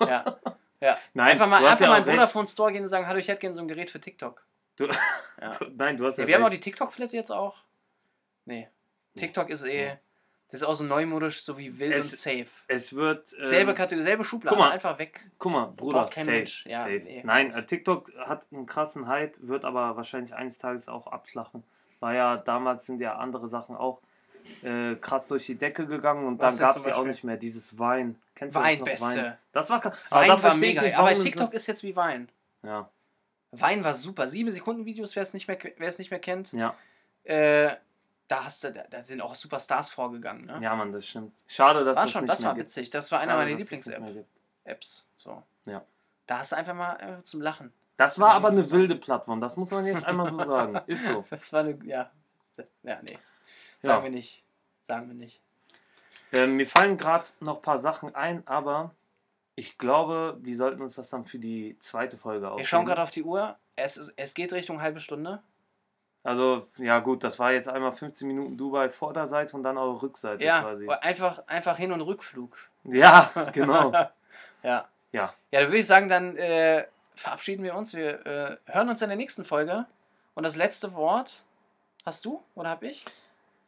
Ja. 0.00 0.40
ja. 0.80 0.96
Nein, 1.12 1.32
einfach 1.32 1.46
mal, 1.46 1.58
einfach 1.58 1.78
ja 1.78 1.88
mal 1.88 1.98
in 1.98 2.04
den 2.04 2.10
recht. 2.12 2.20
Vodafone 2.22 2.46
Store 2.46 2.72
gehen 2.72 2.84
und 2.84 2.88
sagen, 2.88 3.06
hallo, 3.06 3.18
ich 3.18 3.28
hätte 3.28 3.40
gerne 3.40 3.54
so 3.54 3.60
ein 3.60 3.68
Gerät 3.68 3.90
für 3.90 4.00
TikTok. 4.00 4.42
Du, 4.76 4.86
Ja. 4.86 5.50
du, 5.58 5.66
nein, 5.76 5.98
du 5.98 6.06
hast 6.06 6.16
ja, 6.16 6.24
Ja, 6.24 6.28
wir 6.28 6.34
haben 6.36 6.44
auch 6.44 6.50
recht. 6.50 6.64
die 6.64 6.70
TikTok-Flat 6.70 7.12
jetzt 7.12 7.30
auch. 7.30 7.58
Nee. 8.46 8.70
TikTok 9.18 9.50
ist 9.50 9.64
eh. 9.66 9.98
Das 10.50 10.62
ist 10.62 10.66
auch 10.66 10.74
so 10.74 10.84
neumodisch, 10.84 11.42
so 11.42 11.56
wie 11.58 11.78
wild 11.78 11.94
Es- 11.94 12.10
und 12.12 12.18
safe. 12.18 12.46
Es 12.66 12.92
wird. 12.94 13.32
ähm, 13.38 13.46
Selbe 13.48 13.74
Kategorie, 13.74 14.02
selbe 14.04 14.24
Schublade, 14.24 14.56
mal. 14.56 14.70
einfach 14.72 14.98
weg. 14.98 15.24
Guck 15.38 15.52
mal, 15.52 15.66
Bruder, 15.66 16.08
safe, 16.08 16.24
Mensch. 16.24 16.64
Ja, 16.66 16.80
safe. 16.80 17.00
nee. 17.04 17.22
Nein, 17.24 17.52
äh, 17.52 17.64
TikTok 17.64 18.10
hat 18.18 18.44
einen 18.52 18.66
krassen 18.66 19.06
Hype, 19.06 19.34
wird 19.38 19.64
aber 19.64 19.96
wahrscheinlich 19.96 20.34
eines 20.34 20.58
Tages 20.58 20.88
auch 20.88 21.06
abflachen. 21.06 21.62
War 22.00 22.14
ja 22.14 22.36
damals 22.36 22.86
sind 22.86 23.00
ja 23.00 23.16
andere 23.16 23.46
Sachen 23.46 23.76
auch 23.76 24.00
äh, 24.62 24.96
krass 24.96 25.28
durch 25.28 25.46
die 25.46 25.54
Decke 25.54 25.86
gegangen 25.86 26.26
und 26.26 26.40
Was 26.40 26.56
dann 26.56 26.68
gab 26.68 26.76
es 26.76 26.84
ja 26.84 26.96
auch 26.96 27.04
nicht 27.04 27.22
mehr 27.24 27.36
dieses 27.36 27.78
Wein. 27.78 28.16
Kennst 28.34 28.56
du 28.56 28.60
Wein, 28.60 28.82
das 28.84 29.00
noch? 29.00 29.08
beste. 29.08 29.38
Das 29.52 29.70
war 29.70 29.80
krass. 29.80 29.96
Wein 30.08 30.42
war 30.42 30.54
mega. 30.56 30.82
nicht, 30.82 30.96
aber 30.96 31.16
TikTok 31.18 31.52
ist 31.54 31.66
jetzt 31.68 31.82
wie 31.84 31.94
Wein. 31.94 32.28
Ja, 32.64 32.88
Wein 33.52 33.84
war 33.84 33.94
super. 33.94 34.26
Sieben 34.28 34.50
Sekunden 34.50 34.84
Videos, 34.86 35.14
wer 35.14 35.22
es 35.22 35.34
nicht 35.34 35.46
mehr, 35.46 35.58
wer 35.76 35.88
es 35.88 35.98
nicht 35.98 36.10
mehr 36.10 36.20
kennt. 36.20 36.52
ja, 36.52 36.74
Äh, 37.24 37.74
da 38.30 38.44
hast 38.44 38.62
du, 38.62 38.72
da, 38.72 38.84
da 38.88 39.02
sind 39.02 39.20
auch 39.20 39.34
Superstars 39.34 39.90
vorgegangen. 39.90 40.46
Ne? 40.46 40.60
ja, 40.62 40.76
Mann, 40.76 40.92
das 40.92 41.04
stimmt. 41.04 41.32
Schade, 41.48 41.84
dass 41.84 41.96
war 41.96 42.04
das 42.04 42.12
schon, 42.12 42.22
nicht 42.22 42.32
das 42.32 42.44
war 42.44 42.54
gibt. 42.54 42.68
witzig. 42.68 42.90
Das 42.90 43.10
war 43.10 43.18
einer 43.18 43.32
Schade, 43.32 43.44
meiner 43.44 43.58
Lieblings-Apps. 43.58 45.06
So. 45.18 45.42
Ja. 45.66 45.82
Da 46.28 46.38
hast 46.38 46.52
du 46.52 46.56
einfach 46.56 46.74
mal 46.74 46.94
äh, 47.00 47.24
zum 47.24 47.40
Lachen. 47.40 47.72
Das 47.96 48.20
war 48.20 48.34
aber 48.34 48.48
eine 48.48 48.70
wilde 48.70 48.94
Plattform, 48.94 49.40
das 49.40 49.56
muss 49.56 49.72
man 49.72 49.84
jetzt 49.84 50.04
einmal 50.04 50.30
so 50.30 50.38
sagen. 50.44 50.80
Ist 50.86 51.04
so. 51.04 51.24
Das 51.28 51.52
war 51.52 51.60
eine, 51.60 51.76
ja. 51.84 52.08
Ja, 52.84 53.00
nee. 53.02 53.12
Ja. 53.12 53.18
Sagen 53.82 54.04
wir 54.04 54.10
nicht. 54.10 54.44
Sagen 54.80 55.08
wir 55.08 55.14
nicht. 55.14 55.40
Ähm, 56.32 56.56
mir 56.56 56.66
fallen 56.66 56.98
gerade 56.98 57.28
noch 57.40 57.56
ein 57.56 57.62
paar 57.62 57.78
Sachen 57.78 58.14
ein, 58.14 58.46
aber 58.46 58.94
ich 59.56 59.76
glaube, 59.76 60.38
wir 60.40 60.56
sollten 60.56 60.80
uns 60.82 60.94
das 60.94 61.10
dann 61.10 61.24
für 61.24 61.40
die 61.40 61.76
zweite 61.80 62.16
Folge 62.16 62.46
aufnehmen. 62.46 62.60
Wir 62.60 62.68
schauen 62.68 62.86
gerade 62.86 63.02
auf 63.02 63.10
die 63.10 63.24
Uhr. 63.24 63.56
Es, 63.74 63.96
ist, 63.96 64.12
es 64.16 64.34
geht 64.34 64.52
Richtung 64.52 64.80
halbe 64.80 65.00
Stunde. 65.00 65.42
Also, 66.22 66.66
ja 66.76 66.98
gut, 66.98 67.24
das 67.24 67.38
war 67.38 67.52
jetzt 67.52 67.68
einmal 67.68 67.92
15 67.92 68.28
Minuten 68.28 68.56
Dubai 68.58 68.90
Vorderseite 68.90 69.56
und 69.56 69.62
dann 69.62 69.78
eure 69.78 70.02
Rückseite 70.02 70.44
Ja, 70.44 70.60
quasi. 70.62 70.88
einfach, 70.88 71.42
einfach 71.46 71.76
Hin- 71.78 71.92
und 71.92 72.02
Rückflug. 72.02 72.56
Ja, 72.84 73.30
genau. 73.52 73.92
Ja. 74.62 74.86
Ja. 75.12 75.32
Ja, 75.50 75.60
dann 75.60 75.68
würde 75.68 75.78
ich 75.78 75.86
sagen, 75.86 76.10
dann 76.10 76.36
äh, 76.36 76.84
verabschieden 77.16 77.62
wir 77.64 77.74
uns. 77.74 77.94
Wir 77.94 78.26
äh, 78.26 78.56
hören 78.66 78.90
uns 78.90 79.00
in 79.00 79.08
der 79.08 79.16
nächsten 79.16 79.42
Folge. 79.42 79.86
Und 80.34 80.42
das 80.42 80.56
letzte 80.56 80.92
Wort 80.94 81.44
hast 82.04 82.26
du 82.26 82.42
oder 82.54 82.68
hab 82.68 82.82
ich? 82.82 83.04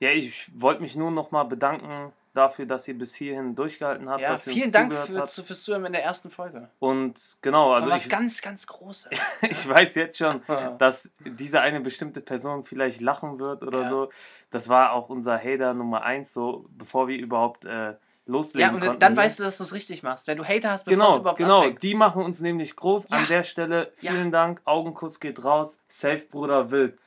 Ja, 0.01 0.11
ich 0.11 0.51
wollte 0.61 0.83
mich 0.83 0.95
nur 0.95 1.11
nochmal 1.11 1.47
bedanken 1.47 2.13
dafür, 2.35 2.67
dass 2.67 2.89
ihr 2.89 2.97
bis 2.97 3.15
hierhin 3.15 3.55
durchgehalten 3.55 4.09
habt. 4.09 4.21
Ja, 4.23 4.31
dass 4.33 4.47
ihr 4.47 4.53
vielen 4.53 4.65
uns 4.67 4.73
Dank 4.73 4.93
für, 4.95 5.19
habt. 5.21 5.31
fürs 5.31 5.63
Zuhören 5.63 5.85
in 5.87 5.93
der 5.93 6.03
ersten 6.05 6.31
Folge. 6.31 6.69
Und 6.79 7.37
genau, 7.43 7.73
Also 7.73 7.85
also 7.85 7.91
was 7.91 8.05
ich, 8.05 8.11
ganz, 8.11 8.41
ganz 8.43 8.67
Großes. 8.67 9.11
ich 9.43 9.69
weiß 9.69 9.95
jetzt 9.97 10.19
schon, 10.19 10.43
dass 10.79 11.11
diese 11.21 11.61
eine 11.61 11.81
bestimmte 11.81 12.21
Person 12.21 12.65
vielleicht 12.65 13.01
lachen 13.01 13.39
wird 13.39 13.63
oder 13.63 13.83
Ja. 13.83 13.89
so. 13.89 14.09
Das 14.51 14.69
war 14.69 14.93
auch 14.93 15.09
unser 15.11 15.37
Hater 15.39 15.75
Nummer 15.75 16.03
eins, 16.03 16.33
so 16.33 16.67
bevor 16.71 17.09
wir 17.09 17.19
überhaupt 17.19 17.65
äh, 17.65 17.95
loslegen 18.27 18.69
ja, 18.71 18.75
und 18.75 18.81
konnten. 18.81 19.01
dann 19.01 19.13
hier. 19.15 19.23
weißt 19.23 19.41
du, 19.41 19.43
dass 19.45 19.59
du 19.59 19.65
es 19.65 19.73
richtig 19.73 20.03
machst. 20.03 20.27
Wenn 20.27 20.39
du 20.39 20.45
Hater 20.45 20.71
hast, 20.71 20.85
bevor 20.85 21.03
es 21.05 21.09
Genau, 21.09 21.21
überhaupt 21.21 21.39
genau. 21.39 21.59
anfängt. 21.63 21.83
Die 21.83 21.95
machen 21.95 22.23
uns 22.23 22.41
nämlich 22.41 22.77
groß. 22.77 23.09
Ja. 23.11 23.17
An 23.19 23.27
der 23.29 23.43
Stelle 23.43 23.93
Ja. 24.01 24.13
vielen 24.13 24.31
Dank. 24.31 24.61
Augenkuss 24.65 25.21
geht 25.21 25.43
raus. 25.45 25.79
Safe, 25.89 26.25
Bruder 26.31 26.71
Wild. 26.71 26.99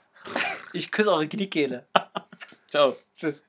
Ich 0.74 0.92
küsse 0.92 1.12
eure 1.12 1.28
Kniekehle. 1.28 1.86
Ciao. 2.70 2.96
Tschüss. 3.18 3.44